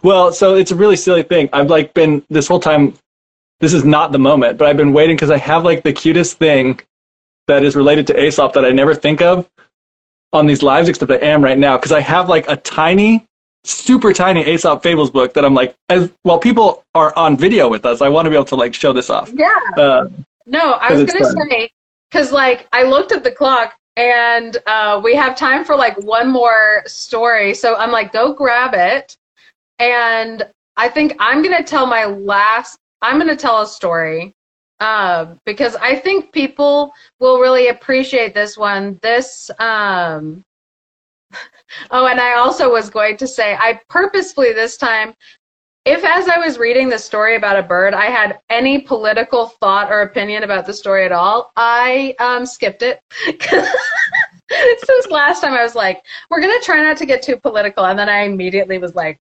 Well, 0.02 0.32
so 0.32 0.56
it's 0.56 0.72
a 0.72 0.76
really 0.76 0.96
silly 0.96 1.22
thing. 1.22 1.48
I've 1.52 1.70
like 1.70 1.94
been 1.94 2.22
this 2.28 2.48
whole 2.48 2.58
time. 2.58 2.94
This 3.60 3.72
is 3.72 3.84
not 3.84 4.10
the 4.10 4.18
moment, 4.18 4.58
but 4.58 4.66
I've 4.66 4.76
been 4.76 4.92
waiting 4.92 5.14
because 5.14 5.30
I 5.30 5.38
have 5.38 5.64
like 5.64 5.84
the 5.84 5.92
cutest 5.92 6.38
thing 6.38 6.80
that 7.48 7.64
is 7.64 7.76
related 7.76 8.06
to 8.08 8.24
Aesop 8.24 8.52
that 8.54 8.64
I 8.64 8.70
never 8.70 8.94
think 8.94 9.20
of 9.20 9.48
on 10.32 10.46
these 10.46 10.62
lives, 10.62 10.88
except 10.88 11.10
I 11.10 11.16
am 11.16 11.42
right 11.42 11.58
now 11.58 11.76
because 11.76 11.92
I 11.92 12.00
have 12.00 12.28
like 12.28 12.48
a 12.48 12.56
tiny, 12.56 13.26
super 13.64 14.12
tiny 14.12 14.42
Aesop 14.44 14.82
Fables 14.82 15.10
book 15.10 15.34
that 15.34 15.44
I'm 15.44 15.54
like, 15.54 15.74
as, 15.88 16.10
while 16.22 16.38
people 16.38 16.84
are 16.94 17.16
on 17.16 17.36
video 17.36 17.68
with 17.68 17.84
us, 17.84 18.00
I 18.00 18.08
want 18.08 18.26
to 18.26 18.30
be 18.30 18.36
able 18.36 18.46
to 18.46 18.56
like 18.56 18.74
show 18.74 18.92
this 18.92 19.10
off. 19.10 19.30
Yeah. 19.34 19.58
Uh, 19.76 20.08
no, 20.46 20.72
I 20.72 20.92
was 20.92 21.04
gonna 21.04 21.24
fun. 21.24 21.50
say 21.50 21.70
because 22.10 22.32
like 22.32 22.68
I 22.72 22.82
looked 22.82 23.12
at 23.12 23.24
the 23.24 23.30
clock 23.30 23.76
and 23.96 24.56
uh, 24.66 25.00
we 25.02 25.14
have 25.14 25.36
time 25.36 25.64
for 25.64 25.76
like 25.76 25.98
one 26.02 26.30
more 26.30 26.82
story, 26.86 27.54
so 27.54 27.76
I'm 27.76 27.90
like, 27.90 28.12
go 28.12 28.32
grab 28.32 28.72
it, 28.74 29.16
and 29.78 30.42
I 30.76 30.88
think 30.88 31.14
I'm 31.18 31.42
gonna 31.42 31.62
tell 31.62 31.86
my 31.86 32.06
last. 32.06 32.78
I'm 33.02 33.18
gonna 33.18 33.36
tell 33.36 33.62
a 33.62 33.66
story 33.66 34.32
uh, 34.82 35.36
because 35.46 35.76
I 35.76 35.94
think 35.94 36.32
people 36.32 36.92
will 37.20 37.38
really 37.38 37.68
appreciate 37.68 38.34
this 38.34 38.58
one. 38.58 38.98
This, 39.00 39.48
um, 39.60 40.42
oh, 41.92 42.06
and 42.06 42.20
I 42.20 42.34
also 42.34 42.70
was 42.70 42.90
going 42.90 43.16
to 43.18 43.28
say, 43.28 43.54
I 43.54 43.80
purposefully 43.88 44.52
this 44.52 44.76
time, 44.76 45.14
if 45.84 46.04
as 46.04 46.26
I 46.26 46.38
was 46.38 46.58
reading 46.58 46.88
the 46.88 46.98
story 46.98 47.36
about 47.36 47.56
a 47.56 47.62
bird, 47.62 47.94
I 47.94 48.06
had 48.06 48.40
any 48.50 48.80
political 48.80 49.46
thought 49.46 49.90
or 49.90 50.02
opinion 50.02 50.42
about 50.42 50.66
the 50.66 50.74
story 50.74 51.04
at 51.04 51.12
all, 51.12 51.52
I 51.56 52.16
um, 52.18 52.44
skipped 52.44 52.82
it. 52.82 53.00
Since 54.84 55.06
last 55.10 55.42
time 55.42 55.52
I 55.54 55.62
was 55.62 55.76
like, 55.76 56.02
we're 56.28 56.40
going 56.40 56.58
to 56.58 56.64
try 56.64 56.82
not 56.82 56.96
to 56.96 57.06
get 57.06 57.22
too 57.22 57.36
political. 57.36 57.86
And 57.86 57.96
then 57.96 58.08
I 58.08 58.22
immediately 58.22 58.78
was 58.78 58.96
like, 58.96 59.20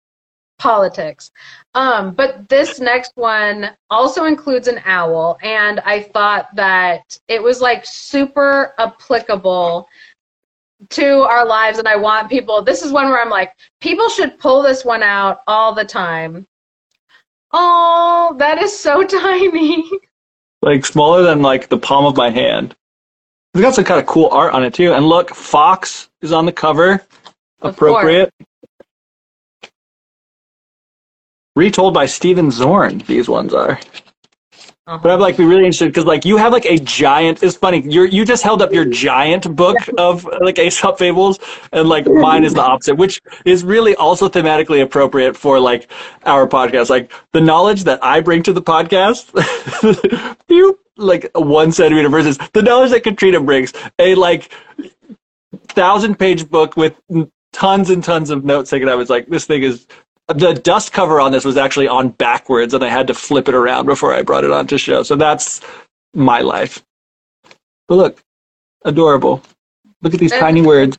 politics. 0.58 1.30
Um, 1.74 2.14
but 2.14 2.48
this 2.48 2.80
next 2.80 3.12
one 3.16 3.70
also 3.90 4.24
includes 4.24 4.68
an 4.68 4.80
owl, 4.84 5.38
and 5.42 5.80
I 5.80 6.02
thought 6.02 6.54
that 6.54 7.18
it 7.28 7.42
was 7.42 7.60
like 7.60 7.84
super 7.84 8.74
applicable 8.78 9.88
to 10.90 11.22
our 11.22 11.46
lives. 11.46 11.78
And 11.78 11.88
I 11.88 11.96
want 11.96 12.28
people, 12.28 12.62
this 12.62 12.82
is 12.82 12.92
one 12.92 13.08
where 13.08 13.20
I'm 13.20 13.30
like, 13.30 13.54
people 13.80 14.08
should 14.08 14.38
pull 14.38 14.62
this 14.62 14.84
one 14.84 15.02
out 15.02 15.42
all 15.46 15.74
the 15.74 15.84
time. 15.84 16.46
Oh, 17.52 18.34
that 18.38 18.62
is 18.62 18.76
so 18.76 19.02
tiny. 19.06 19.88
Like 20.62 20.84
smaller 20.84 21.22
than 21.22 21.42
like 21.42 21.68
the 21.68 21.78
palm 21.78 22.06
of 22.06 22.16
my 22.16 22.30
hand. 22.30 22.74
It's 23.52 23.60
got 23.60 23.74
some 23.74 23.84
kind 23.84 24.00
of 24.00 24.06
cool 24.06 24.28
art 24.30 24.52
on 24.52 24.64
it 24.64 24.74
too. 24.74 24.92
And 24.92 25.08
look, 25.08 25.30
Fox 25.30 26.08
is 26.22 26.32
on 26.32 26.44
the 26.44 26.52
cover. 26.52 27.00
Appropriate 27.62 28.32
retold 31.56 31.94
by 31.94 32.06
Stephen 32.06 32.50
Zorn. 32.50 32.98
These 32.98 33.28
ones 33.28 33.54
are. 33.54 33.78
Uh-huh. 34.86 34.98
But 34.98 35.12
I'd 35.12 35.20
like 35.20 35.38
be 35.38 35.44
really 35.44 35.64
interested 35.64 35.86
because 35.88 36.04
like 36.04 36.26
you 36.26 36.36
have 36.36 36.52
like 36.52 36.66
a 36.66 36.76
giant. 36.76 37.42
It's 37.42 37.56
funny. 37.56 37.80
You 37.80 38.04
you 38.04 38.26
just 38.26 38.42
held 38.42 38.60
up 38.60 38.70
your 38.70 38.84
giant 38.84 39.56
book 39.56 39.78
of 39.96 40.28
like 40.42 40.58
Aesop 40.58 40.98
fables, 40.98 41.38
and 41.72 41.88
like 41.88 42.06
mine 42.06 42.44
is 42.44 42.52
the 42.52 42.60
opposite, 42.60 42.96
which 42.96 43.18
is 43.46 43.64
really 43.64 43.94
also 43.96 44.28
thematically 44.28 44.82
appropriate 44.82 45.38
for 45.38 45.58
like 45.58 45.90
our 46.26 46.46
podcast. 46.46 46.90
Like 46.90 47.10
the 47.32 47.40
knowledge 47.40 47.84
that 47.84 48.04
I 48.04 48.20
bring 48.20 48.42
to 48.42 48.52
the 48.52 48.60
podcast, 48.60 49.32
you 50.48 50.78
like 50.98 51.30
one 51.34 51.72
centimeter 51.72 52.10
versus 52.10 52.36
the 52.52 52.60
knowledge 52.60 52.90
that 52.90 53.04
Katrina 53.04 53.40
brings. 53.40 53.72
A 53.98 54.14
like 54.16 54.52
thousand 55.68 56.18
page 56.18 56.50
book 56.50 56.76
with 56.76 56.94
tons 57.54 57.88
and 57.88 58.04
tons 58.04 58.28
of 58.28 58.44
notes 58.44 58.68
taken. 58.68 58.90
I 58.90 58.96
was 58.96 59.08
like, 59.08 59.28
this 59.28 59.46
thing 59.46 59.62
is 59.62 59.86
the 60.28 60.54
dust 60.54 60.92
cover 60.92 61.20
on 61.20 61.32
this 61.32 61.44
was 61.44 61.56
actually 61.56 61.88
on 61.88 62.08
backwards 62.10 62.72
and 62.74 62.82
I 62.82 62.88
had 62.88 63.06
to 63.08 63.14
flip 63.14 63.48
it 63.48 63.54
around 63.54 63.86
before 63.86 64.14
I 64.14 64.22
brought 64.22 64.44
it 64.44 64.50
on 64.50 64.66
to 64.68 64.78
show. 64.78 65.02
So 65.02 65.16
that's 65.16 65.60
my 66.14 66.40
life. 66.40 66.82
But 67.88 67.96
look, 67.96 68.22
adorable. 68.84 69.42
Look 70.02 70.14
at 70.14 70.20
these 70.20 70.32
tiny 70.32 70.62
words. 70.62 70.96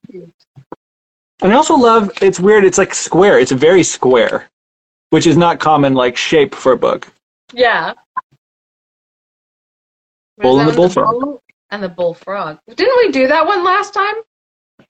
And 1.41 1.51
I 1.51 1.55
also 1.55 1.75
love 1.75 2.11
it's 2.21 2.39
weird, 2.39 2.65
it's 2.65 2.77
like 2.77 2.93
square. 2.93 3.39
It's 3.39 3.51
very 3.51 3.83
square, 3.83 4.49
which 5.09 5.27
is 5.27 5.37
not 5.37 5.59
common 5.59 5.93
like 5.93 6.17
shape 6.17 6.53
for 6.53 6.71
a 6.73 6.77
book. 6.77 7.07
Yeah. 7.53 7.93
Bull 10.37 10.59
and 10.59 10.69
the 10.69 10.73
bullfrog. 10.73 11.21
The 11.21 11.39
and 11.71 11.83
the 11.83 11.89
bullfrog. 11.89 12.59
Didn't 12.67 12.97
we 12.97 13.11
do 13.11 13.27
that 13.27 13.45
one 13.45 13.63
last 13.63 13.93
time? 13.93 14.15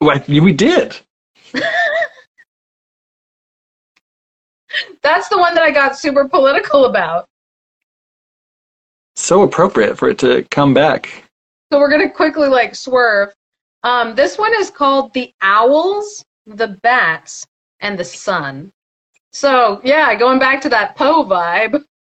Well, 0.02 0.22
we 0.28 0.54
did. 0.54 0.98
That's 5.02 5.30
the 5.30 5.38
one 5.38 5.54
that 5.56 5.64
I 5.64 5.72
got 5.72 5.98
super 5.98 6.28
political 6.28 6.86
about. 6.86 7.28
So 9.16 9.44
appropriate 9.44 9.98
for 9.98 10.10
it 10.10 10.20
to 10.20 10.44
come 10.52 10.74
back. 10.74 11.24
So 11.72 11.80
we're 11.80 11.90
gonna 11.90 12.10
quickly 12.10 12.48
like 12.48 12.76
swerve. 12.76 13.34
Um, 13.84 14.16
this 14.16 14.38
one 14.38 14.54
is 14.60 14.70
called 14.70 15.14
The 15.14 15.32
Owls, 15.42 16.24
the 16.46 16.68
Bats, 16.68 17.46
and 17.80 17.98
the 17.98 18.04
Sun. 18.04 18.72
So 19.32 19.82
yeah, 19.84 20.16
going 20.16 20.40
back 20.40 20.62
to 20.62 20.70
that 20.70 20.96
Poe 20.96 21.24
vibe. 21.24 21.84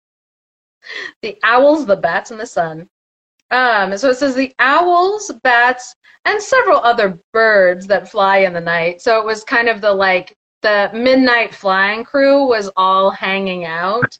The 1.23 1.35
owls, 1.41 1.87
the 1.87 1.95
bats, 1.95 2.29
and 2.29 2.39
the 2.39 2.45
sun. 2.45 2.87
Um, 3.49 3.97
so 3.97 4.11
it 4.11 4.17
says 4.17 4.35
the 4.35 4.53
owls, 4.59 5.31
bats, 5.41 5.95
and 6.25 6.41
several 6.41 6.77
other 6.77 7.19
birds 7.33 7.87
that 7.87 8.09
fly 8.09 8.37
in 8.37 8.53
the 8.53 8.61
night. 8.61 9.01
So 9.01 9.19
it 9.19 9.25
was 9.25 9.43
kind 9.43 9.67
of 9.67 9.81
the 9.81 9.91
like 9.91 10.35
the 10.65 10.89
midnight 10.95 11.53
flying 11.53 12.03
crew 12.03 12.47
was 12.47 12.71
all 12.75 13.11
hanging 13.11 13.65
out 13.65 14.17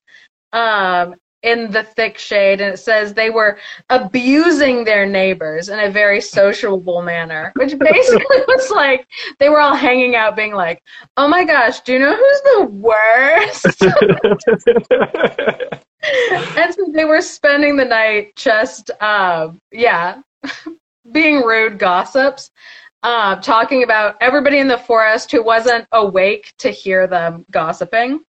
um, 0.54 1.16
in 1.42 1.72
the 1.72 1.82
thick 1.82 2.20
shade, 2.20 2.62
and 2.62 2.76
it 2.76 2.78
says 2.78 3.16
they 3.16 3.32
were 3.32 3.58
abusing 3.90 4.84
their 4.84 5.08
neighbors 5.08 5.70
in 5.70 5.80
a 5.80 5.90
very 5.90 6.22
sociable 6.22 7.02
manner, 7.02 7.52
which 7.56 7.76
basically 7.80 8.38
was 8.48 8.70
like 8.70 9.08
they 9.40 9.50
were 9.50 9.60
all 9.60 9.76
hanging 9.76 10.16
out, 10.16 10.36
being 10.36 10.54
like, 10.54 10.84
"Oh 11.18 11.28
my 11.28 11.44
gosh, 11.44 11.80
do 11.80 11.94
you 11.94 12.00
know 12.00 12.16
who's 12.16 12.42
the 12.42 12.66
worst?" 12.66 13.82
and 16.60 16.76
so 16.76 16.86
they 16.94 17.06
were 17.06 17.24
spending 17.24 17.76
the 17.76 17.86
night 17.86 18.36
just, 18.36 18.92
uh, 19.02 19.50
yeah, 19.72 20.22
being 21.12 21.42
rude 21.42 21.80
gossips 21.80 22.52
uh, 23.06 23.36
talking 23.36 23.84
about 23.84 24.18
everybody 24.20 24.58
in 24.58 24.68
the 24.68 24.80
forest 24.80 25.32
who 25.32 25.44
wasn't 25.44 25.86
awake 25.92 26.52
to 26.58 26.72
hear 26.72 27.06
them 27.06 27.46
gossiping. 27.52 28.26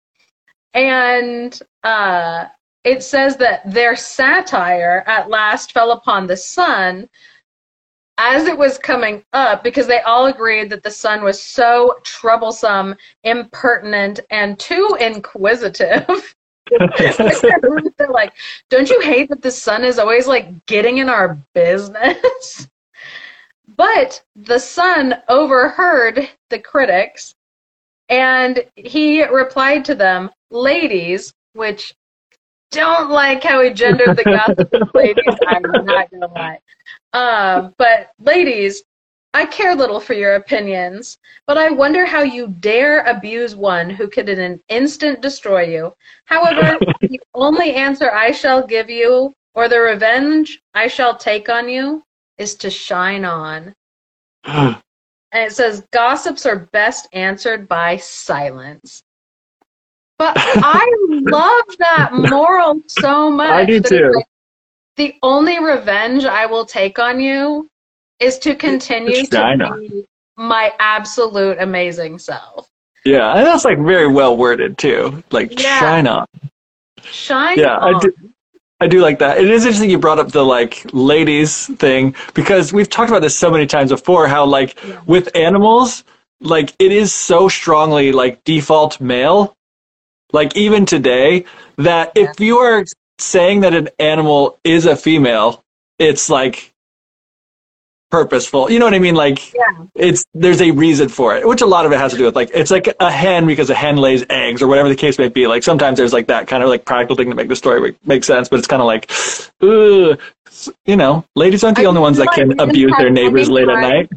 And 0.73 1.57
uh, 1.83 2.45
it 2.83 3.03
says 3.03 3.37
that 3.37 3.71
their 3.71 3.95
satire 3.95 5.03
at 5.05 5.29
last 5.29 5.73
fell 5.73 5.91
upon 5.91 6.25
the 6.25 6.35
sun 6.35 7.07
as 8.17 8.47
it 8.47 8.57
was 8.57 8.79
coming 8.79 9.23
up 9.33 9.63
because 9.63 9.85
they 9.85 10.01
all 10.01 10.25
agreed 10.25 10.71
that 10.71 10.81
the 10.81 10.89
sun 10.89 11.23
was 11.23 11.39
so 11.39 11.99
troublesome, 12.01 12.95
impertinent, 13.23 14.21
and 14.31 14.57
too 14.57 14.97
inquisitive 14.99 16.35
They're 17.97 18.09
like, 18.09 18.33
don't 18.69 18.89
you 18.89 18.99
hate 19.01 19.29
that 19.29 19.41
the 19.43 19.51
sun 19.51 19.83
is 19.83 19.99
always 19.99 20.25
like 20.25 20.65
getting 20.65 20.97
in 20.97 21.09
our 21.09 21.37
business? 21.53 22.67
But 23.75 24.23
the 24.35 24.59
sun 24.59 25.21
overheard 25.29 26.29
the 26.49 26.59
critics 26.59 27.33
and 28.09 28.65
he 28.75 29.23
replied 29.23 29.85
to 29.85 29.95
them, 29.95 30.29
ladies, 30.51 31.33
which 31.53 31.95
don't 32.71 33.09
like 33.09 33.43
how 33.43 33.61
he 33.61 33.69
gendered 33.69 34.17
the 34.17 34.23
gossip 34.23 34.93
ladies. 34.93 35.35
I'm 35.47 35.61
not 35.85 36.11
gonna 36.11 36.33
lie. 36.33 36.59
Um, 37.13 37.73
but 37.77 38.11
ladies, 38.19 38.83
I 39.35 39.45
care 39.45 39.75
little 39.75 39.99
for 39.99 40.13
your 40.13 40.35
opinions, 40.35 41.17
but 41.47 41.57
I 41.57 41.69
wonder 41.71 42.05
how 42.05 42.21
you 42.21 42.47
dare 42.47 43.01
abuse 43.01 43.55
one 43.55 43.89
who 43.89 44.07
could 44.07 44.29
in 44.29 44.39
an 44.39 44.61
instant 44.69 45.21
destroy 45.21 45.63
you. 45.63 45.93
However, 46.25 46.77
the 47.01 47.19
only 47.33 47.73
answer 47.73 48.11
I 48.11 48.31
shall 48.31 48.65
give 48.65 48.89
you, 48.89 49.33
or 49.55 49.67
the 49.67 49.79
revenge 49.79 50.61
I 50.75 50.87
shall 50.87 51.15
take 51.15 51.49
on 51.49 51.67
you, 51.69 52.03
is 52.43 52.53
to 52.55 52.69
shine 52.69 53.25
on. 53.25 53.73
Mm. 54.45 54.81
and 55.31 55.43
it 55.47 55.53
says 55.53 55.87
gossips 55.91 56.45
are 56.45 56.67
best 56.73 57.07
answered 57.13 57.67
by 57.67 57.95
silence. 57.97 59.01
But 60.19 60.33
I 60.37 60.85
love 61.09 61.65
that 61.79 62.09
moral 62.13 62.81
so 62.87 63.31
much. 63.31 63.49
I 63.49 63.65
do 63.65 63.81
too. 63.81 64.11
like, 64.15 64.25
the 64.97 65.15
only 65.23 65.63
revenge 65.63 66.25
I 66.25 66.45
will 66.45 66.65
take 66.65 66.99
on 66.99 67.19
you 67.19 67.67
is 68.19 68.37
to 68.39 68.53
continue 68.53 69.25
to 69.25 69.43
on. 69.43 69.79
be 69.89 70.05
my 70.37 70.73
absolute 70.79 71.57
amazing 71.59 72.19
self. 72.19 72.69
Yeah, 73.05 73.33
and 73.35 73.45
that's 73.45 73.65
like 73.65 73.79
very 73.79 74.07
well 74.07 74.37
worded 74.37 74.77
too. 74.77 75.23
Like 75.31 75.59
Yeah. 75.59 75.79
shine 75.79 76.07
on. 76.07 76.25
Shine 77.03 77.59
Yeah, 77.59 77.77
I 77.77 77.91
on. 77.93 77.99
do. 78.01 78.13
I 78.83 78.87
do 78.87 78.99
like 78.99 79.19
that. 79.19 79.37
It 79.37 79.49
is 79.49 79.65
interesting 79.65 79.89
you 79.89 79.97
brought 79.97 80.19
up 80.19 80.31
the 80.33 80.43
like 80.43 80.85
ladies 80.91 81.67
thing 81.77 82.13
because 82.33 82.73
we've 82.73 82.89
talked 82.89 83.09
about 83.09 83.21
this 83.21 83.37
so 83.37 83.49
many 83.49 83.65
times 83.65 83.91
before. 83.91 84.27
How 84.27 84.45
like 84.45 84.77
Yeah. 84.83 84.99
with 85.05 85.33
animals, 85.35 86.03
like 86.41 86.75
it 86.79 86.91
is 86.91 87.13
so 87.13 87.47
strongly 87.47 88.11
like 88.11 88.43
default 88.43 88.99
male. 88.99 89.55
Like 90.33 90.57
even 90.57 90.85
today, 90.85 91.45
that 91.77 92.11
if 92.15 92.39
you 92.41 92.57
are 92.57 92.83
saying 93.19 93.61
that 93.61 93.73
an 93.73 93.87
animal 93.99 94.59
is 94.65 94.85
a 94.85 94.97
female, 94.97 95.63
it's 95.97 96.29
like 96.29 96.72
purposeful. 98.13 98.69
You 98.69 98.77
know 98.77 98.85
what 98.85 98.93
I 98.93 98.99
mean? 98.99 99.15
Like 99.15 99.51
Yeah. 99.55 99.85
it's 99.95 100.23
there's 100.35 100.61
a 100.61 100.69
reason 100.69 101.09
for 101.09 101.35
it, 101.35 101.47
which 101.47 101.61
a 101.61 101.65
lot 101.65 101.87
of 101.87 101.91
it 101.91 101.97
has 101.97 102.11
to 102.11 102.17
do 102.19 102.25
with 102.25 102.35
like 102.35 102.51
it's 102.53 102.69
like 102.69 102.87
a 102.99 103.11
hen 103.11 103.47
because 103.47 103.71
a 103.71 103.73
hen 103.73 103.97
lays 103.97 104.23
eggs 104.29 104.61
or 104.61 104.67
whatever 104.67 104.87
the 104.87 104.95
case 104.95 105.17
may 105.17 105.29
be. 105.29 105.47
Like 105.47 105.63
sometimes 105.63 105.97
there's 105.97 106.13
like 106.13 106.27
that 106.27 106.47
kind 106.47 106.61
of 106.61 106.69
like 106.69 106.85
practical 106.85 107.15
thing 107.15 107.31
to 107.31 107.35
make 107.35 107.47
the 107.47 107.55
story 107.55 107.97
make, 108.05 108.23
sense, 108.23 108.49
but 108.49 108.59
it's 108.59 108.67
kind 108.67 108.83
of 108.83 108.85
like, 108.85 109.09
ugh, 109.61 110.19
you 110.85 110.95
know, 110.95 111.25
ladies 111.35 111.63
aren't 111.63 111.77
the 111.77 111.85
I 111.85 111.87
only 111.87 112.01
ones 112.01 112.17
that 112.17 112.27
can 112.33 112.59
abuse 112.59 112.93
their 112.99 113.09
neighbors 113.09 113.49
late 113.49 113.67
at 113.67 113.81
night. 113.81 114.11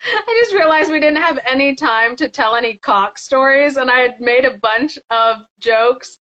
I 0.00 0.40
just 0.42 0.54
realized 0.54 0.90
we 0.90 1.00
didn't 1.00 1.20
have 1.20 1.38
any 1.44 1.74
time 1.74 2.16
to 2.16 2.30
tell 2.30 2.56
any 2.56 2.78
cock 2.78 3.18
stories, 3.18 3.76
and 3.76 3.90
I 3.90 3.98
had 3.98 4.20
made 4.22 4.46
a 4.46 4.56
bunch 4.56 4.98
of 5.10 5.42
jokes 5.58 6.18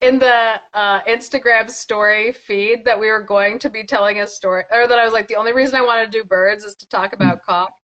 in 0.00 0.18
the 0.18 0.60
uh, 0.74 1.02
Instagram 1.04 1.68
story 1.70 2.32
feed 2.32 2.84
that 2.84 2.98
we 2.98 3.08
were 3.10 3.22
going 3.22 3.58
to 3.60 3.70
be 3.70 3.84
telling 3.84 4.20
a 4.20 4.26
story, 4.26 4.64
or 4.70 4.86
that 4.86 4.98
I 4.98 5.04
was 5.04 5.12
like, 5.12 5.28
the 5.28 5.36
only 5.36 5.52
reason 5.52 5.74
I 5.74 5.82
want 5.82 6.10
to 6.10 6.18
do 6.18 6.24
birds 6.24 6.64
is 6.64 6.74
to 6.76 6.86
talk 6.88 7.12
about 7.12 7.42
cock. 7.42 7.76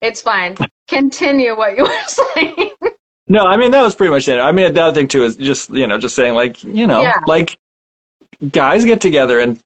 It's 0.00 0.20
fine. 0.22 0.56
Continue 0.88 1.56
what 1.56 1.76
you 1.76 1.84
were 1.84 2.02
saying. 2.34 2.70
No, 3.28 3.44
I 3.44 3.56
mean 3.56 3.70
that 3.70 3.82
was 3.82 3.94
pretty 3.94 4.10
much 4.10 4.26
it. 4.28 4.40
I 4.40 4.50
mean 4.50 4.72
the 4.74 4.82
other 4.82 4.94
thing 4.94 5.06
too 5.06 5.22
is 5.22 5.36
just 5.36 5.70
you 5.70 5.86
know 5.86 5.98
just 5.98 6.16
saying 6.16 6.34
like 6.34 6.64
you 6.64 6.86
know 6.86 7.02
Yeah. 7.02 7.20
like 7.26 7.56
guys 8.50 8.84
get 8.84 9.00
together 9.00 9.38
and 9.38 9.60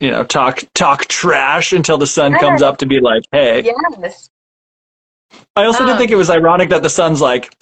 you 0.00 0.10
know 0.10 0.24
talk 0.24 0.62
talk 0.74 1.06
trash 1.06 1.72
until 1.72 1.96
the 1.96 2.06
sun 2.06 2.34
comes 2.34 2.60
up 2.60 2.76
to 2.78 2.86
be 2.86 3.00
like 3.00 3.22
hey 3.32 3.62
yes. 3.64 4.28
I 5.56 5.64
also 5.64 5.84
did 5.84 5.92
Um, 5.92 5.98
think 5.98 6.10
it 6.10 6.16
was 6.16 6.30
ironic 6.30 6.70
that 6.70 6.82
the 6.82 6.90
sun's 6.90 7.20
like, 7.20 7.54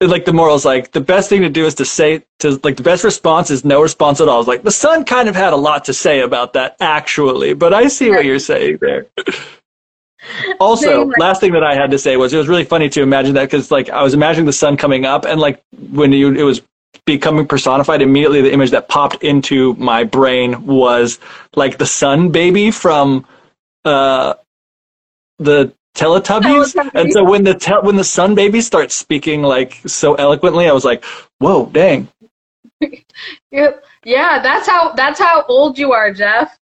like 0.00 0.24
the 0.24 0.32
moral's 0.32 0.64
like 0.64 0.92
the 0.92 1.00
best 1.00 1.28
thing 1.28 1.42
to 1.42 1.48
do 1.48 1.64
is 1.66 1.74
to 1.76 1.84
say 1.84 2.22
to 2.40 2.60
like 2.62 2.76
the 2.76 2.82
best 2.82 3.04
response 3.04 3.50
is 3.50 3.64
no 3.64 3.80
response 3.82 4.20
at 4.20 4.28
all. 4.28 4.40
It's 4.40 4.48
like 4.48 4.62
the 4.62 4.70
sun 4.70 5.04
kind 5.04 5.28
of 5.28 5.34
had 5.34 5.52
a 5.52 5.56
lot 5.56 5.84
to 5.86 5.94
say 5.94 6.20
about 6.20 6.52
that 6.54 6.76
actually, 6.80 7.54
but 7.54 7.72
I 7.72 7.88
see 7.88 8.10
what 8.10 8.24
you're 8.24 8.38
saying 8.38 8.78
there. 8.80 9.06
Also, 10.58 11.06
last 11.18 11.40
thing 11.40 11.52
that 11.52 11.62
I 11.62 11.74
had 11.74 11.90
to 11.90 11.98
say 11.98 12.16
was 12.16 12.32
it 12.32 12.38
was 12.38 12.48
really 12.48 12.64
funny 12.64 12.88
to 12.88 13.02
imagine 13.02 13.34
that 13.34 13.44
because 13.44 13.70
like 13.70 13.90
I 13.90 14.02
was 14.02 14.14
imagining 14.14 14.46
the 14.46 14.54
sun 14.54 14.76
coming 14.76 15.04
up 15.04 15.26
and 15.26 15.38
like 15.40 15.62
when 15.90 16.12
you 16.12 16.34
it 16.34 16.42
was 16.42 16.62
becoming 17.04 17.46
personified 17.46 18.00
immediately 18.00 18.40
the 18.40 18.52
image 18.52 18.70
that 18.70 18.88
popped 18.88 19.22
into 19.22 19.74
my 19.74 20.04
brain 20.04 20.64
was 20.64 21.18
like 21.56 21.76
the 21.76 21.84
sun 21.86 22.30
baby 22.30 22.70
from 22.70 23.26
uh 23.84 24.34
the 25.38 25.72
Teletubbies. 25.94 26.74
Teletubbies. 26.74 26.90
And 26.94 27.12
so 27.12 27.24
when 27.24 27.44
the 27.44 27.54
tel- 27.54 27.82
when 27.82 27.96
the 27.96 28.04
sun 28.04 28.34
baby 28.34 28.60
starts 28.60 28.94
speaking 28.94 29.42
like 29.42 29.74
so 29.86 30.14
eloquently, 30.14 30.68
I 30.68 30.72
was 30.72 30.84
like, 30.84 31.04
"Whoa, 31.38 31.66
dang!" 31.66 32.08
Yeah, 33.50 33.70
yeah, 34.04 34.40
that's 34.42 34.66
how 34.66 34.92
that's 34.92 35.20
how 35.20 35.44
old 35.46 35.78
you 35.78 35.92
are, 35.92 36.12
Jeff. 36.12 36.58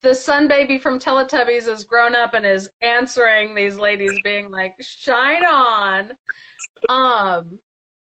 The 0.00 0.14
sun 0.14 0.48
baby 0.48 0.78
from 0.78 0.98
Teletubbies 0.98 1.68
is 1.68 1.84
grown 1.84 2.14
up 2.14 2.32
and 2.32 2.46
is 2.46 2.70
answering 2.80 3.54
these 3.54 3.76
ladies 3.76 4.20
being 4.22 4.50
like, 4.50 4.80
"Shine 4.82 5.44
on." 5.44 6.16
Um 6.88 7.60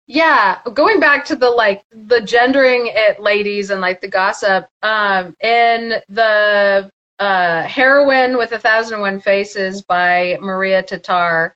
yeah, 0.07 0.61
going 0.75 1.01
back 1.01 1.25
to 1.27 1.37
the 1.37 1.51
like 1.51 1.83
the 1.91 2.21
gendering 2.21 2.91
it 2.95 3.21
ladies 3.21 3.71
and 3.71 3.81
like 3.81 4.01
the 4.01 4.09
gossip 4.09 4.69
um 4.83 5.35
in 5.41 5.95
the 6.09 6.91
uh 7.19 7.63
Heroine 7.63 8.37
with 8.37 8.53
a 8.53 8.59
Thousand 8.59 8.95
and 8.95 9.03
One 9.03 9.21
Faces 9.21 9.83
by 9.83 10.39
Maria 10.41 10.83
Tatar 10.83 11.55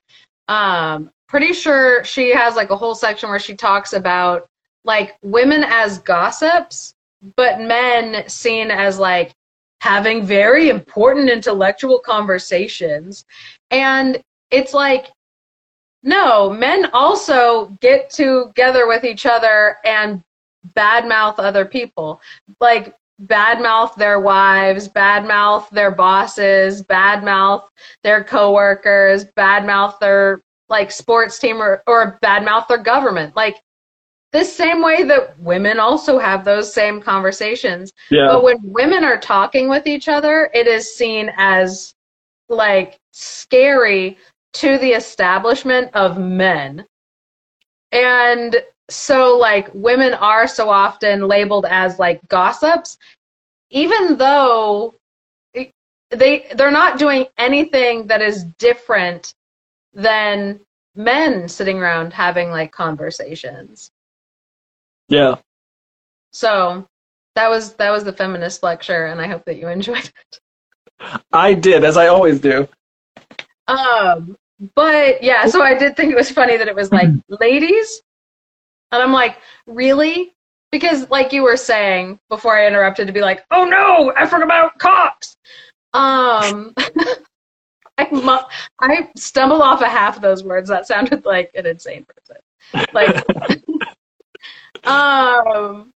um 0.49 1.11
pretty 1.29 1.53
sure 1.53 2.03
she 2.05 2.31
has 2.31 2.57
like 2.57 2.71
a 2.71 2.77
whole 2.77 2.95
section 2.95 3.31
where 3.31 3.39
she 3.39 3.55
talks 3.55 3.93
about 3.93 4.49
like 4.85 5.17
women 5.23 5.63
as 5.65 5.99
gossips, 5.99 6.95
but 7.37 7.61
men 7.61 8.29
seen 8.29 8.71
as 8.71 8.99
like 8.99 9.33
having 9.81 10.25
very 10.25 10.69
important 10.69 11.31
intellectual 11.31 11.99
conversations. 11.99 13.25
And 13.71 14.23
it's 14.51 14.75
like, 14.75 15.13
no, 16.03 16.51
men 16.51 16.91
also 16.93 17.67
get 17.81 18.11
together 18.11 18.89
with 18.89 19.05
each 19.05 19.27
other 19.27 19.77
and 19.85 20.23
badmouth 20.75 21.39
other 21.39 21.65
people. 21.65 22.21
Like, 22.59 22.97
badmouth 23.25 23.95
their 23.97 24.21
wives, 24.21 24.89
badmouth 24.89 25.69
their 25.71 25.91
bosses, 25.91 26.83
badmouth 26.83 27.69
their 28.03 28.25
coworkers, 28.25 29.25
badmouth 29.37 29.99
their 29.99 30.41
like 30.69 30.91
sports 30.91 31.39
team 31.39 31.61
or, 31.61 31.83
or 31.87 32.19
badmouth 32.23 32.69
their 32.69 32.79
government. 32.79 33.35
Like, 33.37 33.61
the 34.33 34.45
same 34.45 34.81
way 34.81 35.03
that 35.03 35.39
women 35.41 35.81
also 35.81 36.19
have 36.19 36.45
those 36.45 36.73
same 36.73 37.01
conversations. 37.01 37.93
Yeah, 38.11 38.29
But 38.29 38.45
when 38.45 38.59
women 38.63 39.03
are 39.03 39.19
talking 39.19 39.69
with 39.69 39.89
each 39.89 40.09
other, 40.09 40.51
it 40.55 40.69
is 40.69 40.95
seen 40.95 41.33
as 41.37 41.95
like 42.49 42.97
scary 43.13 44.19
to 44.53 44.79
the 44.79 44.93
establishment 44.93 45.91
of 45.95 46.19
men. 46.19 46.87
And 47.91 48.57
so 48.91 49.39
like 49.39 49.69
women 49.73 50.15
are 50.15 50.47
so 50.49 50.69
often 50.69 51.29
labeled 51.29 51.67
as 51.67 51.99
like 51.99 52.21
gossips 52.29 52.99
even 53.71 54.17
though 54.17 54.95
they 56.11 56.47
they're 56.57 56.71
not 56.71 56.99
doing 56.99 57.27
anything 57.39 58.07
that 58.09 58.21
is 58.21 58.45
different 58.59 59.35
than 59.95 60.61
men 60.95 61.49
sitting 61.49 61.79
around 61.79 62.13
having 62.13 62.51
like 62.51 62.73
conversations. 62.73 63.91
yeah. 65.09 65.37
So 66.33 66.87
that 67.35 67.49
was 67.49 67.75
that 67.75 67.91
was 67.91 68.05
the 68.05 68.13
feminist 68.13 68.63
lecture, 68.63 69.07
and 69.07 69.21
I 69.21 69.27
hope 69.27 69.45
that 69.47 69.57
you 69.57 69.69
enjoyed 69.69 70.05
it. 70.05 70.41
I 71.33 71.55
did, 71.55 71.85
as 71.85 71.97
I 71.97 72.09
always 72.09 72.41
do. 72.41 72.69
Um, 73.67 74.37
but 74.75 75.23
yeah, 75.23 75.47
so 75.47 75.63
I 75.63 75.75
did 75.75 75.97
think 75.97 76.13
it 76.13 76.17
was 76.17 76.31
funny 76.31 76.57
that 76.57 76.69
it 76.69 76.75
was 76.75 76.93
like 76.93 77.09
ladies, 77.29 78.03
and 78.93 79.03
I'm 79.03 79.13
like, 79.13 79.39
really? 79.67 80.33
Because 80.73 81.09
like 81.11 81.33
you 81.33 81.43
were 81.43 81.57
saying 81.57 82.19
before 82.29 82.57
I 82.57 82.67
interrupted 82.67 83.07
to 83.07 83.13
be 83.13 83.21
like, 83.21 83.45
oh 83.51 83.65
no, 83.65 84.13
I 84.17 84.27
forgot 84.27 84.45
about 84.45 84.79
cocks. 84.79 85.37
Um, 85.93 86.75
I 87.99 88.09
mu- 88.11 88.47
I 88.81 89.11
stumbled 89.17 89.63
off 89.63 89.83
a 89.83 89.89
half 89.89 90.17
of 90.17 90.23
those 90.23 90.45
words. 90.45 90.69
That 90.69 90.87
sounded 90.87 91.25
like 91.25 91.51
an 91.55 91.67
insane 91.67 92.07
person. 92.07 92.37
Like, 92.95 93.25
um, 94.87 95.93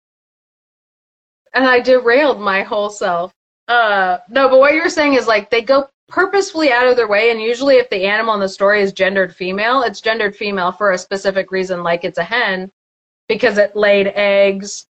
and 1.54 1.66
I 1.66 1.80
derailed 1.80 2.40
my 2.40 2.64
whole 2.64 2.90
self. 2.90 3.34
Uh, 3.68 4.18
no, 4.30 4.50
but 4.50 4.60
what 4.60 4.74
you 4.74 4.82
were 4.82 4.90
saying 4.90 5.14
is 5.14 5.28
like 5.28 5.50
they 5.50 5.62
go 5.62 5.90
purposefully 6.08 6.72
out 6.72 6.88
of 6.88 6.96
their 6.96 7.08
way, 7.08 7.32
and 7.32 7.42
usually 7.42 7.76
if 7.76 7.90
the 7.90 8.06
animal 8.06 8.34
in 8.34 8.40
the 8.40 8.50
story 8.50 8.82
is 8.82 8.94
gendered 8.94 9.36
female, 9.36 9.84
it's 9.84 10.02
gendered 10.02 10.36
female 10.36 10.72
for 10.72 10.92
a 10.92 10.98
specific 10.98 11.52
reason, 11.52 11.84
like 11.84 12.04
it's 12.04 12.18
a 12.18 12.24
hen, 12.24 12.72
because 13.32 13.58
it 13.58 13.74
laid 13.78 14.08
eggs 14.08 14.88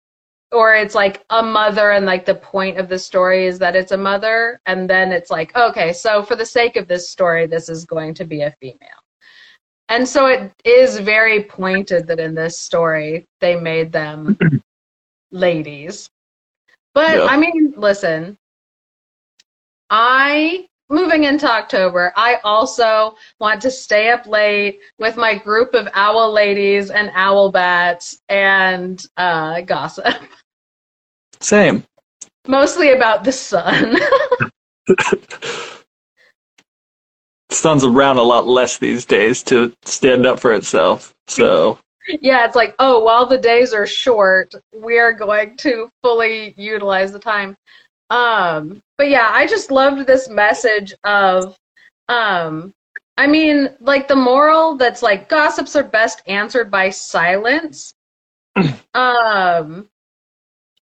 or 0.53 0.73
it's 0.73 0.95
like 0.95 1.25
a 1.31 1.43
mother 1.43 1.91
and 1.91 2.07
like 2.07 2.25
the 2.25 2.37
point 2.37 2.79
of 2.79 2.89
the 2.89 2.97
story 2.97 3.47
is 3.49 3.59
that 3.59 3.75
it's 3.75 3.91
a 3.91 3.97
mother 3.97 4.61
and 4.67 4.89
then 4.89 5.11
it's 5.11 5.29
like 5.29 5.55
okay 5.57 5.93
so 5.93 6.23
for 6.23 6.37
the 6.37 6.47
sake 6.47 6.77
of 6.77 6.87
this 6.87 7.09
story 7.09 7.49
this 7.49 7.69
is 7.69 7.85
going 7.85 8.15
to 8.15 8.25
be 8.25 8.43
a 8.43 8.55
female 8.61 9.03
and 9.89 10.09
so 10.09 10.27
it 10.27 10.53
is 10.65 11.01
very 11.01 11.43
pointed 11.43 12.07
that 12.07 12.21
in 12.21 12.33
this 12.33 12.57
story 12.57 13.25
they 13.41 13.59
made 13.59 13.91
them 13.91 14.39
ladies 15.33 16.09
but 16.95 17.17
Yeah. 17.17 17.25
i 17.25 17.37
mean 17.37 17.75
listen 17.77 18.39
i 19.91 20.65
moving 20.91 21.25
into 21.25 21.51
october 21.51 22.13
i 22.17 22.37
also 22.45 23.15
want 23.41 23.61
to 23.61 23.71
stay 23.71 24.11
up 24.11 24.27
late 24.27 24.81
with 24.99 25.17
my 25.17 25.37
group 25.37 25.75
of 25.75 25.89
owl 25.95 26.33
ladies 26.33 26.91
and 26.91 27.11
owl 27.15 27.51
bats 27.51 28.23
and 28.29 29.07
uh, 29.17 29.61
gossip 29.63 30.15
Same. 31.41 31.85
mostly 32.47 32.93
about 32.93 33.25
the 33.25 33.33
sun. 33.33 33.97
Sun's 37.51 37.85
around 37.85 38.19
a 38.19 38.23
lot 38.23 38.47
less 38.47 38.79
these 38.79 39.05
days 39.07 39.43
to 39.45 39.73
stand 39.85 40.27
up 40.27 40.39
for 40.39 40.53
itself. 40.53 41.15
So 41.27 41.79
yeah, 42.21 42.45
it's 42.45 42.57
like, 42.57 42.75
oh, 42.79 43.03
while 43.05 43.27
the 43.27 43.39
days 43.39 43.73
are 43.73 43.87
short, 43.87 44.55
we're 44.73 45.13
going 45.13 45.57
to 45.59 45.91
fully 46.03 46.55
utilize 46.57 47.13
the 47.13 47.19
time. 47.19 47.57
Um, 48.11 48.83
but 48.97 49.09
yeah, 49.09 49.29
I 49.33 49.47
just 49.47 49.71
loved 49.71 50.07
this 50.07 50.29
message 50.29 50.95
of, 51.05 51.57
um, 52.09 52.73
I 53.17 53.27
mean, 53.27 53.71
like 53.81 54.09
the 54.09 54.17
moral 54.17 54.77
that's 54.77 55.03
like 55.03 55.29
gossips 55.29 55.77
are 55.77 55.83
best 55.83 56.23
answered 56.27 56.71
by 56.71 56.91
silence. 56.91 57.95
um, 58.95 59.89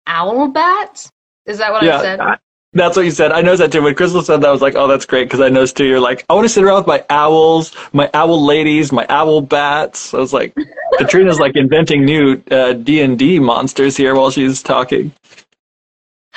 owl 0.07 0.47
bats? 0.47 1.09
Is 1.45 1.57
that 1.57 1.72
what 1.72 1.84
I 1.84 2.01
said? 2.01 2.20
I- 2.20 2.38
that's 2.74 2.95
what 2.95 3.03
you 3.03 3.12
said. 3.12 3.34
I 3.34 3.41
noticed 3.41 3.59
that 3.59 3.72
too. 3.74 3.82
When 3.82 3.93
Crystal 3.95 4.22
said 4.22 4.41
that, 4.41 4.47
I 4.47 4.51
was 4.51 4.62
like, 4.62 4.76
"Oh, 4.76 4.88
that's 4.88 5.05
great," 5.05 5.26
because 5.26 5.41
I 5.41 5.49
noticed 5.49 5.76
too. 5.76 5.86
You're 5.86 5.99
like, 5.99 6.24
"I 6.30 6.34
want 6.34 6.45
to 6.45 6.49
sit 6.49 6.64
around 6.64 6.78
with 6.78 6.88
my 6.88 7.03
owls, 7.09 7.76
my 7.91 8.09
owl 8.14 8.45
ladies, 8.45 8.93
my 8.93 9.05
owl 9.09 9.41
bats." 9.41 10.14
I 10.14 10.20
was 10.20 10.32
like, 10.32 10.55
Katrina's 10.97 11.38
like 11.38 11.57
inventing 11.57 12.05
new 12.05 12.38
D 12.38 13.01
and 13.01 13.20
D 13.20 13.39
monsters 13.39 13.97
here 13.97 14.16
while 14.16 14.32
she's 14.32 14.64
talking. 14.64 15.12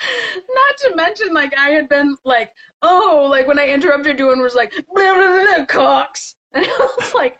Not 0.01 0.77
to 0.77 0.95
mention, 0.95 1.33
like 1.33 1.53
I 1.57 1.69
had 1.69 1.87
been 1.87 2.17
like, 2.23 2.55
oh, 2.81 3.27
like 3.29 3.47
when 3.47 3.59
I 3.59 3.69
interrupted 3.69 4.19
you 4.19 4.31
and 4.31 4.41
was 4.41 4.55
like, 4.55 4.71
blah, 4.71 5.15
blah, 5.15 5.55
blah, 5.55 5.65
cocks, 5.65 6.35
and 6.51 6.65
I 6.65 6.95
was 6.97 7.13
like, 7.13 7.39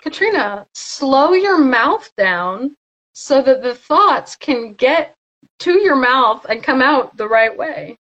Katrina, 0.00 0.66
slow 0.74 1.32
your 1.32 1.58
mouth 1.58 2.10
down 2.16 2.76
so 3.14 3.42
that 3.42 3.62
the 3.62 3.74
thoughts 3.74 4.36
can 4.36 4.74
get 4.74 5.14
to 5.60 5.78
your 5.78 5.96
mouth 5.96 6.44
and 6.48 6.62
come 6.62 6.82
out 6.82 7.16
the 7.16 7.28
right 7.28 7.56
way. 7.56 7.96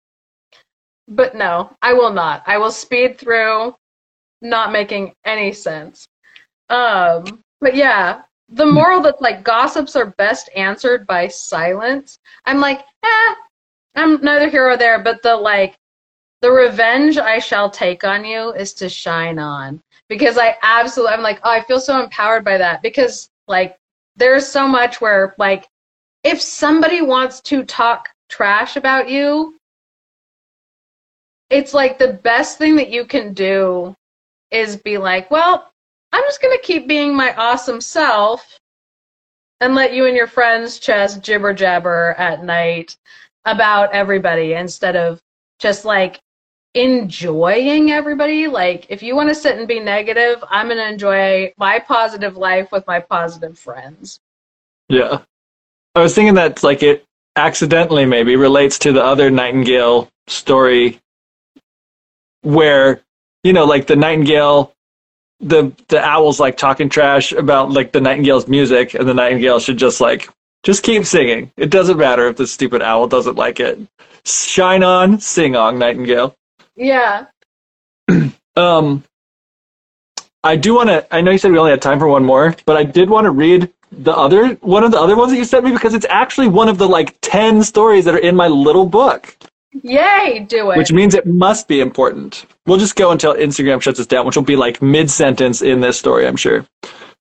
But 1.07 1.35
no, 1.35 1.75
I 1.81 1.93
will 1.93 2.13
not. 2.13 2.43
I 2.45 2.57
will 2.57 2.71
speed 2.71 3.17
through, 3.17 3.75
not 4.41 4.71
making 4.71 5.13
any 5.25 5.51
sense. 5.51 6.07
Um, 6.69 7.41
but 7.59 7.75
yeah, 7.75 8.21
the 8.49 8.65
moral 8.65 9.01
that 9.01 9.21
like 9.21 9.43
gossips 9.43 9.95
are 9.95 10.13
best 10.17 10.49
answered 10.55 11.05
by 11.05 11.27
silence. 11.27 12.19
I'm 12.45 12.59
like, 12.59 12.85
eh, 13.03 13.35
I'm 13.99 14.21
neither 14.21 14.49
here 14.49 14.69
or 14.69 14.77
there, 14.77 14.99
but 14.99 15.21
the 15.21 15.35
like 15.35 15.77
the 16.41 16.51
revenge 16.51 17.17
I 17.17 17.39
shall 17.39 17.69
take 17.69 18.05
on 18.05 18.23
you 18.23 18.53
is 18.53 18.73
to 18.75 18.87
shine 18.87 19.37
on. 19.37 19.81
Because 20.07 20.37
I 20.37 20.55
absolutely 20.61 21.15
I'm 21.15 21.21
like, 21.21 21.39
oh, 21.43 21.51
I 21.51 21.61
feel 21.61 21.81
so 21.81 22.01
empowered 22.01 22.45
by 22.45 22.57
that. 22.57 22.81
Because 22.81 23.29
like 23.47 23.77
there's 24.15 24.47
so 24.47 24.67
much 24.67 25.01
where 25.01 25.35
like 25.37 25.67
if 26.23 26.41
somebody 26.41 27.01
wants 27.01 27.41
to 27.41 27.63
talk 27.63 28.09
trash 28.29 28.77
about 28.77 29.09
you, 29.09 29.55
it's 31.49 31.73
like 31.73 31.97
the 31.97 32.13
best 32.13 32.57
thing 32.57 32.75
that 32.77 32.89
you 32.89 33.05
can 33.05 33.33
do 33.33 33.93
is 34.49 34.77
be 34.77 34.97
like, 34.97 35.29
well, 35.29 35.69
I'm 36.13 36.23
just 36.23 36.41
gonna 36.41 36.57
keep 36.59 36.87
being 36.87 37.13
my 37.13 37.35
awesome 37.35 37.81
self 37.81 38.59
and 39.59 39.75
let 39.75 39.93
you 39.93 40.05
and 40.05 40.15
your 40.15 40.27
friends 40.27 40.79
just 40.79 41.21
jibber 41.21 41.53
jabber 41.53 42.15
at 42.17 42.45
night 42.45 42.95
about 43.49 43.93
everybody 43.93 44.53
instead 44.53 44.95
of 44.95 45.21
just 45.59 45.85
like 45.85 46.19
enjoying 46.73 47.91
everybody. 47.91 48.47
Like, 48.47 48.85
if 48.89 49.01
you 49.01 49.15
want 49.15 49.29
to 49.29 49.35
sit 49.35 49.57
and 49.57 49.67
be 49.67 49.79
negative, 49.79 50.43
I'm 50.49 50.67
going 50.67 50.77
to 50.77 50.87
enjoy 50.87 51.53
my 51.57 51.79
positive 51.79 52.37
life 52.37 52.71
with 52.71 52.85
my 52.87 52.99
positive 52.99 53.57
friends. 53.57 54.19
Yeah, 54.87 55.21
I 55.95 56.01
was 56.01 56.15
thinking 56.15 56.35
that 56.35 56.63
like 56.63 56.83
it 56.83 57.05
accidentally 57.35 58.05
maybe 58.05 58.35
relates 58.35 58.79
to 58.79 58.91
the 58.91 59.03
other 59.03 59.29
Nightingale 59.29 60.09
story, 60.27 60.99
where 62.41 63.01
you 63.43 63.53
know, 63.53 63.65
like 63.65 63.87
the 63.87 63.95
Nightingale, 63.95 64.73
the 65.39 65.71
the 65.89 66.03
owls 66.03 66.39
like 66.39 66.57
talking 66.57 66.89
trash 66.89 67.31
about 67.31 67.71
like 67.71 67.91
the 67.91 68.01
Nightingale's 68.01 68.47
music, 68.47 68.95
and 68.95 69.07
the 69.07 69.13
Nightingale 69.13 69.59
should 69.59 69.77
just 69.77 70.01
like 70.01 70.29
just 70.63 70.83
keep 70.83 71.05
singing. 71.05 71.51
It 71.57 71.69
doesn't 71.69 71.97
matter 71.97 72.27
if 72.27 72.37
the 72.37 72.47
stupid 72.47 72.81
owl 72.81 73.07
doesn't 73.07 73.35
like 73.35 73.59
it. 73.59 73.79
Shine 74.25 74.83
on, 74.83 75.19
sing 75.19 75.55
on, 75.55 75.79
Nightingale. 75.79 76.35
Yeah. 76.75 77.25
Um, 78.55 79.05
I 80.43 80.57
do 80.57 80.75
want 80.75 80.89
to. 80.89 81.15
I 81.15 81.21
know 81.21 81.31
you 81.31 81.37
said 81.37 81.51
we 81.51 81.57
only 81.57 81.71
had 81.71 81.81
time 81.81 81.97
for 81.97 82.09
one 82.09 82.25
more, 82.25 82.55
but 82.65 82.75
I 82.75 82.83
did 82.83 83.09
want 83.09 83.23
to 83.23 83.31
read 83.31 83.71
the 83.91 84.11
other 84.11 84.49
one 84.55 84.83
of 84.83 84.91
the 84.91 84.99
other 84.99 85.15
ones 85.15 85.31
that 85.31 85.37
you 85.37 85.45
sent 85.45 85.63
me 85.63 85.71
because 85.71 85.93
it's 85.93 86.05
actually 86.09 86.49
one 86.49 86.67
of 86.67 86.77
the 86.77 86.87
like 86.87 87.15
ten 87.21 87.63
stories 87.63 88.03
that 88.03 88.15
are 88.15 88.19
in 88.19 88.35
my 88.35 88.47
little 88.47 88.85
book, 88.85 89.33
Yay, 89.81 90.45
do 90.49 90.71
it. 90.71 90.77
which 90.77 90.91
means 90.91 91.13
it 91.13 91.25
must 91.25 91.69
be 91.69 91.79
important. 91.79 92.45
We'll 92.65 92.79
just 92.79 92.97
go 92.97 93.11
until 93.11 93.33
Instagram 93.33 93.81
shuts 93.81 93.99
us 93.99 94.07
down, 94.07 94.25
which 94.25 94.35
will 94.35 94.43
be 94.43 94.57
like 94.57 94.81
mid 94.81 95.09
sentence 95.09 95.61
in 95.61 95.79
this 95.79 95.97
story, 95.97 96.27
I'm 96.27 96.35
sure. 96.35 96.65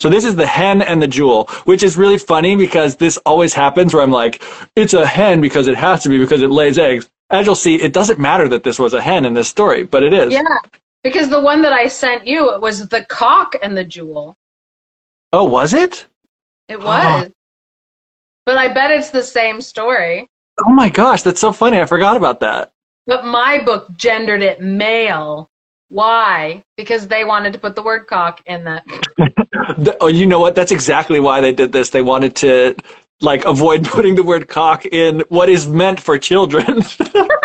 So 0.01 0.09
this 0.09 0.24
is 0.24 0.36
the 0.36 0.46
hen 0.46 0.80
and 0.80 1.03
the 1.03 1.09
jewel, 1.09 1.46
which 1.64 1.82
is 1.82 1.96
really 1.96 2.18
funny 2.18 2.55
because 2.55 2.96
this 2.96 3.16
always 3.18 3.53
happens 3.53 3.92
where 3.92 4.03
I'm 4.03 4.12
like, 4.12 4.42
it's 4.76 4.94
a 4.94 5.05
hen 5.05 5.40
because 5.40 5.66
it 5.66 5.76
has 5.76 6.03
to 6.05 6.09
be 6.09 6.18
because 6.18 6.42
it 6.42 6.51
lays 6.51 6.78
eggs. 6.78 7.09
As 7.30 7.46
you'll 7.46 7.57
see, 7.57 7.74
it 7.76 7.92
doesn't 7.92 8.18
matter 8.18 8.49
that 8.49 8.62
this 8.62 8.78
was 8.78 8.94
a 8.94 9.03
hen 9.03 9.24
in 9.24 9.34
this 9.34 9.49
story, 9.49 9.82
but 9.84 10.03
it 10.03 10.12
is. 10.12 10.32
yeah. 10.32 10.42
Because 11.03 11.28
the 11.28 11.40
one 11.40 11.62
that 11.62 11.72
I 11.72 11.88
sent 11.88 12.26
you, 12.26 12.53
it 12.55 12.61
was 12.61 12.88
the 12.88 13.05
cock 13.05 13.55
and 13.62 13.76
the 13.76 13.84
jewel. 13.84 14.36
Oh, 15.32 15.44
was 15.44 15.72
it? 15.74 16.07
It 16.68 16.80
was. 16.80 17.30
But 18.46 18.57
I 18.59 18.68
bet 18.68 18.90
it's 18.90 19.11
the 19.11 19.22
same 19.22 19.61
story. 19.61 20.26
Oh 20.64 20.70
my 20.70 20.88
gosh, 20.88 21.22
that's 21.22 21.40
so 21.40 21.53
funny. 21.53 21.80
I 21.80 21.86
forgot 21.86 22.16
about 22.16 22.40
that. 22.40 22.72
But 23.07 23.24
my 23.24 23.62
book 23.64 23.94
gendered 23.96 24.42
it 24.42 24.61
male. 24.61 25.49
Why? 25.89 26.62
Because 26.76 27.09
they 27.09 27.24
wanted 27.24 27.53
to 27.55 27.59
put 27.59 27.74
the 27.74 27.82
word 27.82 28.07
cock 28.07 28.43
in 28.47 28.64
that. 28.64 28.86
Oh, 30.01 30.07
you 30.09 30.26
know 30.26 30.41
what? 30.41 30.55
That's 30.55 30.72
exactly 30.72 31.20
why 31.20 31.41
they 31.41 31.53
did 31.53 31.72
this. 31.72 31.91
They 31.91 32.03
wanted 32.03 32.34
to 32.36 32.74
like 33.20 33.45
avoid 33.45 33.84
putting 33.89 34.14
the 34.14 34.22
word 34.22 34.49
cock 34.49 34.86
in 34.86 35.22
what 35.28 35.49
is 35.49 35.66
meant 35.66 36.01
for 36.01 36.18
children. 36.18 36.82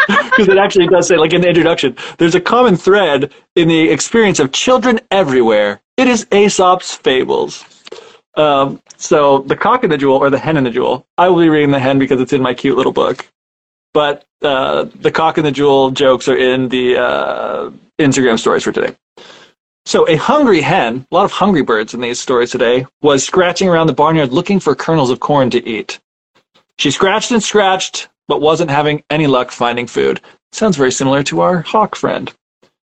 Because 0.07 0.47
it 0.49 0.57
actually 0.57 0.87
does 0.87 1.07
say, 1.07 1.15
like 1.15 1.31
in 1.31 1.41
the 1.41 1.47
introduction, 1.47 1.95
there's 2.17 2.33
a 2.33 2.41
common 2.41 2.75
thread 2.75 3.31
in 3.55 3.67
the 3.67 3.89
experience 3.89 4.39
of 4.39 4.51
children 4.51 4.99
everywhere. 5.11 5.79
It 5.95 6.07
is 6.07 6.25
Aesop's 6.31 6.95
fables. 6.95 7.63
Um, 8.35 8.81
so 8.97 9.39
the 9.39 9.55
cock 9.55 9.83
in 9.83 9.91
the 9.91 9.97
jewel, 9.97 10.17
or 10.17 10.31
the 10.31 10.39
hen 10.39 10.57
in 10.57 10.63
the 10.63 10.71
jewel. 10.71 11.05
I 11.19 11.29
will 11.29 11.39
be 11.39 11.49
reading 11.49 11.69
the 11.69 11.79
hen 11.79 11.99
because 11.99 12.19
it's 12.19 12.33
in 12.33 12.41
my 12.41 12.55
cute 12.55 12.75
little 12.75 12.91
book. 12.91 13.27
But 13.93 14.25
uh, 14.41 14.85
the 14.95 15.11
cock 15.11 15.37
and 15.37 15.45
the 15.45 15.51
jewel 15.51 15.91
jokes 15.91 16.27
are 16.27 16.37
in 16.37 16.69
the 16.69 16.97
uh, 16.97 17.71
Instagram 17.99 18.39
stories 18.39 18.63
for 18.63 18.71
today. 18.71 18.95
So 19.85 20.07
a 20.07 20.15
hungry 20.15 20.61
hen, 20.61 21.05
a 21.11 21.15
lot 21.15 21.25
of 21.25 21.31
hungry 21.31 21.61
birds 21.61 21.93
in 21.93 22.01
these 22.01 22.19
stories 22.19 22.51
today, 22.51 22.85
was 23.01 23.25
scratching 23.25 23.67
around 23.67 23.87
the 23.87 23.93
barnyard 23.93 24.31
looking 24.31 24.59
for 24.59 24.75
kernels 24.75 25.09
of 25.09 25.19
corn 25.19 25.49
to 25.49 25.67
eat. 25.67 25.99
She 26.79 26.89
scratched 26.89 27.31
and 27.31 27.43
scratched, 27.43 28.09
but 28.27 28.41
wasn't 28.41 28.71
having 28.71 29.03
any 29.09 29.27
luck 29.27 29.51
finding 29.51 29.87
food. 29.87 30.21
Sounds 30.53 30.77
very 30.77 30.91
similar 30.91 31.21
to 31.23 31.41
our 31.41 31.61
hawk 31.61 31.95
friend. 31.95 32.33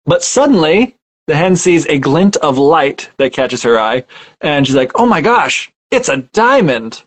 But 0.05 0.23
suddenly, 0.23 0.97
the 1.27 1.35
hen 1.35 1.57
sees 1.57 1.87
a 1.87 1.99
glint 1.99 2.37
of 2.37 2.59
light 2.59 3.11
that 3.17 3.33
catches 3.33 3.63
her 3.63 3.79
eye, 3.79 4.05
and 4.43 4.67
she's 4.67 4.77
like, 4.77 4.93
oh 4.97 5.07
my 5.07 5.23
gosh, 5.23 5.73
it's 5.91 6.11
a 6.11 6.19
diamond. 6.19 7.03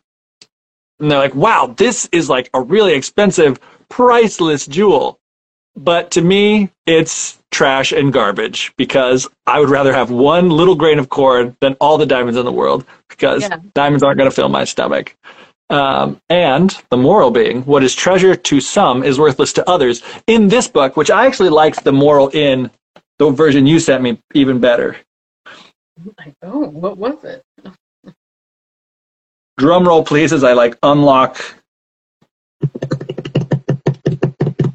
And 1.00 1.12
they're 1.12 1.20
like, 1.20 1.36
wow, 1.36 1.74
this 1.78 2.10
is 2.12 2.30
like 2.30 2.50
a 2.56 2.62
really 2.62 2.94
expensive, 2.94 3.60
priceless 3.90 4.66
jewel. 4.66 5.20
But 5.76 6.10
to 6.12 6.22
me, 6.22 6.72
it's 6.88 7.37
trash 7.52 7.92
and 7.92 8.14
garbage 8.14 8.74
because 8.78 9.28
I 9.48 9.60
would 9.60 9.70
rather 9.70 9.94
have 9.94 10.12
one 10.12 10.50
little 10.50 10.76
grain 10.76 11.00
of 11.00 11.10
corn 11.10 11.56
than 11.62 11.76
all 11.76 11.98
the 11.98 12.06
diamonds 12.06 12.38
in 12.38 12.46
the 12.46 12.52
world 12.52 12.86
because 13.10 13.44
Yeah. 13.44 13.60
diamonds 13.74 14.04
aren't 14.04 14.18
going 14.18 14.30
to 14.30 14.36
fill 14.36 14.50
my 14.50 14.64
stomach. 14.66 15.16
Um, 15.70 16.22
and 16.30 16.76
the 16.92 16.98
moral 16.98 17.32
being, 17.32 17.64
what 17.64 17.84
is 17.84 17.94
treasure 17.96 18.36
to 18.36 18.62
some 18.62 19.04
is 19.04 19.20
worthless 19.20 19.54
to 19.54 19.70
others. 19.70 20.02
In 20.28 20.48
this 20.48 20.68
book, 20.68 20.96
which 20.98 21.12
I 21.12 21.26
actually 21.26 21.50
liked 21.50 21.84
the 21.84 21.92
moral 21.92 22.30
in 22.30 22.72
the 23.20 23.32
version 23.32 23.68
you 23.68 23.80
sent 23.80 24.04
me 24.04 24.20
even 24.34 24.60
better. 24.60 24.98
Oh, 26.44 26.60
what 26.70 26.98
was 26.98 27.24
it? 27.24 27.44
drum 29.58 29.88
roll, 29.88 30.04
please, 30.04 30.34
as 30.34 30.44
I 30.44 30.54
like 30.54 30.78
unlock. 30.84 31.42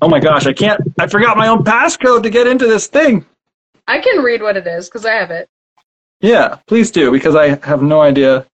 Oh 0.03 0.09
my 0.09 0.19
gosh, 0.19 0.47
I 0.47 0.53
can't. 0.53 0.81
I 0.99 1.07
forgot 1.07 1.37
my 1.37 1.47
own 1.47 1.63
passcode 1.63 2.25
to 2.25 2.31
get 2.31 2.49
into 2.49 2.67
this 2.67 2.89
thing. 2.89 3.25
I 3.87 4.01
can 4.01 4.21
read 4.21 4.43
what 4.43 4.57
it 4.57 4.67
is 4.67 4.89
because 4.89 5.07
I 5.07 5.13
have 5.13 5.31
it. 5.31 5.49
Yeah, 6.21 6.59
please 6.67 6.91
do 6.91 7.13
because 7.13 7.37
I 7.37 7.55
have 7.65 7.83
no 7.83 8.01
idea. 8.01 8.45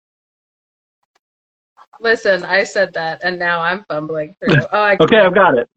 Listen, 2.01 2.45
I 2.45 2.65
said 2.65 2.93
that, 2.93 3.25
and 3.25 3.39
now 3.39 3.61
I'm 3.61 3.83
fumbling 3.85 4.37
through. 4.39 4.59
Oh, 4.73 4.79
I 4.79 4.97
Okay, 5.01 5.17
I've 5.17 5.35
got 5.35 5.57
it. 5.57 5.71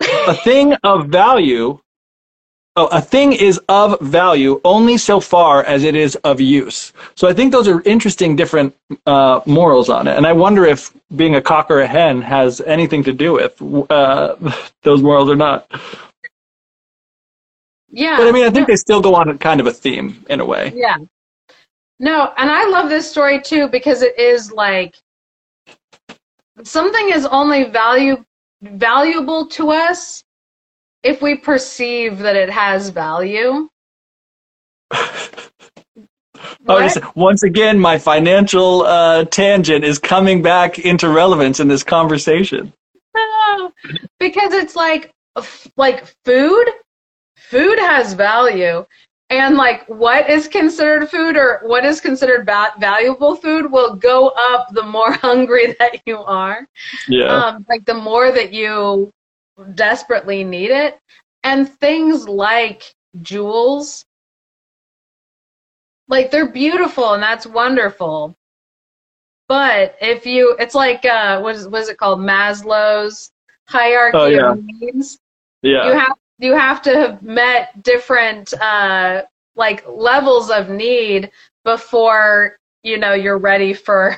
a 0.28 0.34
thing 0.34 0.74
of 0.84 1.08
value. 1.08 1.78
Oh, 2.78 2.88
a 2.88 3.00
thing 3.00 3.32
is 3.32 3.58
of 3.70 3.98
value 4.02 4.60
only 4.62 4.98
so 4.98 5.18
far 5.18 5.64
as 5.64 5.82
it 5.82 5.96
is 5.96 6.14
of 6.16 6.42
use. 6.42 6.92
So 7.14 7.26
I 7.26 7.32
think 7.32 7.50
those 7.50 7.68
are 7.68 7.80
interesting, 7.86 8.36
different 8.36 8.76
uh, 9.06 9.40
morals 9.46 9.88
on 9.88 10.06
it, 10.06 10.14
and 10.14 10.26
I 10.26 10.34
wonder 10.34 10.66
if 10.66 10.92
being 11.16 11.36
a 11.36 11.40
cock 11.40 11.70
or 11.70 11.80
a 11.80 11.86
hen 11.86 12.20
has 12.20 12.60
anything 12.60 13.02
to 13.04 13.14
do 13.14 13.32
with 13.32 13.90
uh, 13.90 14.36
those 14.82 15.02
morals 15.02 15.30
or 15.30 15.36
not. 15.36 15.66
yeah. 17.88 18.18
But 18.18 18.28
I 18.28 18.32
mean, 18.32 18.46
I 18.46 18.50
think 18.50 18.66
they 18.66 18.76
still 18.76 19.00
go 19.00 19.14
on 19.14 19.38
kind 19.38 19.58
of 19.58 19.66
a 19.66 19.72
theme 19.72 20.22
in 20.28 20.40
a 20.40 20.44
way. 20.44 20.72
Yeah. 20.74 20.96
No, 21.98 22.34
and 22.36 22.50
I 22.50 22.68
love 22.68 22.90
this 22.90 23.10
story 23.10 23.40
too 23.40 23.68
because 23.68 24.02
it 24.02 24.18
is 24.18 24.52
like 24.52 24.96
something 26.62 27.08
is 27.08 27.24
only 27.24 27.64
value 27.64 28.22
valuable 28.62 29.46
to 29.46 29.70
us 29.70 30.24
if 31.06 31.22
we 31.22 31.36
perceive 31.36 32.18
that 32.18 32.36
it 32.36 32.50
has 32.50 32.90
value. 32.90 33.68
Oh, 36.68 36.82
just, 36.82 36.98
once 37.16 37.44
again, 37.44 37.78
my 37.78 37.96
financial 37.96 38.82
uh, 38.82 39.24
tangent 39.24 39.84
is 39.84 39.98
coming 39.98 40.42
back 40.42 40.80
into 40.80 41.08
relevance 41.08 41.60
in 41.60 41.68
this 41.68 41.82
conversation. 41.82 42.72
No, 43.14 43.72
because 44.18 44.52
it's 44.52 44.74
like 44.76 45.12
like 45.76 46.04
food 46.24 46.66
food 47.36 47.78
has 47.78 48.14
value 48.14 48.84
and 49.30 49.56
like 49.56 49.88
what 49.88 50.28
is 50.28 50.48
considered 50.48 51.08
food 51.08 51.36
or 51.36 51.60
what 51.62 51.84
is 51.84 52.00
considered 52.00 52.44
va- 52.44 52.74
valuable 52.78 53.36
food 53.36 53.70
will 53.70 53.94
go 53.94 54.32
up 54.36 54.68
the 54.72 54.82
more 54.82 55.12
hungry 55.26 55.74
that 55.78 56.00
you 56.04 56.18
are 56.18 56.66
Yeah. 57.08 57.26
um, 57.26 57.66
like 57.68 57.84
the 57.84 57.94
more 57.94 58.30
that 58.32 58.52
you 58.52 59.10
desperately 59.74 60.44
need 60.44 60.70
it 60.70 60.98
and 61.44 61.68
things 61.68 62.28
like 62.28 62.94
jewels 63.22 64.04
like 66.08 66.30
they're 66.30 66.50
beautiful 66.50 67.14
and 67.14 67.22
that's 67.22 67.46
wonderful 67.46 68.34
but 69.48 69.96
if 70.00 70.26
you 70.26 70.56
it's 70.58 70.74
like 70.74 71.04
uh 71.04 71.40
what 71.40 71.54
is, 71.54 71.68
what 71.68 71.82
is 71.82 71.88
it 71.88 71.96
called 71.98 72.18
maslow's 72.20 73.30
hierarchy 73.66 74.16
Oh, 74.18 74.26
yeah. 74.26 74.52
of 74.52 74.64
needs 74.64 75.18
yeah. 75.62 75.86
you 75.86 75.92
have 75.98 76.16
you 76.38 76.52
have 76.54 76.82
to 76.82 76.94
have 76.96 77.22
met 77.22 77.82
different 77.82 78.52
uh 78.54 79.22
like 79.54 79.86
levels 79.88 80.50
of 80.50 80.68
need 80.68 81.30
before 81.64 82.56
you 82.82 82.98
know 82.98 83.14
you're 83.14 83.38
ready 83.38 83.72
for 83.72 84.16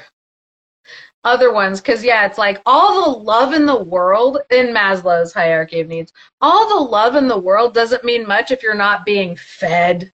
other 1.29 1.53
ones 1.53 1.81
because 1.81 2.03
yeah 2.03 2.25
it's 2.27 2.39
like 2.39 2.61
all 2.67 3.13
the 3.13 3.19
love 3.21 3.53
in 3.53 3.67
the 3.67 3.83
world 3.85 4.39
in 4.51 4.67
maslow's 4.69 5.33
hierarchy 5.33 5.81
of 5.81 5.89
needs 5.89 6.13
all 6.41 6.69
the 6.69 6.91
love 6.91 7.15
in 7.17 7.29
the 7.29 7.39
world 7.39 7.75
doesn't 7.75 8.03
mean 8.05 8.27
much 8.27 8.51
if 8.51 8.63
you're 8.63 8.75
not 8.75 9.05
being 9.05 9.37
fed 9.37 10.11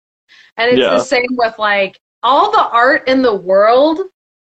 and 0.56 0.70
it's 0.70 0.80
Yeah. 0.80 0.96
the 0.96 1.04
same 1.04 1.36
with 1.36 1.58
like 1.58 2.00
all 2.22 2.50
the 2.50 2.66
art 2.68 3.06
in 3.08 3.22
the 3.22 3.34
world 3.34 4.00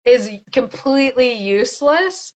is 0.04 0.30
completely 0.52 1.32
useless 1.32 2.34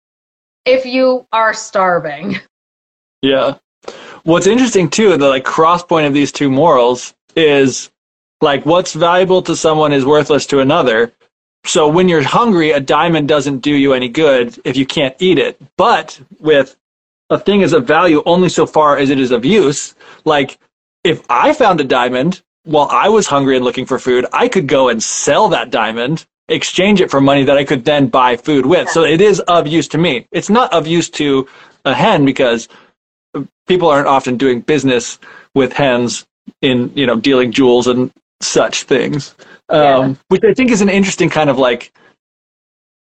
if 0.64 0.84
you 0.84 1.26
are 1.32 1.54
starving 1.54 2.36
Yeah. 3.22 3.58
What's 4.24 4.46
interesting 4.46 4.88
too, 4.90 5.16
the 5.16 5.28
like 5.28 5.44
cross 5.44 5.82
point 5.84 6.06
of 6.06 6.12
these 6.14 6.32
two 6.32 6.50
morals 6.50 7.14
is 7.36 7.90
like 8.40 8.66
what's 8.66 8.92
valuable 8.92 9.42
to 9.42 9.54
someone 9.56 9.92
is 9.92 10.04
worthless 10.04 10.46
to 10.46 10.60
another. 10.60 11.12
So 11.66 11.88
when 11.88 12.08
you're 12.08 12.22
hungry, 12.22 12.70
a 12.70 12.80
diamond 12.80 13.28
doesn't 13.28 13.58
do 13.58 13.74
you 13.74 13.92
any 13.92 14.08
good 14.08 14.58
if 14.64 14.76
you 14.76 14.86
can't 14.86 15.16
eat 15.18 15.38
it. 15.38 15.60
But 15.76 16.20
with 16.38 16.76
a 17.28 17.38
thing 17.38 17.62
is 17.62 17.72
of 17.72 17.86
value 17.86 18.22
only 18.24 18.48
so 18.48 18.66
far 18.66 18.96
as 18.98 19.10
it 19.10 19.18
is 19.18 19.32
of 19.32 19.44
use, 19.44 19.94
like 20.24 20.58
if 21.02 21.24
I 21.28 21.52
found 21.52 21.80
a 21.80 21.84
diamond 21.84 22.42
while 22.64 22.88
I 22.90 23.08
was 23.08 23.26
hungry 23.26 23.56
and 23.56 23.64
looking 23.64 23.84
for 23.84 23.98
food, 23.98 24.26
I 24.32 24.48
could 24.48 24.68
go 24.68 24.88
and 24.88 25.02
sell 25.02 25.48
that 25.48 25.70
diamond, 25.70 26.26
exchange 26.48 27.00
it 27.00 27.10
for 27.10 27.20
money 27.20 27.42
that 27.44 27.56
I 27.58 27.64
could 27.64 27.84
then 27.84 28.06
buy 28.06 28.36
food 28.36 28.64
with. 28.64 28.88
So 28.88 29.04
it 29.04 29.20
is 29.20 29.40
of 29.40 29.66
use 29.66 29.88
to 29.88 29.98
me. 29.98 30.28
It's 30.30 30.50
not 30.50 30.72
of 30.72 30.86
use 30.86 31.10
to 31.10 31.48
a 31.84 31.94
hen 31.94 32.24
because 32.24 32.68
people 33.66 33.88
aren't 33.88 34.08
often 34.08 34.36
doing 34.36 34.60
business 34.60 35.18
with 35.54 35.72
hens 35.72 36.26
in 36.62 36.92
you 36.94 37.06
know 37.06 37.18
dealing 37.18 37.50
jewels 37.50 37.88
and 37.88 38.12
such 38.40 38.84
things 38.84 39.34
um, 39.68 39.78
Yeah. 40.10 40.14
which 40.28 40.44
i 40.44 40.54
think 40.54 40.70
is 40.70 40.80
an 40.80 40.88
interesting 40.88 41.28
kind 41.30 41.50
of 41.50 41.58
like 41.58 41.92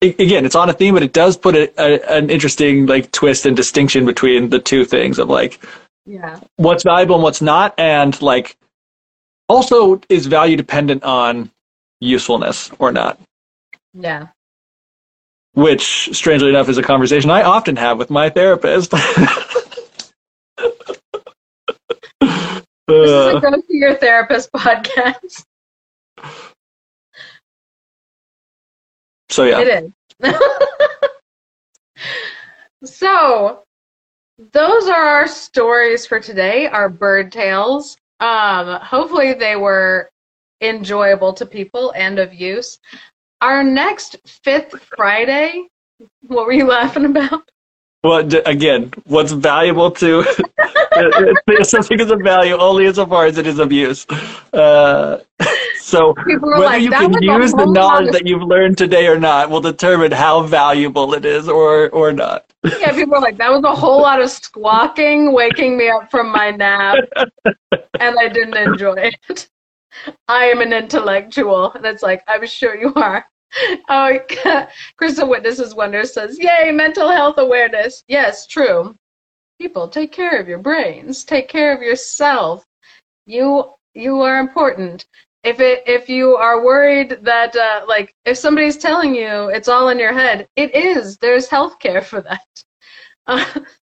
again 0.02 0.46
it's 0.46 0.56
on 0.56 0.70
a 0.70 0.74
theme 0.74 0.94
but 0.94 1.04
it 1.04 1.14
does 1.14 1.38
put 1.38 1.56
a, 1.56 1.72
a, 1.82 2.18
an 2.18 2.30
interesting 2.30 2.86
like 2.86 3.12
twist 3.12 3.46
and 3.46 3.56
distinction 3.58 4.06
between 4.06 4.50
the 4.50 4.60
two 4.60 4.86
things 4.86 5.20
of 5.20 5.30
like 5.30 5.60
yeah 6.06 6.40
what's 6.58 6.84
valuable 6.84 7.16
and 7.16 7.24
what's 7.24 7.42
not 7.42 7.74
and 7.80 8.22
like 8.22 8.56
also 9.50 10.00
is 10.10 10.28
value 10.28 10.56
dependent 10.58 11.04
on 11.04 11.50
usefulness 12.02 12.70
or 12.80 12.92
not 12.92 13.20
yeah 13.94 14.28
which 15.54 16.10
strangely 16.14 16.50
enough 16.50 16.70
is 16.70 16.78
a 16.78 16.84
conversation 16.84 17.32
i 17.32 17.42
often 17.42 17.76
have 17.76 17.98
with 17.98 18.10
my 18.10 18.30
therapist 18.30 18.94
This 22.88 23.10
is 23.10 23.12
Uh, 23.12 23.38
a 23.38 23.42
go 23.42 23.52
to 23.52 23.64
your 23.70 23.96
therapist 23.96 24.52
podcast. 24.52 25.44
So 29.30 29.44
yeah 29.44 29.60
It 29.60 29.68
is. 29.68 29.92
so, 32.86 33.64
those 34.52 34.88
are 34.88 35.02
our 35.02 35.28
stories 35.28 36.06
for 36.06 36.20
today, 36.20 36.68
our 36.68 36.90
bird 36.90 37.32
tales. 37.32 37.98
Um, 38.20 38.80
hopefully, 38.82 39.34
they 39.34 39.56
were 39.56 40.10
enjoyable 40.62 41.34
to 41.34 41.46
people 41.46 41.92
and 41.96 42.20
of 42.20 42.34
use. 42.34 42.80
Our 43.42 43.64
next 43.64 44.18
fifth 44.26 44.80
Friday, 44.96 45.68
what 46.28 46.46
were 46.46 46.54
you 46.54 46.66
laughing 46.66 47.06
about? 47.06 47.50
Well, 48.04 48.20
again, 48.46 48.94
what's 49.06 49.32
valuable 49.32 49.90
to 49.92 50.24
something 51.64 52.00
is 52.00 52.12
of 52.12 52.22
value 52.22 52.56
only 52.56 52.86
insofar 52.86 53.26
as 53.26 53.40
it 53.40 53.48
is 53.48 53.58
of 53.58 53.72
use. 53.72 54.06
Uh, 54.54 55.24
so 55.86 56.16
whether 56.16 56.48
like, 56.48 56.82
you 56.82 56.90
can 56.90 57.14
use 57.22 57.52
the 57.52 57.68
knowledge 57.68 58.12
that 58.12 58.26
you've 58.26 58.42
learned 58.42 58.76
today 58.76 59.06
or 59.06 59.20
not 59.20 59.52
will 59.52 59.62
determine 59.62 60.12
how 60.12 60.42
valuable 60.42 61.14
it 61.14 61.26
is 61.26 61.48
or 61.48 61.92
or 61.92 62.12
not. 62.12 62.52
Yeah, 62.80 62.92
people 62.92 63.12
were 63.12 63.20
like, 63.20 63.38
that 63.38 63.52
was 63.52 63.64
a 63.64 63.76
whole 63.76 64.02
lot 64.02 64.20
of 64.20 64.32
squawking, 64.32 65.32
waking 65.32 65.78
me 65.78 65.90
up 65.90 66.10
from 66.10 66.32
my 66.32 66.50
nap, 66.50 66.98
and 68.00 68.18
I 68.18 68.30
didn't 68.30 68.58
enjoy 68.58 68.96
it. 68.96 69.48
I 70.28 70.46
am 70.46 70.62
an 70.62 70.74
intellectual. 70.74 71.72
And 71.74 71.86
it's 71.86 72.02
like, 72.02 72.24
I'm 72.28 72.48
sure 72.48 72.76
you 72.76 72.92
are. 72.96 73.24
Oh, 73.88 74.20
Crystal 74.98 75.30
Witnesses 75.30 75.76
Wonder 75.76 76.04
says, 76.04 76.40
Yay, 76.40 76.72
mental 76.72 77.12
health 77.12 77.38
awareness. 77.38 78.04
Yes, 78.08 78.48
true. 78.48 78.96
People, 79.62 79.88
take 79.88 80.12
care 80.12 80.40
of 80.40 80.48
your 80.48 80.58
brains. 80.58 81.24
Take 81.24 81.48
care 81.48 81.76
of 81.76 81.84
yourself. 81.84 82.66
You 83.28 83.70
you 83.94 84.22
are 84.22 84.40
important. 84.40 85.06
If 85.46 85.60
it 85.60 85.84
if 85.86 86.10
you 86.10 86.36
are 86.36 86.64
worried 86.64 87.20
that 87.22 87.56
uh, 87.56 87.86
like 87.88 88.16
if 88.26 88.38
somebody's 88.38 88.78
telling 88.78 89.14
you 89.16 89.50
it's 89.50 89.68
all 89.68 89.90
in 89.90 90.00
your 90.00 90.14
head, 90.14 90.48
it 90.56 90.74
is. 90.76 91.18
There's 91.18 91.48
health 91.48 91.80
care 91.80 92.02
for 92.02 92.22
that. 92.22 92.46
Uh, 93.28 93.44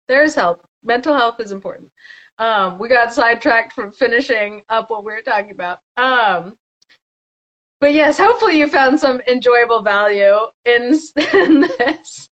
there's 0.08 0.34
help. 0.34 0.66
Mental 0.82 1.14
health 1.14 1.42
is 1.42 1.52
important. 1.52 1.92
Um, 2.38 2.80
we 2.80 2.88
got 2.88 3.14
sidetracked 3.14 3.74
from 3.74 3.92
finishing 3.92 4.64
up 4.70 4.90
what 4.90 5.04
we 5.04 5.12
were 5.12 5.22
talking 5.22 5.52
about. 5.52 5.82
Um, 5.98 6.58
but 7.82 7.94
yes, 7.94 8.18
hopefully 8.18 8.58
you 8.58 8.70
found 8.70 8.98
some 8.98 9.20
enjoyable 9.28 9.82
value 9.82 10.38
in, 10.64 10.98
in 11.34 11.62
this. 11.78 12.30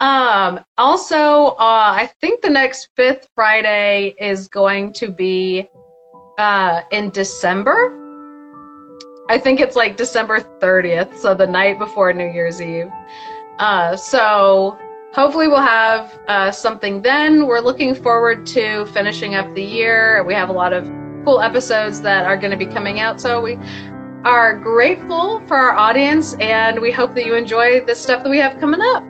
Um, 0.00 0.60
also, 0.78 1.56
uh, 1.58 1.92
I 1.94 2.10
think 2.20 2.40
the 2.40 2.50
next 2.50 2.88
fifth 2.96 3.28
Friday 3.34 4.14
is 4.20 4.48
going 4.48 4.92
to 4.94 5.08
be 5.08 5.68
uh, 6.38 6.82
in 6.90 7.10
December. 7.10 8.05
I 9.28 9.38
think 9.38 9.60
it's 9.60 9.74
like 9.74 9.96
December 9.96 10.40
30th, 10.40 11.16
so 11.16 11.34
the 11.34 11.46
night 11.46 11.78
before 11.78 12.12
New 12.12 12.30
Year's 12.30 12.62
Eve. 12.62 12.90
Uh, 13.58 13.96
so 13.96 14.78
hopefully 15.12 15.48
we'll 15.48 15.60
have 15.60 16.18
uh, 16.28 16.52
something 16.52 17.02
then. 17.02 17.46
We're 17.46 17.60
looking 17.60 17.94
forward 17.94 18.46
to 18.46 18.86
finishing 18.86 19.34
up 19.34 19.52
the 19.54 19.64
year. 19.64 20.22
We 20.24 20.34
have 20.34 20.48
a 20.48 20.52
lot 20.52 20.72
of 20.72 20.84
cool 21.24 21.40
episodes 21.40 22.00
that 22.02 22.24
are 22.24 22.36
going 22.36 22.52
to 22.52 22.56
be 22.56 22.66
coming 22.66 23.00
out. 23.00 23.20
So 23.20 23.40
we 23.40 23.58
are 24.24 24.56
grateful 24.56 25.40
for 25.48 25.56
our 25.56 25.76
audience, 25.76 26.34
and 26.34 26.80
we 26.80 26.92
hope 26.92 27.14
that 27.16 27.26
you 27.26 27.34
enjoy 27.34 27.84
the 27.84 27.94
stuff 27.94 28.22
that 28.22 28.30
we 28.30 28.38
have 28.38 28.60
coming 28.60 28.80
up. 28.80 29.04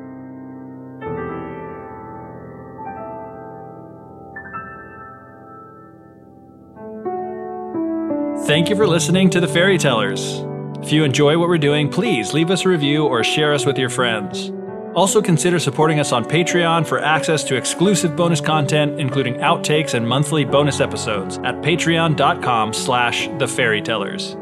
Thank 8.47 8.71
you 8.71 8.77
for 8.77 8.87
listening 8.87 9.29
to 9.31 9.41
the 9.41 9.49
Fairy 9.49 9.77
Tellers. 9.77 10.45
If 10.81 10.93
you 10.93 11.03
enjoy 11.03 11.37
what 11.37 11.49
we're 11.49 11.59
doing, 11.59 11.89
please 11.89 12.33
leave 12.33 12.53
us 12.53 12.65
a 12.65 12.69
review 12.69 13.05
or 13.05 13.25
share 13.25 13.53
us 13.53 13.67
with 13.67 13.77
your 13.77 13.89
friends. 13.89 14.53
Also 14.95 15.21
consider 15.21 15.59
supporting 15.59 15.99
us 15.99 16.13
on 16.13 16.25
Patreon 16.25 16.87
for 16.87 17.01
access 17.01 17.43
to 17.43 17.57
exclusive 17.57 18.15
bonus 18.15 18.41
content, 18.41 19.01
including 19.01 19.35
outtakes 19.39 19.95
and 19.95 20.07
monthly 20.07 20.45
bonus 20.45 20.79
episodes 20.79 21.39
at 21.39 21.57
patreon.com 21.57 22.73
slash 22.73 23.27
thefairytellers. 23.31 24.37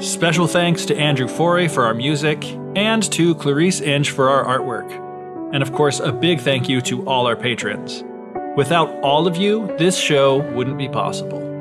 Special 0.00 0.46
thanks 0.46 0.86
to 0.86 0.96
Andrew 0.96 1.26
Forey 1.26 1.66
for 1.66 1.84
our 1.84 1.94
music 1.94 2.44
and 2.76 3.02
to 3.10 3.34
Clarice 3.34 3.80
Inch 3.80 4.12
for 4.12 4.28
our 4.28 4.44
artwork. 4.56 4.88
And 5.52 5.64
of 5.64 5.72
course, 5.72 5.98
a 5.98 6.12
big 6.12 6.40
thank 6.40 6.68
you 6.68 6.80
to 6.82 7.04
all 7.08 7.26
our 7.26 7.36
patrons. 7.36 8.04
Without 8.56 8.88
all 9.00 9.26
of 9.26 9.36
you, 9.36 9.66
this 9.78 9.98
show 9.98 10.48
wouldn't 10.52 10.78
be 10.78 10.88
possible. 10.88 11.51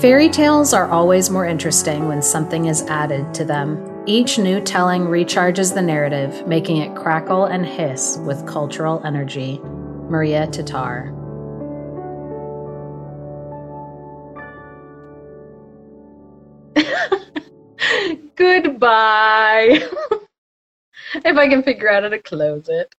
Fairy 0.00 0.28
tales 0.28 0.74
are 0.74 0.90
always 0.90 1.30
more 1.30 1.46
interesting 1.46 2.06
when 2.06 2.20
something 2.20 2.66
is 2.66 2.82
added 2.82 3.32
to 3.32 3.46
them. 3.46 4.04
Each 4.04 4.36
new 4.38 4.60
telling 4.60 5.04
recharges 5.04 5.72
the 5.72 5.80
narrative, 5.80 6.46
making 6.46 6.76
it 6.76 6.94
crackle 6.94 7.46
and 7.46 7.64
hiss 7.64 8.18
with 8.18 8.46
cultural 8.46 9.00
energy. 9.06 9.58
Maria 9.62 10.48
Tatar. 10.48 11.14
Goodbye. 18.36 19.80
if 21.14 21.36
I 21.38 21.48
can 21.48 21.62
figure 21.62 21.90
out 21.90 22.02
how 22.02 22.10
to 22.10 22.18
close 22.18 22.68
it. 22.68 22.94